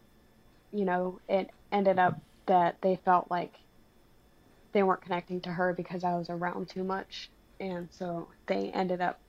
you 0.73 0.85
know, 0.87 1.21
it 1.29 1.51
ended 1.73 1.99
up 1.99 2.21
that 2.47 2.79
they 2.83 2.97
felt 2.97 3.31
like 3.31 3.57
they 4.73 4.83
weren't 4.83 5.03
connecting 5.03 5.41
to 5.43 5.53
her 5.53 5.75
because 5.75 6.05
I 6.05 6.17
was 6.17 6.31
around 6.31 6.71
too 6.71 6.85
much. 6.85 7.31
And 7.61 7.91
so 7.93 8.31
they 8.49 8.71
ended 8.73 9.01
up 9.01 9.22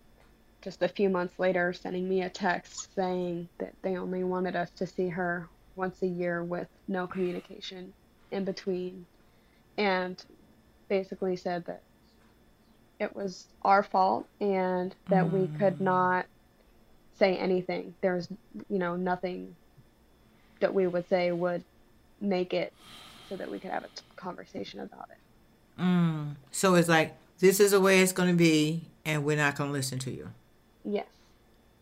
just 0.64 0.82
a 0.82 0.88
few 0.88 1.10
months 1.10 1.38
later 1.38 1.74
sending 1.74 2.08
me 2.08 2.22
a 2.22 2.30
text 2.30 2.96
saying 2.96 3.50
that 3.58 3.74
they 3.82 3.98
only 3.98 4.24
wanted 4.24 4.56
us 4.56 4.70
to 4.72 4.88
see 4.88 5.10
her 5.10 5.50
once 5.76 6.02
a 6.02 6.08
year 6.08 6.44
with 6.44 6.68
no 6.88 7.06
communication 7.06 7.94
in 8.32 8.46
between. 8.46 9.06
And 9.78 10.24
basically 10.88 11.36
said 11.36 11.66
that 11.66 11.82
it 13.00 13.16
was 13.16 13.48
our 13.64 13.84
fault 13.84 14.28
and 14.40 14.96
that 15.10 15.32
we 15.32 15.48
could 15.58 15.82
not 15.82 16.26
say 17.18 17.36
anything. 17.36 17.94
There 18.02 18.16
was, 18.16 18.30
you 18.70 18.80
know, 18.80 18.96
nothing 18.96 19.56
that 20.60 20.74
we 20.74 20.88
would 20.88 21.10
say 21.10 21.32
would 21.32 21.64
make 22.22 22.54
it 22.54 22.72
so 23.28 23.36
that 23.36 23.50
we 23.50 23.60
could 23.60 23.72
have 23.72 23.84
a 23.84 23.88
t- 23.88 24.04
conversation 24.16 24.80
about 24.80 25.10
it. 25.10 25.82
Mm. 25.82 26.36
So 26.52 26.76
it's 26.76 26.88
like 26.88 27.16
this 27.40 27.60
is 27.60 27.72
the 27.72 27.82
way 27.82 28.00
it's 28.02 28.14
going 28.14 28.30
to 28.30 28.36
be, 28.36 28.84
and 29.04 29.26
we're 29.26 29.38
not 29.38 29.56
going 29.56 29.70
to 29.70 29.74
listen 29.74 30.00
to 30.00 30.12
you. 30.12 30.30
Yes. 30.86 31.08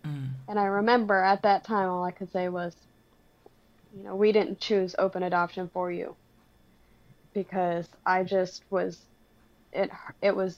Mm. 0.05 0.29
And 0.47 0.59
I 0.59 0.65
remember 0.65 1.15
at 1.21 1.41
that 1.43 1.63
time, 1.63 1.89
all 1.89 2.03
I 2.03 2.11
could 2.11 2.31
say 2.31 2.49
was, 2.49 2.75
you 3.95 4.03
know, 4.03 4.15
we 4.15 4.31
didn't 4.31 4.59
choose 4.59 4.95
open 4.97 5.23
adoption 5.23 5.69
for 5.73 5.91
you 5.91 6.15
because 7.33 7.87
I 8.05 8.23
just 8.23 8.63
was, 8.69 8.99
it, 9.73 9.89
it 10.21 10.35
was, 10.35 10.57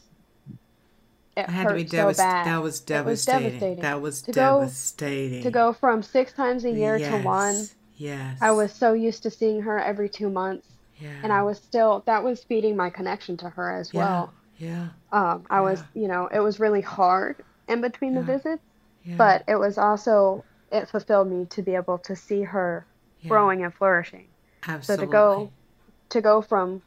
it 1.36 1.50
had 1.50 1.66
hurt 1.66 1.70
to 1.78 1.84
be 1.84 1.88
so 1.88 1.98
devastating. 1.98 2.32
bad. 2.32 2.46
That 2.48 2.62
was 2.62 2.74
It 2.76 2.82
was 2.82 2.86
devastating. 2.86 3.44
devastating. 3.50 3.82
That 3.82 4.02
was 4.02 4.22
To 4.24 4.32
go- 4.32 4.60
devastating. 4.62 5.44
To 5.44 5.52
go 5.52 5.74
from 5.74 6.04
six 6.04 6.34
times 6.34 6.64
a 6.66 6.72
year 6.72 6.98
to 7.00 7.18
one, 7.24 7.56
Yes. 7.56 7.76
Yes. 7.96 8.38
I 8.42 8.52
was 8.52 8.72
so 8.74 8.94
used 8.94 9.24
to 9.24 9.30
seeing 9.30 9.62
her 9.62 9.80
every 9.80 10.10
two 10.10 10.30
months, 10.30 10.68
Yeah. 10.98 11.12
and 11.24 11.32
I 11.32 11.44
was 11.44 11.58
still 11.60 12.02
that 12.08 12.24
was 12.24 12.44
feeding 12.44 12.76
my 12.76 12.90
connection 12.90 13.38
to 13.38 13.50
her 13.50 13.72
as 13.72 13.94
Yeah. 13.94 14.00
well. 14.00 14.34
Yeah. 14.58 14.88
Um, 15.12 15.46
I 15.50 15.62
was, 15.62 15.84
you 15.94 16.08
know, 16.08 16.28
it 16.28 16.40
was 16.40 16.60
really 16.60 16.82
hard 16.82 17.44
in 17.68 17.82
between 17.82 18.14
the 18.16 18.22
visits, 18.22 18.62
Yeah. 19.04 19.16
but 19.18 19.44
it 19.48 19.56
was 19.56 19.78
also 19.78 20.44
it 20.72 20.90
fulfilled 20.90 21.28
me 21.30 21.46
to 21.46 21.62
be 21.62 21.76
able 21.76 22.00
to 22.00 22.16
see 22.16 22.42
her 22.42 22.86
Yeah. 23.22 23.30
growing 23.30 23.64
and 23.64 23.74
flourishing. 23.74 24.28
Absolutely. 24.68 25.06
So 25.06 25.06
to 25.06 25.12
go 25.12 25.52
to 26.10 26.22
go 26.22 26.42
from 26.42 26.82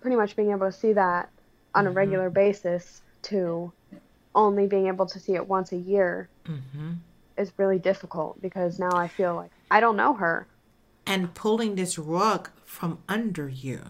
pretty 0.00 0.16
much 0.16 0.36
being 0.36 0.50
able 0.50 0.66
to 0.66 0.72
see 0.72 0.92
that 0.94 1.28
on 1.74 1.86
a 1.86 1.90
Mhm. 1.90 1.96
regular 1.96 2.30
basis 2.30 3.02
to 3.22 3.72
only 4.34 4.66
being 4.66 4.86
able 4.86 5.06
to 5.06 5.18
see 5.18 5.34
it 5.34 5.48
once 5.48 5.72
a 5.72 5.76
year 5.76 6.28
mm-hmm. 6.44 6.92
is 7.36 7.52
really 7.56 7.78
difficult 7.78 8.40
because 8.40 8.78
now 8.78 8.92
I 8.94 9.08
feel 9.08 9.34
like 9.34 9.50
I 9.70 9.80
don't 9.80 9.96
know 9.96 10.14
her. 10.14 10.46
And 11.06 11.34
pulling 11.34 11.74
this 11.74 11.98
rug 11.98 12.50
from 12.64 12.98
under 13.08 13.48
you 13.48 13.80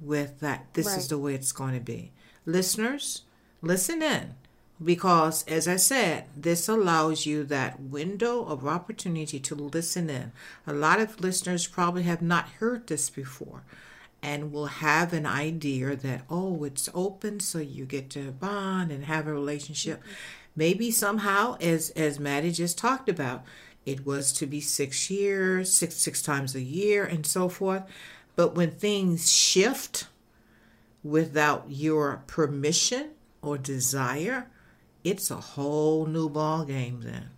with 0.00 0.40
that, 0.40 0.72
this 0.74 0.96
is 0.96 1.08
the 1.08 1.18
way 1.18 1.34
it's 1.34 1.52
going 1.52 1.74
to 1.74 1.80
be. 1.80 2.12
Listeners, 2.46 3.22
listen 3.62 4.02
in 4.02 4.34
because, 4.82 5.44
as 5.46 5.68
I 5.68 5.76
said, 5.76 6.24
this 6.36 6.68
allows 6.68 7.26
you 7.26 7.44
that 7.44 7.80
window 7.80 8.44
of 8.44 8.66
opportunity 8.66 9.38
to 9.40 9.54
listen 9.54 10.08
in. 10.08 10.32
A 10.66 10.72
lot 10.72 11.00
of 11.00 11.20
listeners 11.20 11.66
probably 11.66 12.04
have 12.04 12.22
not 12.22 12.48
heard 12.60 12.86
this 12.86 13.10
before 13.10 13.62
and 14.22 14.52
will 14.52 14.66
have 14.66 15.12
an 15.12 15.26
idea 15.26 15.96
that, 15.96 16.22
oh, 16.30 16.64
it's 16.64 16.88
open, 16.94 17.40
so 17.40 17.58
you 17.58 17.84
get 17.84 18.10
to 18.10 18.32
bond 18.32 18.90
and 18.90 19.04
have 19.04 19.26
a 19.26 19.32
relationship. 19.32 20.02
Maybe 20.56 20.90
somehow, 20.90 21.56
as 21.60 21.90
as 21.90 22.18
Maddy 22.18 22.50
just 22.50 22.76
talked 22.76 23.08
about, 23.08 23.44
it 23.86 24.04
was 24.04 24.32
to 24.34 24.46
be 24.46 24.60
six 24.60 25.10
years, 25.10 25.72
six 25.72 25.96
six 25.96 26.22
times 26.22 26.54
a 26.54 26.60
year, 26.60 27.04
and 27.04 27.24
so 27.24 27.48
forth. 27.48 27.82
But 28.36 28.54
when 28.54 28.70
things 28.70 29.32
shift 29.32 30.06
without 31.02 31.66
your 31.68 32.22
permission 32.26 33.10
or 33.42 33.58
desire, 33.58 34.48
it's 35.04 35.30
a 35.30 35.36
whole 35.36 36.06
new 36.06 36.28
ball 36.28 36.64
game 36.64 37.00
then. 37.02 37.30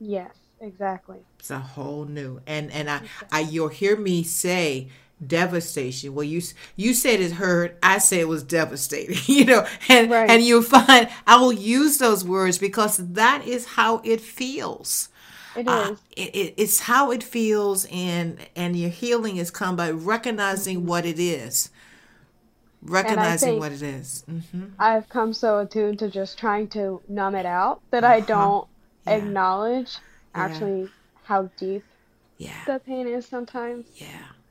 Yes. 0.00 0.30
Exactly. 0.60 1.18
It's 1.38 1.50
a 1.50 1.58
whole 1.58 2.06
new 2.06 2.40
and 2.46 2.72
and 2.72 2.88
I, 2.88 3.02
I 3.30 3.40
you'll 3.40 3.68
hear 3.68 3.96
me 3.96 4.22
say 4.22 4.88
devastation. 5.24 6.14
Well, 6.14 6.24
you 6.24 6.40
you 6.76 6.94
said 6.94 7.20
it 7.20 7.32
hurt. 7.32 7.78
I 7.82 7.98
say 7.98 8.20
it 8.20 8.28
was 8.28 8.42
devastating. 8.42 9.18
You 9.26 9.44
know, 9.44 9.66
and 9.88 10.10
right. 10.10 10.30
and 10.30 10.42
you'll 10.42 10.62
find 10.62 11.08
I 11.26 11.36
will 11.36 11.52
use 11.52 11.98
those 11.98 12.24
words 12.24 12.58
because 12.58 12.96
that 12.96 13.46
is 13.46 13.66
how 13.66 14.00
it 14.04 14.20
feels. 14.20 15.08
It 15.56 15.60
is. 15.60 15.66
uh. 15.68 15.90
Uh, 15.92 15.96
it, 16.16 16.34
it, 16.34 16.54
it's 16.56 16.80
how 16.80 17.10
it 17.10 17.22
feels, 17.22 17.86
and 17.90 18.38
and 18.56 18.76
your 18.76 18.90
healing 18.90 19.36
is 19.36 19.50
come 19.50 19.76
by 19.76 19.90
recognizing 19.90 20.78
mm-hmm. 20.78 20.86
what 20.86 21.04
it 21.04 21.18
is. 21.18 21.70
Recognizing 22.84 23.58
what 23.58 23.72
it 23.72 23.82
is. 23.82 24.24
Mm-hmm. 24.30 24.64
I've 24.78 25.08
come 25.08 25.32
so 25.32 25.60
attuned 25.60 25.98
to 26.00 26.10
just 26.10 26.38
trying 26.38 26.68
to 26.68 27.00
numb 27.08 27.34
it 27.34 27.46
out 27.46 27.80
that 27.90 28.04
uh-huh. 28.04 28.12
I 28.12 28.20
don't 28.20 28.68
yeah. 29.06 29.14
acknowledge 29.14 29.96
actually 30.34 30.82
yeah. 30.82 30.88
how 31.24 31.50
deep 31.56 31.84
yeah. 32.36 32.52
the 32.66 32.78
pain 32.78 33.06
is 33.08 33.26
sometimes. 33.26 33.86
Yeah. 33.96 34.08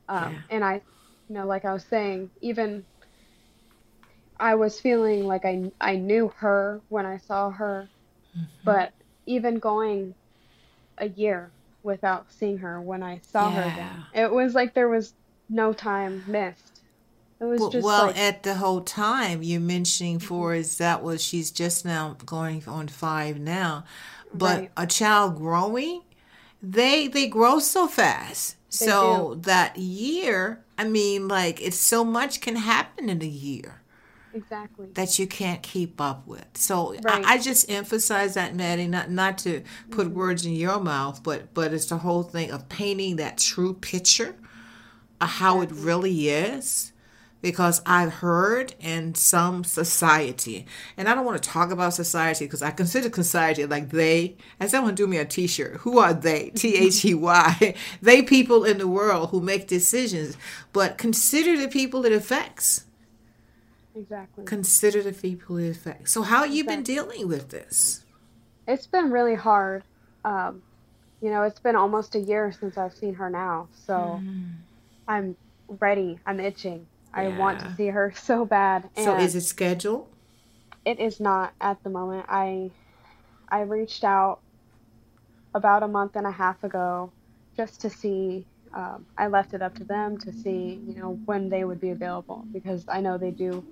Um. 0.10 0.44
And 0.50 0.64
I, 0.64 0.82
you 1.30 1.36
know, 1.36 1.46
like 1.46 1.66
I 1.66 1.74
was 1.74 1.86
saying, 1.86 2.30
even 2.42 2.84
I 4.40 4.56
was 4.56 4.80
feeling 4.80 5.26
like 5.26 5.46
I, 5.46 5.72
I 5.80 5.96
knew 5.96 6.34
her 6.38 6.82
when 6.90 7.06
I 7.06 7.18
saw 7.18 7.50
her, 7.52 7.88
mm-hmm. 8.36 8.46
but 8.64 8.92
even 9.26 9.60
going 9.60 10.16
a 10.98 11.08
year 11.10 11.52
without 11.84 12.32
seeing 12.32 12.58
her 12.58 12.82
when 12.82 13.04
I 13.04 13.22
saw 13.32 13.50
her 13.52 13.62
again, 13.62 14.06
it 14.14 14.32
was 14.32 14.56
like 14.56 14.74
there 14.74 14.90
was 14.90 15.14
no 15.50 15.74
time 15.74 16.24
missed. 16.28 16.73
It 17.40 17.46
was 17.46 17.60
well, 17.60 17.70
just 17.70 17.84
well 17.84 18.08
like, 18.08 18.18
at 18.18 18.44
the 18.44 18.56
whole 18.56 18.82
time 18.82 19.44
you're 19.44 19.60
mentioning 19.60 20.20
mm-hmm. 20.20 20.54
is 20.54 20.78
that 20.78 21.04
was 21.04 21.24
she's 21.24 21.52
just 21.52 21.86
now 21.86 22.16
going 22.26 22.64
on 22.68 22.88
five 22.88 23.40
now, 23.40 23.86
but 24.34 24.60
right. 24.60 24.72
a 24.78 24.88
child 24.88 25.38
growing, 25.38 26.02
they 26.62 27.08
they 27.08 27.28
grow 27.28 27.60
so 27.60 27.88
fast. 27.88 28.56
They 28.80 28.86
so 28.88 29.36
do. 29.36 29.42
that 29.42 29.78
year, 29.78 30.64
I 30.78 30.86
mean, 30.86 31.28
like 31.28 31.62
it's 31.62 31.78
so 31.78 32.04
much 32.04 32.42
can 32.42 32.56
happen 32.56 33.10
in 33.10 33.22
a 33.22 33.28
year. 33.28 33.82
Exactly. 34.34 34.88
That 34.94 35.20
you 35.20 35.28
can't 35.28 35.62
keep 35.62 36.02
up 36.02 36.26
with. 36.26 36.48
So 36.56 36.94
right. 37.04 37.24
I, 37.24 37.34
I, 37.34 37.38
just 37.38 37.70
emphasize 37.70 38.34
that, 38.34 38.56
Maddy, 38.56 38.88
not 38.88 39.12
not 39.12 39.38
to 39.40 39.62
put 39.92 40.08
mm-hmm. 40.08 40.18
words 40.18 40.46
in 40.46 40.54
your 40.54 40.80
mouth, 40.80 41.22
but 41.22 41.54
but 41.54 41.74
it's 41.74 41.86
the 41.88 41.98
whole 41.98 42.24
thing 42.24 42.50
of 42.52 42.68
painting 42.70 43.18
that 43.18 43.38
true 43.38 43.74
picture 43.74 44.36
of 45.22 45.30
how 45.30 45.62
exactly. 45.62 45.82
it 45.82 45.86
really 45.86 46.30
is 46.30 46.93
because 47.44 47.82
I've 47.86 48.14
heard 48.14 48.74
in 48.80 49.16
some 49.16 49.66
society, 49.66 50.66
and 50.96 51.10
I 51.10 51.14
don't 51.14 51.26
want 51.26 51.44
to 51.44 51.50
talk 51.50 51.72
about 51.72 51.94
society 51.94 52.46
because 52.46 52.62
I 52.62 52.72
consider 52.72 53.12
society 53.14 53.66
like 53.66 53.90
they, 53.90 54.38
and 54.62 54.72
someone 54.72 54.96
do 54.96 55.06
me 55.06 55.18
a 55.18 55.26
t 55.26 55.46
shirt. 55.46 55.82
Who 55.82 56.00
are 56.00 56.14
they? 56.14 56.50
T 56.56 56.76
H 56.76 57.04
E 57.04 57.14
Y. 57.14 57.76
they 58.02 58.22
people 58.24 58.64
in 58.64 58.78
the 58.78 58.88
world 58.88 59.30
who 59.32 59.42
make 59.42 59.68
decisions, 59.68 60.38
but 60.72 60.98
consider 60.98 61.58
the 61.58 61.68
people 61.68 62.06
it 62.06 62.14
affects. 62.14 62.86
Exactly. 63.94 64.46
Consider 64.46 65.04
the 65.04 65.14
people 65.14 65.58
it 65.58 65.70
affects. 65.70 66.14
So, 66.14 66.22
how 66.22 66.46
you 66.46 66.64
exactly. 66.64 66.76
been 66.76 66.84
dealing 66.84 67.28
with 67.28 67.50
this? 67.50 68.06
It's 68.68 68.88
been 68.88 69.12
really 69.12 69.36
hard. 69.36 69.84
Um, 70.24 70.64
you 71.22 71.30
know, 71.30 71.44
it's 71.44 71.60
been 71.60 71.76
almost 71.76 72.16
a 72.16 72.20
year 72.20 72.54
since 72.58 72.78
I've 72.78 72.94
seen 72.94 73.16
her 73.16 73.30
now, 73.30 73.68
so 73.86 74.22
mm. 74.24 74.54
I'm 75.10 75.36
ready. 75.68 76.20
I'm 76.26 76.40
itching. 76.40 76.88
I 77.14 77.28
want 77.30 77.60
to 77.60 77.76
see 77.76 77.88
her 77.88 78.14
so 78.16 78.46
bad. 78.46 78.90
so 78.98 79.16
is 79.18 79.36
it 79.36 79.42
scheduled? 79.42 80.08
It 80.86 81.00
is 81.00 81.20
not 81.20 81.54
at 81.62 81.82
the 81.84 81.90
moment. 81.90 82.26
I 82.28 82.72
I 83.50 83.62
reached 83.62 84.04
out 84.04 84.40
about 85.54 85.84
a 85.84 85.88
month 85.88 86.16
and 86.16 86.26
a 86.26 86.32
half 86.32 86.64
ago 86.64 87.12
just 87.56 87.82
to 87.82 87.90
see. 87.90 88.46
Um, 88.74 89.06
I 89.18 89.28
left 89.28 89.54
it 89.54 89.62
up 89.62 89.76
to 89.76 89.84
them 89.84 90.18
to 90.18 90.34
see, 90.34 90.82
you 90.88 90.96
know, 90.96 91.20
when 91.26 91.48
they 91.48 91.64
would 91.64 91.80
be 91.80 91.92
available 91.92 92.44
because 92.52 92.86
I 92.88 93.02
know 93.02 93.20
they 93.20 93.30
do. 93.30 93.64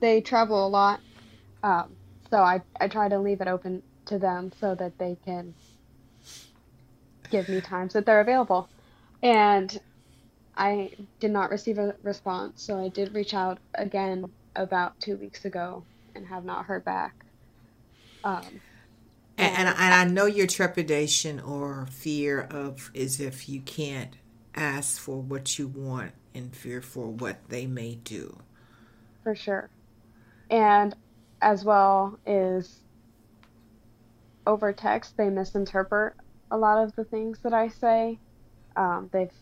They 0.00 0.20
travel 0.20 0.66
a 0.66 0.68
lot, 0.68 1.00
um, 1.62 1.96
so 2.28 2.38
I 2.38 2.60
I 2.78 2.88
try 2.88 3.08
to 3.08 3.18
leave 3.18 3.40
it 3.40 3.48
open 3.48 3.82
to 4.06 4.18
them 4.18 4.52
so 4.60 4.74
that 4.74 4.98
they 4.98 5.16
can 5.24 5.54
give 7.30 7.48
me 7.48 7.60
times 7.60 7.94
that 7.94 8.04
they're 8.04 8.20
available. 8.20 8.68
And 9.22 9.80
I 10.56 10.90
did 11.20 11.30
not 11.30 11.50
receive 11.50 11.78
a 11.78 11.94
response, 12.02 12.62
so 12.62 12.78
I 12.78 12.88
did 12.88 13.14
reach 13.14 13.34
out 13.34 13.58
again 13.74 14.30
about 14.56 14.98
two 15.00 15.16
weeks 15.16 15.44
ago 15.44 15.84
and 16.14 16.26
have 16.26 16.44
not 16.44 16.66
heard 16.66 16.84
back. 16.84 17.14
Um, 18.24 18.60
and, 19.38 19.56
and, 19.56 19.68
and 19.68 19.94
I 19.94 20.04
know 20.04 20.26
your 20.26 20.46
trepidation 20.46 21.40
or 21.40 21.86
fear 21.90 22.42
of 22.42 22.90
is 22.92 23.20
if 23.20 23.48
you 23.48 23.60
can't 23.60 24.14
ask 24.54 25.00
for 25.00 25.20
what 25.20 25.58
you 25.58 25.68
want 25.68 26.12
and 26.34 26.54
fear 26.54 26.82
for 26.82 27.06
what 27.06 27.48
they 27.48 27.66
may 27.66 27.94
do. 27.94 28.38
For 29.22 29.34
sure. 29.34 29.70
And 30.50 30.94
as 31.40 31.64
well 31.64 32.18
is 32.26 32.80
over 34.46 34.72
text, 34.72 35.16
they 35.16 35.30
misinterpret 35.30 36.14
a 36.50 36.58
lot 36.58 36.82
of 36.82 36.94
the 36.96 37.04
things 37.04 37.38
that 37.40 37.54
I 37.54 37.68
say. 37.68 38.18
Um, 38.76 39.08
they've 39.12 39.32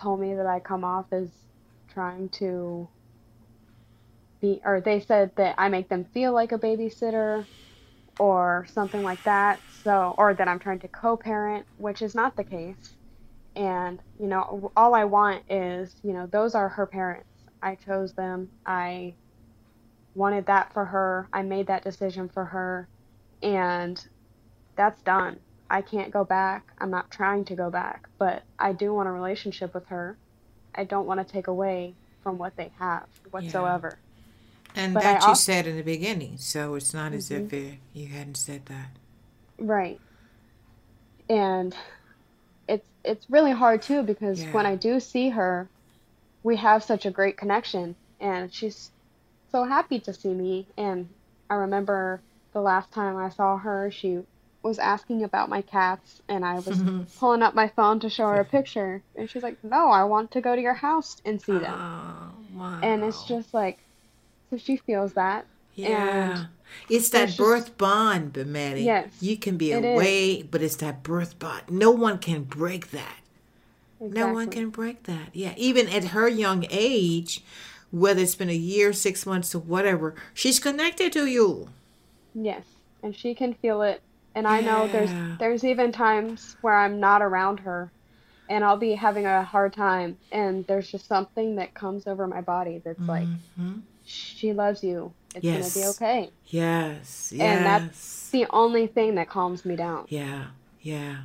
told 0.00 0.20
me 0.20 0.34
that 0.34 0.46
I 0.46 0.60
come 0.60 0.84
off 0.84 1.06
as 1.12 1.32
trying 1.90 2.30
to 2.30 2.90
be, 4.40 4.60
or 4.64 4.80
they 4.80 5.00
said 5.00 5.32
that 5.36 5.56
I 5.58 5.68
make 5.70 5.88
them 5.90 6.06
feel 6.14 6.32
like 6.34 6.52
a 6.52 6.58
babysitter 6.58 7.46
or 8.18 8.66
something 8.72 9.02
like 9.02 9.24
that. 9.24 9.62
So, 9.68 10.14
or 10.18 10.34
that 10.34 10.48
I'm 10.48 10.60
trying 10.60 10.80
to 10.80 10.88
co 10.88 11.16
parent, 11.16 11.66
which 11.76 12.02
is 12.02 12.14
not 12.14 12.36
the 12.36 12.44
case. 12.44 12.96
And, 13.56 14.00
you 14.18 14.28
know, 14.28 14.72
all 14.76 14.94
I 14.94 15.04
want 15.04 15.44
is, 15.50 15.96
you 16.02 16.12
know, 16.14 16.26
those 16.26 16.54
are 16.54 16.68
her 16.70 16.86
parents. 16.86 17.28
I 17.62 17.76
chose 17.76 18.14
them. 18.14 18.52
I 18.66 19.16
wanted 20.14 20.46
that 20.46 20.72
for 20.74 20.86
her. 20.86 21.28
I 21.32 21.42
made 21.42 21.68
that 21.68 21.84
decision 21.84 22.28
for 22.28 22.46
her. 22.46 22.88
And 23.42 24.02
that's 24.76 25.02
done. 25.02 25.40
I 25.70 25.82
can't 25.82 26.10
go 26.10 26.24
back. 26.24 26.72
I'm 26.78 26.90
not 26.90 27.10
trying 27.12 27.44
to 27.46 27.54
go 27.54 27.70
back, 27.70 28.08
but 28.18 28.42
I 28.58 28.72
do 28.72 28.92
want 28.92 29.08
a 29.08 29.12
relationship 29.12 29.72
with 29.72 29.86
her. 29.86 30.16
I 30.74 30.82
don't 30.82 31.06
want 31.06 31.26
to 31.26 31.32
take 31.32 31.46
away 31.46 31.94
from 32.22 32.38
what 32.38 32.56
they 32.56 32.72
have 32.78 33.06
whatsoever. 33.30 33.98
Yeah. 34.74 34.82
And 34.82 34.94
but 34.94 35.04
that 35.04 35.22
I 35.22 35.24
you 35.24 35.28
also, 35.28 35.40
said 35.40 35.66
in 35.66 35.76
the 35.76 35.82
beginning, 35.82 36.38
so 36.38 36.74
it's 36.74 36.92
not 36.92 37.06
mm-hmm. 37.06 37.18
as 37.18 37.30
if 37.30 37.42
mm-hmm. 37.42 37.72
it, 37.72 37.78
you 37.94 38.08
hadn't 38.08 38.36
said 38.36 38.66
that. 38.66 38.90
Right. 39.58 40.00
And 41.28 41.74
it's 42.68 42.86
it's 43.04 43.30
really 43.30 43.52
hard 43.52 43.82
too 43.82 44.02
because 44.02 44.42
yeah. 44.42 44.52
when 44.52 44.66
I 44.66 44.74
do 44.74 44.98
see 44.98 45.28
her, 45.30 45.68
we 46.42 46.56
have 46.56 46.82
such 46.82 47.06
a 47.06 47.10
great 47.10 47.36
connection 47.36 47.94
and 48.20 48.52
she's 48.52 48.90
so 49.52 49.64
happy 49.64 50.00
to 50.00 50.12
see 50.12 50.34
me 50.34 50.66
and 50.76 51.08
I 51.48 51.54
remember 51.54 52.20
the 52.52 52.60
last 52.60 52.92
time 52.92 53.16
I 53.16 53.28
saw 53.28 53.56
her, 53.56 53.90
she 53.90 54.20
was 54.62 54.78
asking 54.78 55.24
about 55.24 55.48
my 55.48 55.62
cats 55.62 56.20
and 56.28 56.44
I 56.44 56.58
was 56.60 56.82
pulling 57.18 57.42
up 57.42 57.54
my 57.54 57.68
phone 57.68 58.00
to 58.00 58.10
show 58.10 58.26
her 58.28 58.40
a 58.40 58.44
picture 58.44 59.02
and 59.16 59.28
she's 59.30 59.42
like, 59.42 59.62
"No, 59.64 59.88
I 59.88 60.04
want 60.04 60.30
to 60.32 60.40
go 60.40 60.54
to 60.54 60.60
your 60.60 60.74
house 60.74 61.16
and 61.24 61.40
see 61.40 61.58
them." 61.58 61.74
Oh, 61.74 62.32
wow. 62.54 62.80
And 62.82 63.02
it's 63.02 63.24
just 63.24 63.54
like 63.54 63.78
so 64.50 64.58
she 64.58 64.76
feels 64.76 65.14
that. 65.14 65.46
Yeah. 65.74 66.38
And 66.38 66.48
it's 66.88 67.08
that 67.10 67.36
birth 67.36 67.66
just, 67.66 67.78
bond, 67.78 68.32
but 68.32 68.46
Yes. 68.48 69.08
You 69.20 69.36
can 69.36 69.56
be 69.56 69.72
away, 69.72 70.32
is. 70.32 70.42
but 70.44 70.62
it's 70.62 70.76
that 70.76 71.02
birth 71.02 71.38
bond. 71.38 71.62
No 71.70 71.90
one 71.90 72.18
can 72.18 72.42
break 72.42 72.90
that. 72.90 73.18
Exactly. 74.00 74.20
No 74.20 74.32
one 74.32 74.50
can 74.50 74.70
break 74.70 75.04
that. 75.04 75.28
Yeah. 75.32 75.54
Even 75.56 75.88
at 75.88 76.06
her 76.06 76.28
young 76.28 76.66
age, 76.70 77.42
whether 77.90 78.22
it's 78.22 78.34
been 78.34 78.50
a 78.50 78.54
year, 78.54 78.92
six 78.92 79.24
months, 79.24 79.54
or 79.54 79.60
whatever, 79.60 80.14
she's 80.34 80.58
connected 80.58 81.12
to 81.12 81.26
you. 81.26 81.68
Yes. 82.34 82.64
And 83.02 83.14
she 83.14 83.34
can 83.34 83.54
feel 83.54 83.82
it 83.82 84.02
and 84.34 84.46
I 84.46 84.60
know 84.60 84.88
there's 84.88 85.10
there's 85.38 85.64
even 85.64 85.92
times 85.92 86.56
where 86.60 86.76
I'm 86.76 87.00
not 87.00 87.22
around 87.22 87.60
her 87.60 87.90
and 88.48 88.64
I'll 88.64 88.76
be 88.76 88.94
having 88.94 89.26
a 89.26 89.42
hard 89.42 89.72
time 89.72 90.18
and 90.32 90.66
there's 90.66 90.90
just 90.90 91.06
something 91.06 91.56
that 91.56 91.74
comes 91.74 92.06
over 92.06 92.26
my 92.26 92.40
body 92.40 92.80
that's 92.84 92.98
mm-hmm. 92.98 93.08
like 93.08 93.28
she 94.04 94.52
loves 94.52 94.82
you. 94.82 95.12
It's 95.34 95.44
yes. 95.44 95.74
gonna 95.74 95.86
be 95.86 95.90
okay. 95.90 96.30
Yes. 96.46 97.32
Yes. 97.34 97.40
And 97.40 97.64
that's 97.64 98.30
the 98.30 98.46
only 98.50 98.86
thing 98.86 99.14
that 99.14 99.28
calms 99.28 99.64
me 99.64 99.76
down. 99.76 100.06
Yeah. 100.08 100.46
Yeah. 100.80 101.18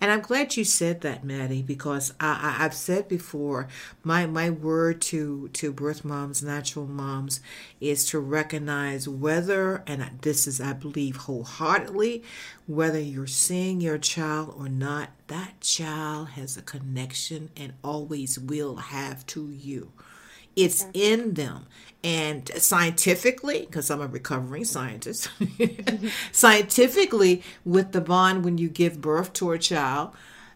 And 0.00 0.10
I'm 0.10 0.20
glad 0.20 0.56
you 0.56 0.64
said 0.64 1.00
that, 1.02 1.24
Maddy, 1.24 1.62
because 1.62 2.12
I, 2.20 2.40
I, 2.42 2.50
have 2.62 2.74
said 2.74 3.08
before, 3.08 3.68
my, 4.02 4.26
my 4.26 4.50
word 4.50 5.00
to, 5.02 5.48
to 5.54 5.72
birth 5.72 6.04
moms, 6.04 6.42
natural 6.42 6.86
moms, 6.86 7.40
is 7.80 8.06
to 8.10 8.18
recognize 8.20 9.08
whether, 9.08 9.82
and 9.86 10.08
this 10.22 10.46
is, 10.46 10.60
I 10.60 10.72
believe, 10.72 11.16
wholeheartedly, 11.16 12.22
whether 12.66 13.00
you're 13.00 13.26
seeing 13.26 13.80
your 13.80 13.98
child 13.98 14.54
or 14.58 14.68
not, 14.68 15.10
that 15.28 15.60
child 15.60 16.30
has 16.30 16.56
a 16.56 16.62
connection 16.62 17.50
and 17.56 17.74
always 17.82 18.38
will 18.38 18.76
have 18.76 19.26
to 19.28 19.50
you 19.50 19.92
It's 20.56 20.86
in 20.92 21.34
them. 21.34 21.66
And 22.04 22.50
scientifically, 22.56 23.60
because 23.60 23.90
I'm 23.90 24.00
a 24.00 24.08
recovering 24.08 24.64
scientist, 24.64 25.30
scientifically, 26.32 27.42
with 27.64 27.92
the 27.92 28.00
bond 28.00 28.44
when 28.44 28.58
you 28.58 28.68
give 28.68 29.00
birth 29.00 29.32
to 29.34 29.52
a 29.52 29.58
child, 29.58 30.10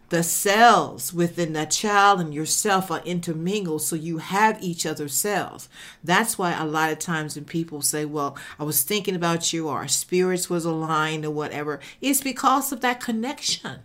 the 0.09 0.23
cells 0.23 1.13
within 1.13 1.53
that 1.53 1.71
child 1.71 2.21
and 2.21 2.33
yourself 2.33 2.89
are 2.89 3.01
intermingled 3.01 3.81
so 3.81 3.95
you 3.95 4.19
have 4.19 4.61
each 4.61 4.85
other's 4.85 5.13
cells. 5.13 5.67
That's 6.03 6.37
why 6.37 6.53
a 6.53 6.65
lot 6.65 6.91
of 6.91 6.99
times 6.99 7.35
when 7.35 7.45
people 7.45 7.81
say 7.81 8.05
well 8.05 8.37
i 8.59 8.63
was 8.63 8.83
thinking 8.83 9.15
about 9.15 9.51
you 9.51 9.67
or 9.67 9.77
our 9.77 9.87
spirits 9.87 10.49
was 10.49 10.63
aligned 10.65 11.25
or 11.25 11.31
whatever 11.31 11.79
it's 12.01 12.21
because 12.21 12.71
of 12.71 12.81
that 12.81 13.01
connection. 13.01 13.79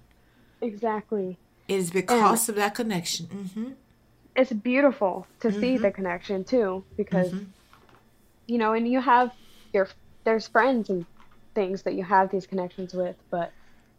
Exactly. 0.61 1.39
It 1.67 1.77
is 1.77 1.91
because 1.91 2.49
and 2.49 2.57
of 2.57 2.57
that 2.57 2.75
connection. 2.75 3.27
Mm-hmm. 3.27 3.71
It's 4.35 4.53
beautiful 4.53 5.27
to 5.41 5.49
mm-hmm. 5.49 5.61
see 5.61 5.77
the 5.77 5.91
connection 5.91 6.45
too 6.45 6.85
because 6.97 7.31
mm-hmm. 7.31 7.45
you 8.47 8.59
know 8.59 8.73
and 8.73 8.89
you 8.89 9.01
have 9.01 9.33
your 9.73 9.89
there's 10.25 10.49
friends 10.49 10.89
and 10.91 11.05
things 11.55 11.83
that 11.83 11.95
you 11.95 12.03
have 12.03 12.31
these 12.31 12.47
connections 12.47 12.95
with 12.95 13.17
but 13.31 13.53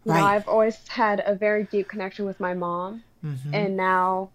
you 0.06 0.12
right. 0.12 0.20
know, 0.20 0.26
I've 0.26 0.48
always 0.48 0.78
had 0.88 1.24
a 1.26 1.36
very 1.36 1.64
deep 1.64 1.88
connection 1.88 2.26
with 2.26 2.40
my 2.40 2.54
mom, 2.54 3.04
mm-hmm. 3.24 3.54
and 3.54 3.78
now 3.78 4.30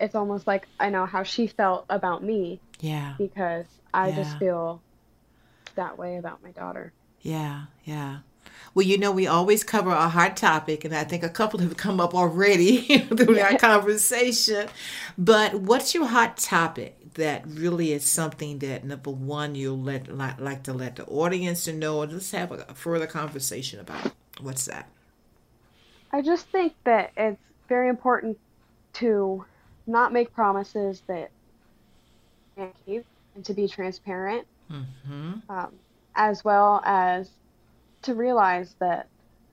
it's 0.00 0.14
almost 0.14 0.46
like 0.46 0.66
I 0.80 0.90
know 0.90 1.06
how 1.06 1.22
she 1.22 1.46
felt 1.46 1.86
about 1.88 2.22
me. 2.22 2.60
Yeah. 2.80 3.14
Because 3.16 3.66
I 3.94 4.08
yeah. 4.08 4.16
just 4.16 4.38
feel 4.38 4.82
that 5.76 5.96
way 5.96 6.16
about 6.16 6.42
my 6.42 6.50
daughter. 6.50 6.92
Yeah, 7.22 7.66
yeah. 7.84 8.18
Well, 8.74 8.84
you 8.86 8.98
know, 8.98 9.10
we 9.10 9.26
always 9.26 9.64
cover 9.64 9.90
a 9.90 10.08
hard 10.08 10.36
topic, 10.36 10.84
and 10.84 10.94
I 10.94 11.04
think 11.04 11.22
a 11.22 11.28
couple 11.28 11.60
have 11.60 11.76
come 11.76 12.00
up 12.00 12.14
already 12.14 12.98
through 13.16 13.40
our 13.40 13.56
conversation. 13.56 14.68
But 15.16 15.54
what's 15.54 15.94
your 15.94 16.06
hot 16.06 16.36
topic 16.36 17.14
that 17.14 17.46
really 17.46 17.92
is 17.92 18.04
something 18.04 18.58
that 18.58 18.84
number 18.84 19.10
one 19.10 19.54
you'll 19.54 19.80
let 19.80 20.14
like, 20.14 20.38
like 20.38 20.62
to 20.64 20.74
let 20.74 20.96
the 20.96 21.06
audience 21.06 21.66
know, 21.66 21.98
or 21.98 22.06
just 22.06 22.32
have 22.32 22.52
a 22.52 22.74
further 22.74 23.06
conversation 23.06 23.80
about? 23.80 24.12
What's 24.40 24.66
that? 24.66 24.90
I 26.12 26.22
just 26.22 26.46
think 26.48 26.74
that 26.84 27.12
it's 27.16 27.40
very 27.68 27.88
important 27.88 28.38
to 28.94 29.44
not 29.86 30.12
make 30.12 30.32
promises 30.34 31.02
that 31.06 31.30
you 32.56 32.62
can't 32.62 32.74
keep 32.84 33.06
and 33.34 33.44
to 33.44 33.54
be 33.54 33.68
transparent, 33.68 34.46
mm-hmm. 34.70 35.34
um, 35.50 35.72
as 36.14 36.44
well 36.44 36.82
as 36.84 37.30
to 38.02 38.14
realize 38.14 38.74
that 38.78 39.08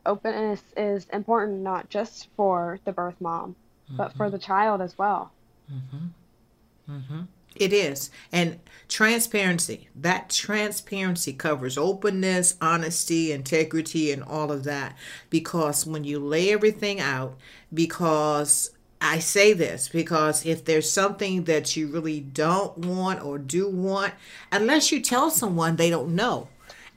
openness 0.05 0.61
is 0.75 1.07
important 1.13 1.59
not 1.59 1.89
just 1.89 2.27
for 2.35 2.79
the 2.85 2.91
birth 2.91 3.19
mom, 3.19 3.55
mm-hmm. 3.85 3.97
but 3.97 4.13
for 4.13 4.25
mm-hmm. 4.25 4.33
the 4.33 4.39
child 4.39 4.81
as 4.81 4.97
well. 4.97 5.31
Mm-hmm. 5.71 6.95
mm-hmm. 6.95 7.21
It 7.55 7.71
is. 7.71 8.09
And 8.31 8.59
transparency, 8.89 9.87
that 9.95 10.31
transparency 10.31 11.33
covers 11.33 11.77
openness, 11.77 12.57
honesty, 12.59 13.31
integrity, 13.31 14.11
and 14.11 14.23
all 14.23 14.51
of 14.51 14.63
that. 14.63 14.97
Because 15.29 15.85
when 15.85 16.03
you 16.03 16.19
lay 16.19 16.51
everything 16.51 16.99
out, 16.99 17.37
because 17.71 18.71
I 18.99 19.19
say 19.19 19.51
this 19.51 19.89
because 19.89 20.45
if 20.45 20.63
there's 20.63 20.89
something 20.89 21.43
that 21.43 21.75
you 21.75 21.87
really 21.87 22.21
don't 22.21 22.77
want 22.77 23.21
or 23.21 23.37
do 23.37 23.69
want, 23.69 24.13
unless 24.51 24.91
you 24.91 25.01
tell 25.01 25.29
someone, 25.29 25.75
they 25.75 25.89
don't 25.89 26.15
know. 26.15 26.47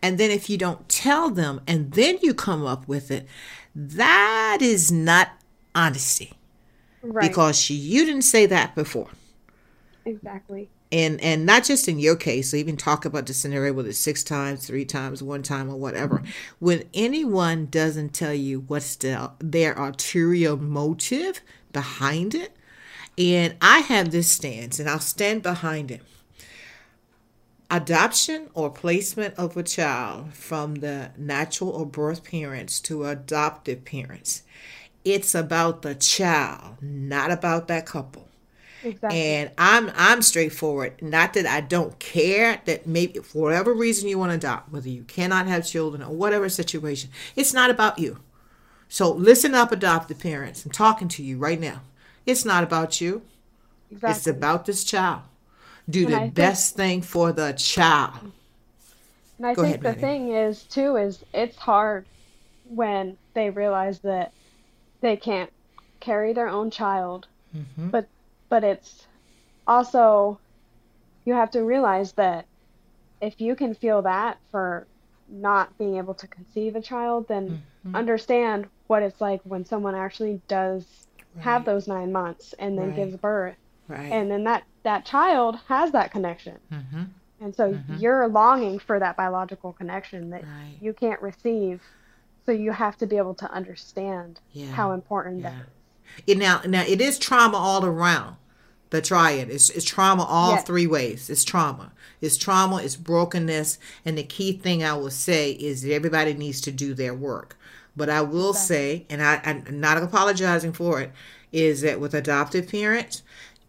And 0.07 0.19
then 0.19 0.31
if 0.31 0.49
you 0.49 0.57
don't 0.57 0.89
tell 0.89 1.31
them 1.31 1.61
and 1.67 1.91
then 1.91 2.19
you 2.23 2.33
come 2.33 2.65
up 2.65 2.87
with 2.87 3.11
it, 3.11 3.27
that 3.75 4.59
is 4.61 4.93
not 4.93 5.31
honesty. 5.75 6.35
Right. 7.03 7.29
Because 7.29 7.69
you 7.69 8.07
didn't 8.07 8.23
say 8.23 8.47
that 8.47 8.77
before. 8.77 9.09
Exactly. 10.05 10.69
And 10.93 11.21
and 11.21 11.45
not 11.45 11.65
just 11.65 11.89
in 11.89 11.99
your 11.99 12.15
case, 12.15 12.55
I 12.55 12.59
even 12.59 12.77
talk 12.77 13.05
about 13.05 13.27
the 13.27 13.35
scenario 13.35 13.73
whether 13.73 13.89
it's 13.89 13.99
six 13.99 14.23
times, 14.23 14.65
three 14.65 14.85
times, 14.85 15.25
one 15.25 15.43
time, 15.43 15.69
or 15.69 15.77
whatever. 15.77 16.23
When 16.61 16.85
anyone 16.95 17.67
doesn't 17.67 18.15
tell 18.15 18.33
you 18.33 18.61
what's 18.61 18.95
the, 18.95 19.33
their 19.41 19.73
ulterior 19.73 20.55
motive 20.55 21.41
behind 21.73 22.33
it, 22.37 22.57
and 23.19 23.57
I 23.61 23.81
have 23.81 24.13
this 24.13 24.31
stance, 24.31 24.79
and 24.79 24.89
I'll 24.89 25.01
stand 25.01 25.43
behind 25.43 25.91
it. 25.91 26.03
Adoption 27.71 28.49
or 28.55 28.71
placement 28.71 29.35
of 29.37 29.57
a 29.57 29.63
child 29.63 30.35
from 30.35 30.77
the 30.77 31.11
natural 31.17 31.71
or 31.71 31.85
birth 31.85 32.23
parents 32.25 32.79
to 32.81 33.05
adoptive 33.05 33.85
parents. 33.85 34.43
It's 35.05 35.35
about 35.35 35.83
the 35.83 35.95
child, 35.97 36.81
not 36.81 37.31
about 37.33 37.67
that 37.69 37.87
couple. 37.87 38.29
Exactly. 38.83 39.19
And 39.19 39.51
I'm 39.59 39.91
I'm 39.97 40.23
straightforward. 40.23 41.03
Not 41.03 41.35
that 41.35 41.47
I 41.47 41.61
don't 41.61 41.99
care 41.99 42.61
that 42.67 42.87
maybe 42.87 43.21
for 43.21 43.43
whatever 43.45 43.75
reason 43.75 44.09
you 44.09 44.19
want 44.19 44.31
to 44.33 44.37
adopt, 44.37 44.73
whether 44.73 44.89
you 44.89 45.05
cannot 45.05 45.47
have 45.47 45.67
children 45.67 46.03
or 46.03 46.15
whatever 46.15 46.49
situation, 46.49 47.11
it's 47.37 47.55
not 47.55 47.71
about 47.71 47.99
you. 47.99 48.19
So 48.89 49.13
listen 49.13 49.55
up, 49.55 49.73
adoptive 49.73 50.21
parents. 50.21 50.65
I'm 50.65 50.73
talking 50.73 51.09
to 51.09 51.23
you 51.23 51.39
right 51.39 51.61
now. 51.61 51.83
It's 52.27 52.45
not 52.45 52.65
about 52.65 53.01
you. 53.01 53.23
Exactly. 53.91 54.11
It's 54.11 54.27
about 54.27 54.67
this 54.67 54.85
child. 54.85 55.23
Do 55.89 56.05
and 56.05 56.13
the 56.13 56.21
I 56.21 56.29
best 56.31 56.77
thing 56.77 57.03
for 57.03 57.33
the 57.33 57.53
child. 57.53 58.33
And 59.39 59.47
I 59.47 59.55
Go 59.55 59.63
think 59.63 59.85
ahead, 59.85 59.97
the 59.97 60.01
thing 60.01 60.33
is 60.33 60.63
too 60.65 60.97
is 60.97 61.25
it's 61.33 61.57
hard 61.57 62.07
when 62.69 63.17
they 63.35 63.51
realize 63.51 64.01
that 64.01 64.33
they 65.01 65.17
can't 65.17 65.51
carry 66.01 66.33
their 66.33 66.49
own 66.49 66.71
child, 66.71 67.27
mm-hmm. 67.55 67.91
but 67.91 68.09
but 68.49 68.65
it's 68.65 69.07
also 69.67 70.39
you 71.25 71.35
have 71.35 71.51
to 71.51 71.63
realize 71.63 72.13
that 72.13 72.47
if 73.21 73.41
you 73.41 73.55
can 73.55 73.75
feel 73.75 74.03
that 74.03 74.39
for 74.51 74.87
not 75.29 75.77
being 75.79 75.97
able 75.97 76.15
to 76.15 76.27
conceive 76.29 76.77
a 76.77 76.81
child, 76.81 77.27
then 77.29 77.63
mm-hmm. 77.85 77.97
understand 77.97 78.67
what 78.87 79.03
it's 79.03 79.21
like 79.21 79.41
when 79.45 79.65
someone 79.65 79.95
actually 79.95 80.41
does 80.49 80.85
right. 81.35 81.45
have 81.45 81.65
those 81.65 81.89
nine 81.89 82.13
months 82.13 82.55
and 82.59 82.79
then 82.79 82.89
right. 82.89 82.97
gives 82.97 83.17
birth. 83.17 83.57
Right. 83.89 84.13
And 84.13 84.31
then 84.31 84.45
that, 84.45 84.65
that 84.83 85.05
child 85.05 85.59
has 85.69 85.93
that 85.93 86.11
connection. 86.11 86.59
Mm-hmm. 86.73 87.03
And 87.41 87.55
so 87.55 87.75
mm-hmm. 87.75 87.97
you're 87.97 88.27
longing 88.29 88.79
for 88.79 88.99
that 88.99 89.17
biological 89.17 89.73
connection 89.73 90.31
that 90.31 90.45
you 90.81 90.93
can't 90.93 91.21
receive. 91.21 91.83
So 92.47 92.53
you 92.53 92.73
have 92.73 92.97
to 92.99 93.07
be 93.07 93.17
able 93.17 93.35
to 93.35 93.51
understand 93.51 94.41
yeah. 94.53 94.67
how 94.67 94.93
important 94.93 95.41
yeah. 95.41 95.51
that 95.51 95.61
is. 95.61 95.67
It 96.27 96.39
now, 96.39 96.63
now 96.65 96.83
it 96.83 97.01
is 97.01 97.19
trauma 97.19 97.57
all 97.57 97.85
around 97.85 98.37
the 98.91 99.03
triad. 99.03 99.51
It's, 99.51 99.69
it's 99.71 99.85
trauma 99.85 100.23
all 100.23 100.53
yes. 100.53 100.65
three 100.65 100.87
ways. 100.87 101.29
It's 101.29 101.45
trauma. 101.45 101.93
It's 102.21 102.37
trauma. 102.37 102.77
It's 102.77 102.97
brokenness. 102.97 103.79
And 104.05 104.17
the 104.17 104.23
key 104.23 104.53
thing 104.53 104.85
I 104.85 104.95
will 104.95 105.11
say 105.11 105.51
is 105.51 105.83
that 105.83 105.93
everybody 105.93 106.35
needs 106.35 106.61
to 106.63 106.73
do 106.73 106.95
their 106.95 107.13
work. 107.13 107.59
But 107.97 108.09
I 108.09 108.21
will 108.21 108.51
okay. 108.51 108.59
say, 108.59 109.07
and 109.11 109.23
I, 109.23 109.41
I'm 109.45 109.81
not 109.81 109.99
apologizing 109.99 110.73
for 110.73 111.01
it, 111.01 111.13
is 111.53 111.81
that 111.81 111.99
with 111.99 112.15
adoptive 112.15 112.69
parents, 112.69 113.23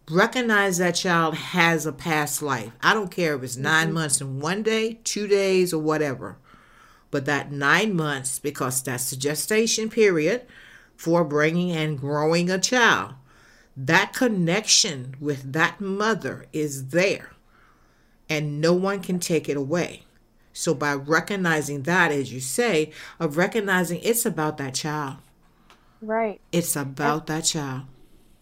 recognize 0.10 0.78
that 0.78 0.96
child 0.96 1.36
has 1.36 1.86
a 1.86 1.92
past 1.92 2.42
life. 2.42 2.72
I 2.82 2.94
don't 2.94 3.12
care 3.12 3.36
if 3.36 3.44
it's 3.44 3.58
9 3.58 3.86
mm-hmm. 3.86 3.94
months 3.94 4.22
and 4.22 4.42
one 4.42 4.64
day, 4.64 5.00
two 5.04 5.28
days, 5.28 5.74
or 5.74 5.82
whatever. 5.82 6.38
But 7.10 7.26
that 7.26 7.52
nine 7.52 7.96
months, 7.96 8.40
because 8.40 8.84
that's 8.84 9.10
the 9.10 9.16
gestation 9.16 9.90
period, 9.90 10.46
for 10.96 11.24
bringing 11.24 11.72
and 11.72 11.98
growing 11.98 12.50
a 12.50 12.60
child. 12.60 13.14
That 13.76 14.14
connection 14.14 15.16
with 15.20 15.54
that 15.54 15.80
mother 15.80 16.48
is 16.52 16.90
there, 16.90 17.34
and 18.28 18.60
no 18.60 18.74
one 18.74 19.02
can 19.02 19.20
take 19.20 19.48
it 19.48 19.56
away. 19.56 20.04
So, 20.52 20.74
by 20.74 20.96
recognizing 20.96 21.84
that, 21.84 22.12
as 22.12 22.34
you 22.34 22.40
say, 22.40 22.92
of 23.20 23.38
recognizing 23.38 24.02
it's 24.02 24.26
about 24.26 24.58
that 24.58 24.74
child. 24.74 25.18
Right. 26.02 26.42
It's 26.52 26.76
about 26.76 27.28
that's, 27.28 27.54
that 27.54 27.60
child. 27.60 27.84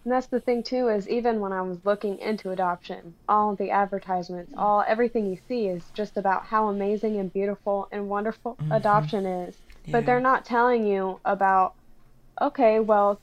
And 0.06 0.14
that's 0.14 0.28
the 0.28 0.40
thing 0.40 0.62
too 0.62 0.88
is 0.90 1.10
even 1.10 1.40
when 1.40 1.52
I 1.52 1.64
was 1.64 1.84
looking 1.84 2.20
into 2.20 2.52
adoption, 2.52 3.16
all 3.28 3.56
the 3.56 3.72
advertisements, 3.72 4.54
all 4.56 4.86
everything 4.88 5.26
you 5.26 5.40
see 5.48 5.68
is 5.68 5.84
just 5.96 6.16
about 6.16 6.46
how 6.46 6.68
amazing 6.68 7.18
and 7.18 7.34
beautiful 7.34 7.88
and 7.92 8.08
wonderful 8.08 8.56
mm-hmm. 8.56 8.72
adoption 8.72 9.26
is. 9.26 9.58
Yeah. 9.86 9.94
But 9.94 10.06
they're 10.06 10.20
not 10.20 10.46
telling 10.46 10.86
you 10.86 11.20
about 11.26 11.74
okay, 12.40 12.80
well, 12.80 13.20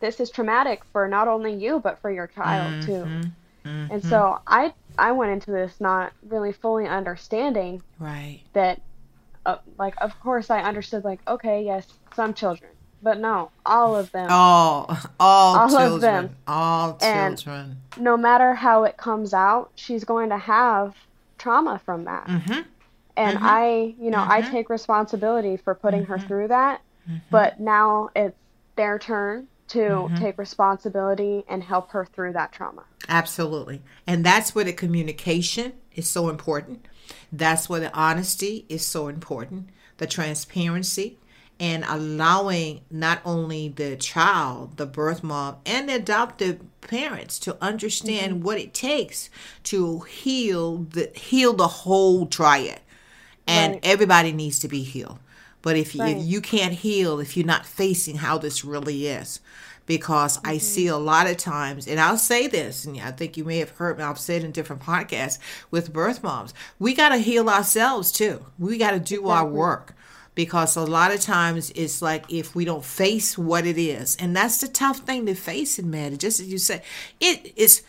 this 0.00 0.20
is 0.20 0.28
traumatic 0.28 0.82
for 0.92 1.08
not 1.08 1.26
only 1.26 1.54
you 1.54 1.80
but 1.80 1.98
for 2.02 2.10
your 2.10 2.26
child 2.26 2.74
mm-hmm. 2.74 2.86
too. 2.86 3.30
Mm-hmm. 3.64 3.92
And 3.92 4.04
so 4.04 4.40
I 4.46 4.74
I 4.98 5.12
went 5.12 5.32
into 5.32 5.50
this 5.52 5.80
not 5.80 6.12
really 6.28 6.52
fully 6.52 6.86
understanding 6.86 7.82
right 7.98 8.40
that 8.52 8.82
uh, 9.46 9.56
like 9.78 9.94
of 10.02 10.18
course 10.20 10.50
I 10.50 10.60
understood 10.60 11.02
like 11.02 11.20
okay 11.26 11.64
yes 11.64 11.86
some 12.14 12.34
children 12.34 12.72
but 13.02 13.18
no 13.18 13.50
all 13.64 13.96
of 13.96 14.10
them 14.12 14.28
all 14.30 14.96
all, 15.18 15.58
all 15.58 15.68
children 15.68 15.94
of 15.94 16.00
them. 16.00 16.36
all 16.46 16.96
children 16.96 17.76
and 17.94 18.04
no 18.04 18.16
matter 18.16 18.54
how 18.54 18.84
it 18.84 18.96
comes 18.96 19.32
out 19.34 19.70
she's 19.74 20.04
going 20.04 20.28
to 20.28 20.38
have 20.38 20.94
trauma 21.38 21.80
from 21.84 22.04
that 22.04 22.26
mm-hmm. 22.26 22.60
and 23.16 23.36
mm-hmm. 23.36 23.46
I 23.46 23.94
you 23.98 24.10
know 24.10 24.24
I 24.26 24.42
mm-hmm. 24.42 24.52
take 24.52 24.70
responsibility 24.70 25.56
for 25.56 25.74
putting 25.74 26.04
her 26.04 26.18
mm-hmm. 26.18 26.26
through 26.26 26.48
that 26.48 26.82
Mm-hmm. 27.10 27.18
But 27.30 27.60
now 27.60 28.10
it's 28.14 28.36
their 28.76 28.98
turn 28.98 29.48
to 29.68 29.78
mm-hmm. 29.78 30.16
take 30.16 30.38
responsibility 30.38 31.44
and 31.48 31.62
help 31.62 31.90
her 31.90 32.04
through 32.04 32.32
that 32.32 32.52
trauma. 32.52 32.84
Absolutely. 33.08 33.82
And 34.06 34.24
that's 34.24 34.54
where 34.54 34.64
the 34.64 34.72
communication 34.72 35.74
is 35.94 36.08
so 36.08 36.28
important. 36.28 36.86
That's 37.32 37.68
where 37.68 37.80
the 37.80 37.94
honesty 37.96 38.66
is 38.68 38.86
so 38.86 39.08
important, 39.08 39.68
the 39.98 40.06
transparency, 40.06 41.18
and 41.60 41.84
allowing 41.86 42.80
not 42.90 43.20
only 43.22 43.68
the 43.68 43.94
child, 43.96 44.78
the 44.78 44.86
birth 44.86 45.22
mom, 45.22 45.56
and 45.66 45.90
the 45.90 45.96
adoptive 45.96 46.58
parents 46.80 47.38
to 47.38 47.56
understand 47.62 48.32
mm-hmm. 48.32 48.42
what 48.44 48.58
it 48.58 48.72
takes 48.72 49.28
to 49.62 50.00
heal 50.00 50.78
the 50.78 51.10
heal 51.14 51.52
the 51.52 51.68
whole 51.68 52.26
triad. 52.26 52.80
And 53.46 53.74
right. 53.74 53.80
everybody 53.84 54.32
needs 54.32 54.58
to 54.60 54.68
be 54.68 54.82
healed. 54.82 55.18
But 55.60 55.76
if, 55.76 55.98
right. 55.98 56.16
if 56.16 56.24
you 56.24 56.40
can't 56.40 56.72
heal 56.72 57.20
if 57.20 57.36
you're 57.36 57.44
not 57.44 57.66
facing 57.66 58.16
how 58.16 58.38
this 58.38 58.64
really 58.64 59.06
is, 59.08 59.40
because 59.84 60.38
mm-hmm. 60.38 60.48
I 60.48 60.58
see 60.58 60.86
a 60.86 60.96
lot 60.96 61.28
of 61.28 61.36
times, 61.36 61.86
and 61.86 62.00
I'll 62.00 62.16
say 62.16 62.46
this, 62.46 62.86
and 62.86 62.98
I 62.98 63.10
think 63.10 63.36
you 63.36 63.44
may 63.44 63.58
have 63.58 63.70
heard 63.70 63.98
me, 63.98 64.04
I've 64.04 64.18
said 64.18 64.44
in 64.44 64.52
different 64.52 64.82
podcasts 64.82 65.38
with 65.70 65.92
birth 65.92 66.22
moms, 66.22 66.54
we 66.78 66.94
got 66.94 67.10
to 67.10 67.18
heal 67.18 67.50
ourselves 67.50 68.12
too. 68.12 68.46
We 68.58 68.78
got 68.78 68.92
to 68.92 69.00
do 69.00 69.16
exactly. 69.16 69.32
our 69.32 69.46
work 69.46 69.94
because 70.34 70.76
a 70.76 70.82
lot 70.82 71.12
of 71.12 71.20
times 71.20 71.70
it's 71.74 72.00
like 72.00 72.24
if 72.32 72.54
we 72.54 72.64
don't 72.64 72.84
face 72.84 73.36
what 73.36 73.66
it 73.66 73.78
is, 73.78 74.16
and 74.16 74.34
that's 74.34 74.60
the 74.60 74.68
tough 74.68 75.00
thing 75.00 75.26
to 75.26 75.34
face 75.34 75.78
in 75.78 75.90
marriage. 75.90 76.20
Just 76.20 76.40
as 76.40 76.50
you 76.50 76.58
say, 76.58 76.82
it 77.20 77.52
is 77.56 77.82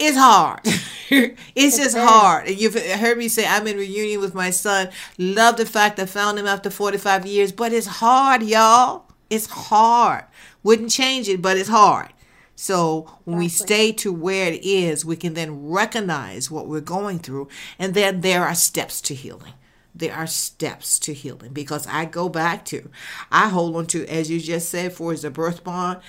it's 0.00 0.16
hard. 0.16 0.60
it's, 0.64 1.38
it's, 1.54 1.76
just 1.76 1.96
hard. 1.96 2.48
And 2.48 2.58
you've 2.58 2.74
heard 2.74 3.18
me 3.18 3.28
say 3.28 3.46
I'm 3.46 3.66
in 3.66 3.76
reunion 3.76 4.20
with 4.20 4.34
my 4.34 4.48
son. 4.48 4.88
Love 5.18 5.58
the 5.58 5.66
fact 5.66 5.98
I 5.98 6.06
found 6.06 6.38
him 6.38 6.46
after 6.46 6.70
45 6.70 7.26
years, 7.26 7.52
but 7.52 7.72
it's 7.72 7.86
hard, 7.86 8.42
y'all. 8.42 9.04
It's 9.28 9.46
hard. 9.46 10.24
Wouldn't 10.62 10.90
change 10.90 11.28
it, 11.28 11.42
but 11.42 11.58
it's 11.58 11.68
hard. 11.68 12.08
So 12.56 13.10
when 13.24 13.38
we 13.38 13.48
stay 13.48 13.92
to 13.92 14.12
where 14.12 14.52
it 14.52 14.64
is, 14.64 15.04
we 15.04 15.16
can 15.16 15.34
then 15.34 15.68
recognize 15.68 16.50
what 16.50 16.66
we're 16.66 16.80
going 16.80 17.18
through, 17.18 17.48
and 17.78 17.94
then 17.94 18.22
there 18.22 18.44
are 18.44 18.54
steps 18.54 19.00
to 19.02 19.14
healing. 19.14 19.54
There 19.94 20.14
are 20.14 20.26
steps 20.26 20.98
to 21.00 21.14
healing 21.14 21.52
because 21.52 21.86
I 21.86 22.04
go 22.04 22.28
back 22.28 22.64
to, 22.66 22.90
I 23.30 23.48
hold 23.48 23.76
on 23.76 23.86
to, 23.88 24.06
as 24.06 24.30
you 24.30 24.40
just 24.40 24.68
said, 24.68 24.92
for 24.92 25.12
is 25.12 25.24
a 25.24 25.30
birth 25.30 25.64
bond. 25.64 26.00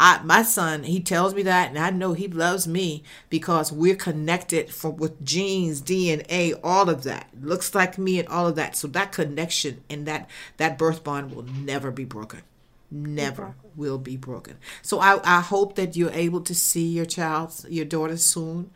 I, 0.00 0.22
my 0.22 0.42
son, 0.42 0.84
he 0.84 1.00
tells 1.00 1.34
me 1.34 1.42
that, 1.42 1.70
and 1.70 1.78
I 1.78 1.90
know 1.90 2.12
he 2.12 2.28
loves 2.28 2.68
me 2.68 3.02
because 3.30 3.72
we're 3.72 3.96
connected 3.96 4.70
for, 4.70 4.90
with 4.90 5.24
genes, 5.24 5.82
DNA, 5.82 6.58
all 6.62 6.88
of 6.88 7.02
that. 7.02 7.28
Looks 7.40 7.74
like 7.74 7.98
me 7.98 8.20
and 8.20 8.28
all 8.28 8.46
of 8.46 8.54
that. 8.54 8.76
So 8.76 8.86
that 8.88 9.10
connection 9.10 9.82
and 9.90 10.06
that 10.06 10.30
that 10.58 10.78
birth 10.78 11.02
bond 11.02 11.34
will 11.34 11.42
never 11.42 11.90
be 11.90 12.04
broken. 12.04 12.42
Never 12.90 13.42
exactly. 13.42 13.70
will 13.76 13.98
be 13.98 14.16
broken. 14.16 14.56
So 14.82 15.00
I, 15.00 15.20
I 15.24 15.40
hope 15.40 15.74
that 15.74 15.96
you're 15.96 16.12
able 16.12 16.42
to 16.42 16.54
see 16.54 16.86
your 16.86 17.04
child, 17.04 17.66
your 17.68 17.84
daughter 17.84 18.16
soon. 18.16 18.70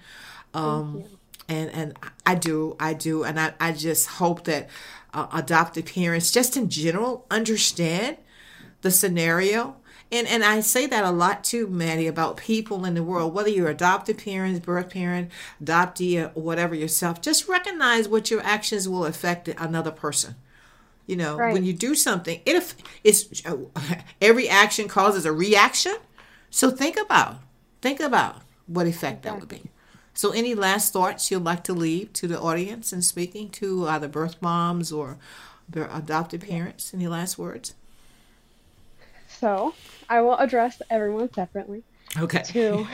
Um, 0.54 1.04
and 1.53 1.70
and 1.70 1.98
I 2.24 2.34
do, 2.34 2.76
I 2.80 2.94
do, 2.94 3.24
and 3.24 3.38
I, 3.38 3.53
I 3.61 3.72
just 3.72 4.07
hope 4.09 4.44
that 4.44 4.68
uh, 5.12 5.26
adoptive 5.32 5.86
parents, 5.86 6.30
just 6.30 6.57
in 6.57 6.68
general, 6.68 7.26
understand 7.30 8.16
the 8.80 8.90
scenario 8.90 9.76
and 10.12 10.28
and 10.28 10.44
I 10.44 10.61
say 10.61 10.86
that 10.86 11.05
a 11.05 11.11
lot 11.11 11.42
too, 11.42 11.66
Maddy, 11.68 12.07
about 12.07 12.36
people 12.36 12.84
in 12.84 12.94
the 12.94 13.03
world, 13.03 13.32
whether 13.32 13.48
you're 13.48 13.70
adopted 13.70 14.18
parents, 14.18 14.61
birth 14.61 14.90
parent, 14.90 15.30
adoptee, 15.64 16.22
or 16.22 16.40
whatever 16.40 16.74
yourself, 16.74 17.22
just 17.22 17.48
recognize 17.48 18.09
what 18.09 18.30
your 18.30 18.42
actions 18.42 18.86
will 18.86 19.07
affect 19.07 19.48
another 19.48 19.90
person. 19.90 20.36
You 21.07 21.16
know, 21.16 21.36
right. 21.36 21.55
when 21.55 21.64
you 21.64 21.72
do 21.72 21.94
something, 21.94 22.40
it 22.44 22.74
it's 23.03 23.42
every 24.20 24.48
action 24.50 24.86
causes 24.86 25.24
a 25.24 25.32
reaction. 25.32 25.96
So 26.50 26.70
think 26.70 26.98
about 26.98 27.38
think 27.80 27.98
about 27.98 28.42
what 28.66 28.86
effect 28.86 29.22
that 29.22 29.40
would 29.40 29.48
be. 29.48 29.62
So, 30.14 30.30
any 30.30 30.54
last 30.54 30.92
thoughts 30.92 31.30
you'd 31.30 31.44
like 31.44 31.64
to 31.64 31.72
leave 31.72 32.12
to 32.14 32.28
the 32.28 32.38
audience 32.38 32.92
and 32.92 33.04
speaking 33.04 33.48
to 33.50 33.88
either 33.88 34.08
birth 34.08 34.40
moms 34.42 34.92
or 34.92 35.16
their 35.68 35.88
adopted 35.92 36.42
parents? 36.42 36.92
Any 36.92 37.08
last 37.08 37.38
words? 37.38 37.74
So, 39.28 39.74
I 40.08 40.20
will 40.20 40.36
address 40.36 40.82
everyone 40.90 41.32
separately. 41.32 41.82
Okay. 42.18 42.42
To 42.44 42.86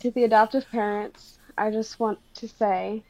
to 0.00 0.10
the 0.10 0.24
adoptive 0.24 0.68
parents, 0.70 1.38
I 1.56 1.70
just 1.70 2.00
want 2.00 2.18
to 2.34 2.48
say 2.48 3.02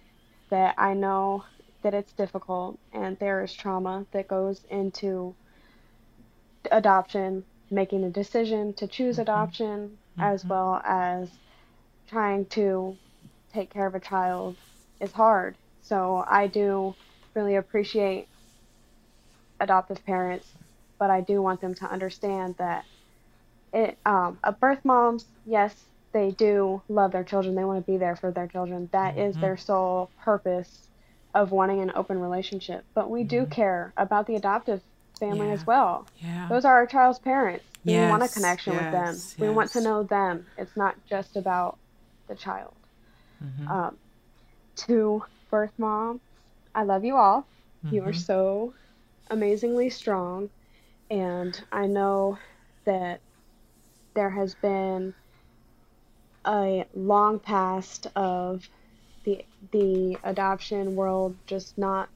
that 0.51 0.75
I 0.79 0.95
know 0.95 1.45
that 1.83 1.95
it's 1.95 2.13
difficult 2.13 2.79
and 2.93 3.19
there 3.19 3.43
is 3.45 3.53
trauma 3.53 4.07
that 4.13 4.29
goes 4.29 4.63
into 4.71 5.35
adoption, 6.71 7.45
making 7.71 8.05
a 8.05 8.11
decision 8.11 8.73
to 8.75 8.87
choose 8.87 9.15
mm-hmm. 9.17 9.23
adoption, 9.23 9.79
mm-hmm. 9.79 10.21
as 10.21 10.45
well 10.45 10.81
as 10.85 11.31
trying 12.09 12.47
to 12.47 12.97
take 13.59 13.71
care 13.71 13.87
of 13.87 13.95
a 13.95 14.01
child 14.01 14.57
is 15.01 15.13
hard. 15.13 15.57
So 15.83 16.25
I 16.29 16.47
do 16.47 16.95
really 17.35 17.57
appreciate 17.57 18.29
adoptive 19.59 20.05
parents, 20.07 20.47
but 20.99 21.11
I 21.11 21.21
do 21.21 21.43
want 21.43 21.61
them 21.61 21.75
to 21.75 21.85
understand 21.87 22.55
that 22.59 22.85
it 23.73 23.99
um, 24.07 24.39
a 24.45 24.53
birth 24.53 24.85
moms, 24.85 25.27
yes, 25.45 25.75
they 26.13 26.31
do 26.31 26.81
love 26.89 27.13
their 27.13 27.25
children. 27.25 27.55
They 27.55 27.65
want 27.65 27.85
to 27.85 27.93
be 27.93 27.99
there 27.99 28.17
for 28.17 28.31
their 28.31 28.47
children. 28.47 28.89
That 28.93 29.17
mm-hmm. 29.17 29.31
is 29.31 29.37
their 29.37 29.57
sole 29.57 30.11
purpose 30.23 30.89
of 31.35 31.51
wanting 31.51 31.81
an 31.83 31.93
open 31.95 32.21
relationship. 32.21 32.85
But 32.95 33.11
we 33.11 33.21
mm-hmm. 33.21 33.29
do 33.29 33.47
care 33.47 33.93
about 33.97 34.27
the 34.27 34.37
adoptive 34.37 34.81
family 35.19 35.49
yeah. 35.49 35.53
as 35.53 35.67
well. 35.67 36.07
Yeah. 36.19 36.47
Those 36.49 36.65
are 36.65 36.75
our 36.75 36.87
child's 36.87 37.19
parents. 37.19 37.65
We 37.85 37.97
want 37.97 38.23
a 38.23 38.29
connection 38.29 38.75
yes. 38.75 38.83
with 38.83 38.93
them. 38.93 39.15
Yes. 39.15 39.35
We 39.39 39.49
want 39.49 39.71
to 39.73 39.81
know 39.81 40.03
them. 40.03 40.47
It's 40.57 40.77
not 40.77 40.95
just 41.09 41.37
about 41.37 41.79
the 42.29 42.35
child. 42.35 42.75
Mm-hmm. 43.43 43.69
Um, 43.69 43.97
to 44.77 45.25
birth 45.51 45.73
moms, 45.79 46.21
I 46.75 46.85
love 46.85 47.05
you 47.05 47.17
all. 47.17 47.47
You 47.91 48.03
are 48.03 48.11
mm-hmm. 48.11 48.19
so 48.19 48.75
amazingly 49.31 49.91
strong. 49.91 50.51
And 51.11 51.61
I 51.73 51.87
know 51.87 52.39
that 52.85 53.21
there 54.15 54.31
has 54.31 54.55
been 54.57 55.15
a 56.45 56.85
long 56.95 57.39
past 57.39 58.07
of 58.17 58.69
the 59.25 59.45
the 59.71 60.17
adoption 60.25 60.97
world 60.97 61.37
just 61.47 61.77
not 61.77 62.09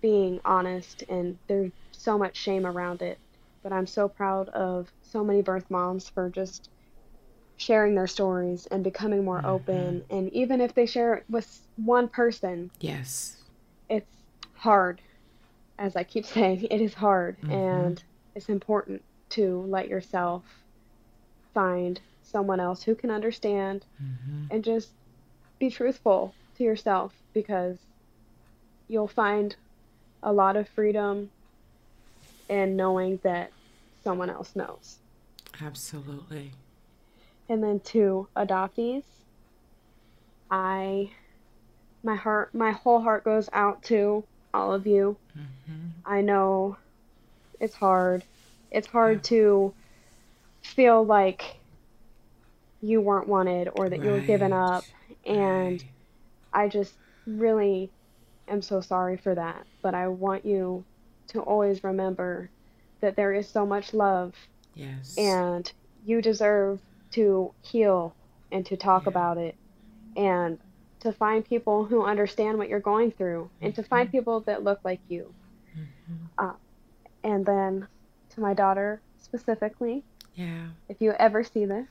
being 0.00 0.40
honest 0.44 1.02
and 1.08 1.36
there's 1.48 1.72
so 1.92 2.16
much 2.16 2.36
shame 2.36 2.64
around 2.64 3.02
it 3.02 3.18
but 3.62 3.72
i'm 3.72 3.86
so 3.86 4.08
proud 4.08 4.48
of 4.50 4.88
so 5.02 5.24
many 5.24 5.42
birth 5.42 5.68
moms 5.70 6.08
for 6.08 6.30
just 6.30 6.70
sharing 7.58 7.94
their 7.94 8.06
stories 8.06 8.66
and 8.66 8.82
becoming 8.82 9.24
more 9.24 9.38
mm-hmm. 9.38 9.46
open 9.46 10.04
and 10.10 10.32
even 10.32 10.60
if 10.60 10.74
they 10.74 10.86
share 10.86 11.14
it 11.14 11.24
with 11.28 11.60
one 11.76 12.08
person 12.08 12.70
yes 12.80 13.36
it's 13.90 14.06
hard 14.54 15.00
as 15.78 15.96
i 15.96 16.02
keep 16.02 16.24
saying 16.36 16.64
it 16.70 16.80
is 16.80 16.94
hard 16.94 17.36
mm-hmm. 17.40 17.52
and 17.52 18.02
it's 18.34 18.48
important 18.48 19.02
to 19.28 19.62
let 19.68 19.88
yourself 19.88 20.42
find 21.52 22.00
someone 22.22 22.60
else 22.60 22.82
who 22.82 22.94
can 22.94 23.10
understand 23.10 23.84
mm-hmm. 24.02 24.44
and 24.50 24.62
just 24.62 24.90
be 25.58 25.70
truthful 25.70 26.34
to 26.56 26.62
yourself 26.62 27.12
because 27.32 27.76
you'll 28.86 29.08
find 29.08 29.56
a 30.22 30.32
lot 30.32 30.56
of 30.56 30.68
freedom 30.68 31.30
in 32.48 32.76
knowing 32.76 33.18
that 33.22 33.50
someone 34.02 34.30
else 34.30 34.54
knows. 34.54 34.98
Absolutely. 35.60 36.52
And 37.48 37.62
then 37.62 37.80
to 37.80 38.28
adoptees, 38.36 39.04
I 40.50 41.10
my 42.02 42.14
heart 42.14 42.54
my 42.54 42.72
whole 42.72 43.00
heart 43.00 43.24
goes 43.24 43.48
out 43.52 43.82
to 43.84 44.24
all 44.52 44.72
of 44.72 44.86
you. 44.86 45.16
Mm-hmm. 45.36 45.88
I 46.04 46.20
know 46.20 46.76
it's 47.60 47.74
hard. 47.74 48.24
It's 48.70 48.86
hard 48.86 49.18
yeah. 49.18 49.22
to 49.30 49.74
feel 50.62 51.04
like 51.04 51.56
you 52.80 53.00
weren't 53.00 53.28
wanted 53.28 53.68
or 53.74 53.88
that 53.88 53.98
right. 53.98 54.06
you 54.06 54.12
were 54.12 54.20
given 54.20 54.52
up. 54.52 54.84
And 55.26 55.82
right. 55.82 55.84
I 56.52 56.68
just 56.68 56.94
really 57.26 57.90
am 58.46 58.62
so 58.62 58.80
sorry 58.80 59.16
for 59.16 59.34
that. 59.34 59.66
But 59.82 59.94
I 59.94 60.08
want 60.08 60.44
you 60.44 60.84
to 61.28 61.40
always 61.40 61.84
remember 61.84 62.50
that 63.00 63.16
there 63.16 63.32
is 63.32 63.48
so 63.48 63.66
much 63.66 63.92
love. 63.92 64.34
Yes. 64.74 65.16
And 65.18 65.70
you 66.04 66.22
deserve 66.22 66.80
to 67.12 67.52
heal 67.62 68.14
and 68.52 68.64
to 68.66 68.76
talk 68.76 69.04
yeah. 69.04 69.10
about 69.10 69.38
it 69.38 69.54
and 70.16 70.58
to 71.00 71.12
find 71.12 71.44
people 71.44 71.84
who 71.84 72.04
understand 72.04 72.58
what 72.58 72.68
you're 72.68 72.80
going 72.80 73.12
through 73.12 73.48
and 73.60 73.74
to 73.74 73.82
find 73.82 74.08
mm-hmm. 74.08 74.18
people 74.18 74.40
that 74.40 74.64
look 74.64 74.80
like 74.84 75.00
you. 75.08 75.32
Mm-hmm. 75.78 76.24
Uh, 76.38 76.54
and 77.22 77.46
then 77.46 77.86
to 78.30 78.40
my 78.40 78.54
daughter 78.54 79.00
specifically, 79.20 80.04
yeah. 80.34 80.68
If 80.88 81.00
you 81.00 81.14
ever 81.18 81.42
see 81.42 81.64
this, 81.64 81.88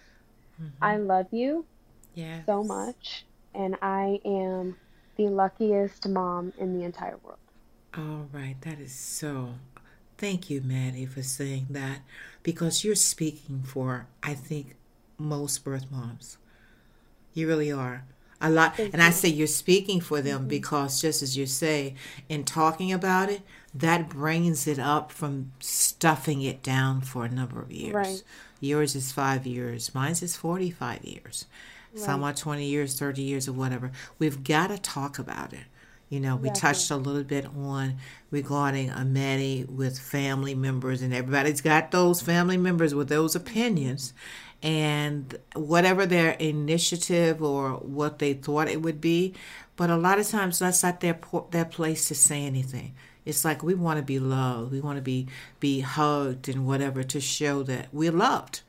mm-hmm. 0.62 0.82
I 0.82 0.96
love 0.96 1.28
you 1.32 1.66
yes. 2.14 2.46
so 2.46 2.64
much, 2.64 3.26
and 3.54 3.76
I 3.82 4.22
am 4.24 4.78
the 5.18 5.28
luckiest 5.28 6.08
mom 6.08 6.54
in 6.58 6.80
the 6.80 6.86
entire 6.86 7.18
world. 7.18 7.40
All 7.98 8.30
right, 8.32 8.56
that 8.62 8.80
is 8.80 8.94
so 8.94 9.56
Thank 10.18 10.50
you, 10.50 10.62
Maddy, 10.62 11.06
for 11.06 11.22
saying 11.22 11.68
that 11.70 12.00
because 12.42 12.84
you're 12.84 12.96
speaking 12.96 13.62
for, 13.62 14.08
I 14.24 14.34
think, 14.34 14.76
most 15.18 15.64
birth 15.64 15.86
moms. 15.92 16.38
You 17.34 17.48
really 17.48 17.72
are. 17.72 18.04
A 18.40 18.50
lot, 18.50 18.78
Thank 18.78 18.94
and 18.94 19.02
you. 19.02 19.08
I 19.08 19.12
say 19.12 19.30
you're 19.30 19.48
speaking 19.48 20.00
for 20.00 20.22
them 20.22 20.42
mm-hmm. 20.42 20.48
because, 20.48 21.02
just 21.02 21.24
as 21.24 21.36
you 21.36 21.48
say, 21.48 21.96
in 22.30 22.44
talking 22.44 22.94
about 22.94 23.30
it, 23.30 23.42
that 23.74 24.10
brings 24.10 24.68
it 24.68 24.80
up 24.80 25.12
from 25.12 25.52
stuffing 25.60 26.42
it 26.42 26.62
down 26.62 27.02
for 27.02 27.26
a 27.26 27.30
number 27.30 27.62
of 27.62 27.72
years. 27.72 27.94
Right. 27.94 28.24
Yours 28.60 28.96
is 28.96 29.12
five 29.12 29.46
years, 29.46 29.94
mine's 29.94 30.22
is 30.22 30.36
45 30.36 31.04
years. 31.04 31.46
Right. 31.94 32.04
Some 32.04 32.24
are 32.24 32.34
20 32.34 32.66
years, 32.66 32.98
30 32.98 33.22
years, 33.22 33.48
or 33.48 33.54
whatever. 33.54 33.92
We've 34.20 34.44
got 34.44 34.68
to 34.68 34.78
talk 34.78 35.20
about 35.20 35.54
it. 35.54 35.66
You 36.10 36.22
know, 36.22 36.38
we 36.38 36.50
exactly. 36.50 36.74
touched 36.74 36.92
a 36.92 36.96
little 36.96 37.24
bit 37.24 37.46
on 37.46 37.98
regarding 38.32 38.90
Ameti 38.92 39.66
with 39.66 40.00
family 40.00 40.56
members, 40.56 41.02
and 41.02 41.14
everybody's 41.14 41.60
got 41.60 41.92
those 41.92 42.22
family 42.22 42.56
members 42.56 42.96
with 42.96 43.10
those 43.10 43.36
opinions. 43.36 44.14
And 44.64 45.38
whatever 45.56 46.06
their 46.06 46.32
initiative 46.32 47.44
or 47.44 47.74
what 47.74 48.20
they 48.20 48.34
thought 48.34 48.68
it 48.68 48.82
would 48.82 49.00
be, 49.00 49.36
but 49.76 49.90
a 49.92 49.96
lot 49.96 50.20
of 50.20 50.28
times 50.28 50.60
that's 50.60 50.82
not 50.84 51.00
their 51.00 51.20
their 51.52 51.66
place 51.66 52.08
to 52.08 52.16
say 52.16 52.44
anything. 52.44 52.96
It's 53.24 53.46
like 53.46 53.62
we 53.62 53.76
want 53.76 53.98
to 54.00 54.04
be 54.04 54.20
loved, 54.20 54.72
we 54.72 54.82
want 54.82 54.98
to 54.98 55.02
be 55.02 55.28
be 55.60 55.82
hugged 55.82 56.50
and 56.50 56.66
whatever 56.66 57.04
to 57.04 57.22
show 57.22 57.62
that 57.64 57.88
we're 57.94 58.12
loved. 58.12 58.62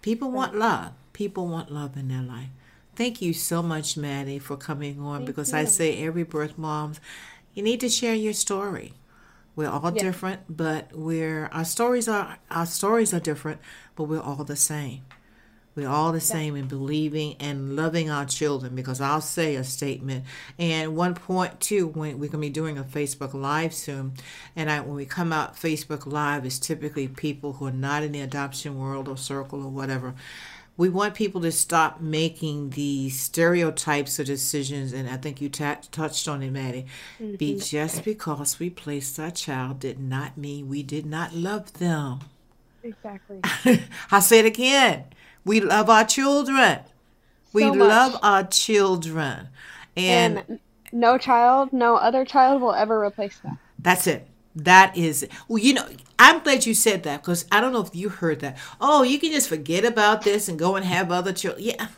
People 0.00 0.30
want 0.30 0.54
love. 0.54 0.92
People 1.12 1.46
want 1.48 1.70
love 1.70 1.96
in 1.96 2.08
their 2.08 2.22
life. 2.22 2.48
Thank 2.96 3.20
you 3.20 3.32
so 3.32 3.62
much, 3.62 3.96
Maddy, 3.96 4.38
for 4.38 4.56
coming 4.56 5.00
on 5.00 5.18
Thank 5.18 5.26
because 5.26 5.52
you. 5.52 5.58
I 5.58 5.64
say 5.64 6.02
every 6.04 6.22
birth 6.22 6.56
mom, 6.56 6.94
you 7.52 7.62
need 7.62 7.80
to 7.80 7.88
share 7.88 8.14
your 8.14 8.32
story. 8.32 8.94
We're 9.56 9.68
all 9.68 9.92
yeah. 9.94 10.02
different, 10.02 10.42
but 10.48 10.90
we're 10.92 11.46
our 11.46 11.64
stories 11.64 12.08
are 12.08 12.38
our 12.50 12.66
stories 12.66 13.14
are 13.14 13.20
different, 13.20 13.60
but 13.96 14.04
we're 14.04 14.20
all 14.20 14.44
the 14.44 14.56
same. 14.56 15.02
We're 15.74 15.88
all 15.88 16.12
the 16.12 16.20
same 16.20 16.54
in 16.54 16.68
believing 16.68 17.34
and 17.40 17.74
loving 17.74 18.08
our 18.08 18.24
children 18.24 18.76
because 18.76 19.00
I'll 19.00 19.20
say 19.20 19.56
a 19.56 19.64
statement. 19.64 20.24
And 20.56 20.94
one 20.94 21.14
point 21.14 21.58
too, 21.58 21.88
when 21.88 22.20
we're 22.20 22.30
gonna 22.30 22.42
be 22.42 22.48
doing 22.48 22.78
a 22.78 22.84
Facebook 22.84 23.34
Live 23.34 23.74
soon, 23.74 24.14
and 24.54 24.70
I, 24.70 24.80
when 24.80 24.94
we 24.94 25.04
come 25.04 25.32
out 25.32 25.56
Facebook 25.56 26.06
Live, 26.06 26.44
it's 26.44 26.60
typically 26.60 27.08
people 27.08 27.54
who 27.54 27.66
are 27.66 27.72
not 27.72 28.04
in 28.04 28.12
the 28.12 28.20
adoption 28.20 28.78
world 28.78 29.08
or 29.08 29.16
circle 29.16 29.64
or 29.64 29.70
whatever 29.70 30.14
we 30.76 30.88
want 30.88 31.14
people 31.14 31.40
to 31.40 31.52
stop 31.52 32.00
making 32.00 32.70
these 32.70 33.18
stereotypes 33.18 34.18
of 34.18 34.26
decisions, 34.26 34.92
and 34.92 35.08
I 35.08 35.16
think 35.16 35.40
you 35.40 35.48
t- 35.48 35.64
touched 35.92 36.26
on 36.26 36.42
it, 36.42 36.50
Maddy. 36.50 36.86
Mm-hmm. 37.20 37.36
Be 37.36 37.58
just 37.58 38.04
because 38.04 38.58
we 38.58 38.70
placed 38.70 39.18
our 39.20 39.30
child 39.30 39.78
did 39.78 40.00
not 40.00 40.36
mean 40.36 40.68
we 40.68 40.82
did 40.82 41.06
not 41.06 41.32
love 41.32 41.74
them. 41.74 42.20
Exactly. 42.84 43.40
I'll 44.10 44.20
say 44.20 44.38
it 44.38 44.46
again. 44.46 45.04
We 45.44 45.60
love 45.60 45.90
our 45.90 46.04
children. 46.04 46.80
We 47.52 47.62
so 47.62 47.70
love 47.70 48.18
our 48.22 48.44
children, 48.44 49.48
and, 49.96 50.44
and 50.48 50.60
no 50.92 51.18
child, 51.18 51.72
no 51.72 51.96
other 51.96 52.24
child 52.24 52.60
will 52.60 52.74
ever 52.74 53.04
replace 53.04 53.38
that. 53.38 53.56
That's 53.78 54.06
it. 54.06 54.26
That 54.56 54.96
is, 54.96 55.24
it. 55.24 55.32
well, 55.48 55.58
you 55.58 55.74
know, 55.74 55.86
I'm 56.18 56.42
glad 56.42 56.66
you 56.66 56.74
said 56.74 57.02
that 57.04 57.22
because 57.22 57.44
I 57.50 57.60
don't 57.60 57.72
know 57.72 57.82
if 57.82 57.94
you 57.94 58.08
heard 58.08 58.40
that. 58.40 58.56
Oh, 58.80 59.02
you 59.02 59.18
can 59.18 59.32
just 59.32 59.48
forget 59.48 59.84
about 59.84 60.22
this 60.22 60.48
and 60.48 60.58
go 60.58 60.76
and 60.76 60.84
have 60.84 61.10
other 61.10 61.32
children. 61.32 61.64
Yeah. 61.64 61.88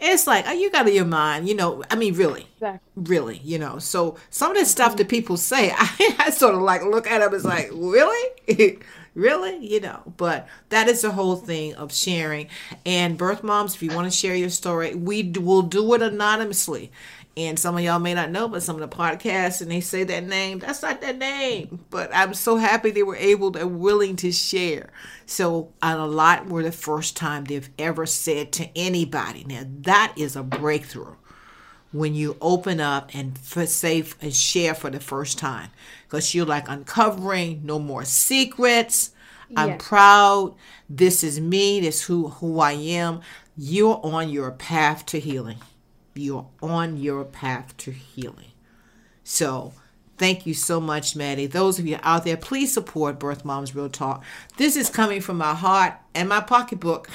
It's 0.00 0.26
like, 0.26 0.44
oh, 0.48 0.52
you 0.52 0.70
got 0.70 0.88
in 0.88 0.94
your 0.94 1.04
mind, 1.04 1.48
you 1.48 1.54
know. 1.54 1.84
I 1.90 1.94
mean, 1.94 2.14
really, 2.14 2.46
exactly. 2.56 2.80
really, 2.96 3.38
you 3.38 3.58
know. 3.58 3.78
So 3.78 4.16
some 4.28 4.50
of 4.50 4.58
the 4.58 4.64
stuff 4.66 4.90
mm-hmm. 4.90 4.98
that 4.98 5.08
people 5.08 5.36
say, 5.36 5.70
I, 5.74 6.14
I 6.18 6.30
sort 6.30 6.54
of 6.54 6.62
like 6.62 6.82
look 6.82 7.06
at 7.06 7.20
them 7.20 7.32
as 7.32 7.44
like, 7.44 7.70
really, 7.72 8.30
really, 9.14 9.64
you 9.64 9.80
know. 9.80 10.02
But 10.16 10.48
that 10.68 10.88
is 10.88 11.02
the 11.02 11.12
whole 11.12 11.36
thing 11.36 11.74
of 11.74 11.92
sharing. 11.92 12.48
And 12.84 13.18
birth 13.18 13.42
moms, 13.42 13.74
if 13.74 13.82
you 13.82 13.94
want 13.94 14.10
to 14.10 14.16
share 14.16 14.34
your 14.34 14.50
story, 14.50 14.94
we 14.94 15.22
will 15.22 15.62
do 15.62 15.94
it 15.94 16.02
anonymously. 16.02 16.90
And 17.36 17.58
some 17.58 17.76
of 17.76 17.82
y'all 17.82 17.98
may 17.98 18.14
not 18.14 18.30
know, 18.30 18.46
but 18.46 18.62
some 18.62 18.80
of 18.80 18.88
the 18.88 18.96
podcasts 18.96 19.60
and 19.60 19.68
they 19.68 19.80
say 19.80 20.04
that 20.04 20.24
name, 20.24 20.60
that's 20.60 20.82
not 20.82 21.00
that 21.00 21.18
name. 21.18 21.84
But 21.90 22.10
I'm 22.14 22.32
so 22.32 22.56
happy 22.56 22.92
they 22.92 23.02
were 23.02 23.16
able, 23.16 23.50
they're 23.50 23.66
willing 23.66 24.14
to 24.16 24.30
share. 24.30 24.90
So 25.26 25.72
a 25.82 26.06
lot 26.06 26.46
were 26.46 26.62
the 26.62 26.70
first 26.70 27.16
time 27.16 27.44
they've 27.44 27.68
ever 27.76 28.06
said 28.06 28.52
to 28.52 28.78
anybody. 28.78 29.44
Now 29.48 29.64
that 29.80 30.12
is 30.16 30.36
a 30.36 30.44
breakthrough 30.44 31.16
when 31.94 32.14
you 32.14 32.36
open 32.40 32.80
up 32.80 33.14
and 33.14 33.38
say 33.38 34.04
and 34.20 34.34
share 34.34 34.74
for 34.74 34.90
the 34.90 35.00
first 35.00 35.38
time 35.38 35.70
because 36.02 36.34
you're 36.34 36.44
like 36.44 36.68
uncovering 36.68 37.62
no 37.64 37.78
more 37.78 38.04
secrets. 38.04 39.12
I'm 39.56 39.78
proud. 39.78 40.54
This 40.90 41.22
is 41.22 41.40
me. 41.40 41.80
This 41.80 42.02
who 42.02 42.28
who 42.28 42.60
I 42.60 42.72
am. 42.72 43.20
You're 43.56 44.00
on 44.02 44.28
your 44.28 44.50
path 44.50 45.06
to 45.06 45.20
healing 45.20 45.58
you're 46.14 46.46
on 46.62 46.96
your 46.96 47.24
path 47.24 47.76
to 47.78 47.90
healing. 47.90 48.52
So, 49.22 49.72
thank 50.18 50.46
you 50.46 50.54
so 50.54 50.80
much, 50.80 51.16
Maddy. 51.16 51.46
Those 51.46 51.78
of 51.78 51.86
you 51.86 51.98
out 52.02 52.24
there, 52.24 52.36
please 52.36 52.72
support 52.72 53.18
Birth 53.18 53.44
Moms 53.44 53.74
Real 53.74 53.88
Talk. 53.88 54.24
This 54.56 54.76
is 54.76 54.90
coming 54.90 55.20
from 55.20 55.38
my 55.38 55.54
heart 55.54 55.94
and 56.14 56.28
my 56.28 56.40
pocketbook 56.40 57.08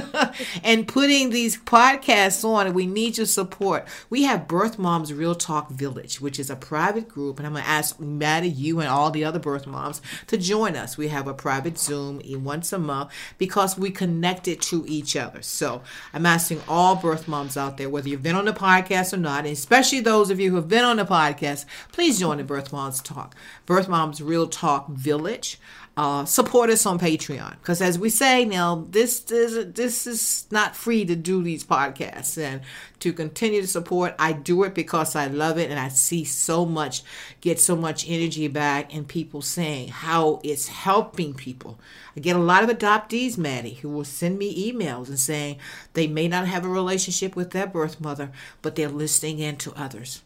and 0.64 0.86
putting 0.86 1.30
these 1.30 1.56
podcasts 1.58 2.44
on. 2.44 2.74
We 2.74 2.86
need 2.86 3.16
your 3.16 3.26
support. 3.26 3.86
We 4.10 4.24
have 4.24 4.48
Birth 4.48 4.78
Moms 4.78 5.12
Real 5.12 5.34
Talk 5.34 5.70
Village, 5.70 6.20
which 6.20 6.38
is 6.38 6.50
a 6.50 6.56
private 6.56 7.08
group, 7.08 7.38
and 7.38 7.46
I'm 7.46 7.52
going 7.52 7.64
to 7.64 7.70
ask 7.70 7.98
Maddy, 7.98 8.48
you, 8.48 8.80
and 8.80 8.88
all 8.88 9.10
the 9.10 9.24
other 9.24 9.38
birth 9.38 9.66
moms 9.66 10.02
to 10.26 10.36
join 10.36 10.76
us. 10.76 10.96
We 10.96 11.08
have 11.08 11.26
a 11.26 11.34
private 11.34 11.78
Zoom 11.78 12.20
once 12.44 12.72
a 12.72 12.78
month 12.78 13.10
because 13.38 13.78
we 13.78 13.90
connected 13.90 14.60
to 14.62 14.84
each 14.86 15.16
other. 15.16 15.42
So 15.42 15.82
I'm 16.12 16.26
asking 16.26 16.60
all 16.68 16.96
birth 16.96 17.26
moms 17.28 17.56
out 17.56 17.76
there, 17.76 17.88
whether 17.88 18.08
you've 18.08 18.22
been 18.22 18.36
on 18.36 18.44
the 18.44 18.52
podcast 18.52 19.12
or 19.12 19.18
not, 19.18 19.44
and 19.44 19.52
especially 19.52 20.00
those 20.00 20.30
of 20.30 20.40
you 20.40 20.50
who 20.50 20.56
have 20.56 20.68
been 20.68 20.84
on 20.84 20.96
the 20.96 21.04
podcast, 21.04 21.64
please 21.92 22.18
join 22.18 22.38
the 22.38 22.44
Birth 22.44 22.72
Moms 22.72 23.00
Talk, 23.00 23.34
Birth 23.66 23.88
Moms 23.88 24.22
Real 24.22 24.46
Talk 24.46 24.88
Village 24.88 25.58
uh, 25.96 26.24
support 26.24 26.70
us 26.70 26.86
on 26.86 26.98
Patreon 26.98 27.52
because, 27.60 27.80
as 27.80 27.98
we 27.98 28.10
say 28.10 28.44
now, 28.44 28.84
this 28.90 29.30
is 29.30 29.72
this 29.74 30.08
is 30.08 30.46
not 30.50 30.74
free 30.74 31.04
to 31.04 31.14
do 31.14 31.42
these 31.42 31.62
podcasts 31.62 32.36
and 32.36 32.62
to 32.98 33.12
continue 33.12 33.60
to 33.60 33.66
support. 33.68 34.14
I 34.18 34.32
do 34.32 34.64
it 34.64 34.74
because 34.74 35.14
I 35.14 35.28
love 35.28 35.56
it 35.56 35.70
and 35.70 35.78
I 35.78 35.88
see 35.88 36.24
so 36.24 36.66
much, 36.66 37.02
get 37.40 37.60
so 37.60 37.76
much 37.76 38.08
energy 38.08 38.48
back, 38.48 38.92
and 38.92 39.06
people 39.06 39.40
saying 39.40 39.88
how 39.88 40.40
it's 40.42 40.66
helping 40.66 41.32
people. 41.32 41.78
I 42.16 42.20
get 42.20 42.34
a 42.34 42.40
lot 42.40 42.64
of 42.64 42.70
adoptees, 42.76 43.38
Maddy, 43.38 43.74
who 43.74 43.88
will 43.88 44.04
send 44.04 44.36
me 44.36 44.72
emails 44.72 45.08
and 45.08 45.18
saying 45.18 45.58
they 45.92 46.08
may 46.08 46.26
not 46.26 46.48
have 46.48 46.64
a 46.64 46.68
relationship 46.68 47.36
with 47.36 47.50
their 47.52 47.68
birth 47.68 48.00
mother, 48.00 48.32
but 48.62 48.74
they're 48.74 48.88
listening 48.88 49.38
in 49.38 49.56
to 49.58 49.72
others 49.74 50.22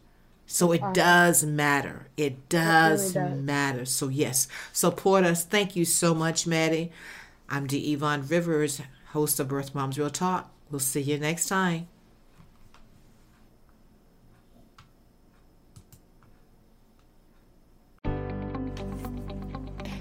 so 0.49 0.73
it 0.73 0.83
does 0.95 1.45
matter. 1.45 2.09
It 2.17 2.49
does, 2.49 3.15
it 3.15 3.19
really 3.19 3.35
does, 3.35 3.45
matter. 3.45 3.85
So 3.85 4.09
yes, 4.09 4.49
support 4.73 5.25
us. 5.25 5.45
Thank 5.45 5.77
you 5.77 5.85
so 5.85 6.15
much, 6.15 6.47
Maddy. 6.47 6.91
I'm 7.51 7.67
D. 7.67 7.93
Yvonne 7.93 8.27
Rivers, 8.27 8.81
host 9.11 9.39
of 9.39 9.49
Birth 9.49 9.75
Moms 9.75 9.99
Real 9.99 10.11
Talk. 10.11 10.51
We'll 10.71 10.81
see 10.81 11.03
you 11.03 11.19
next 11.19 11.49
time. 11.49 11.89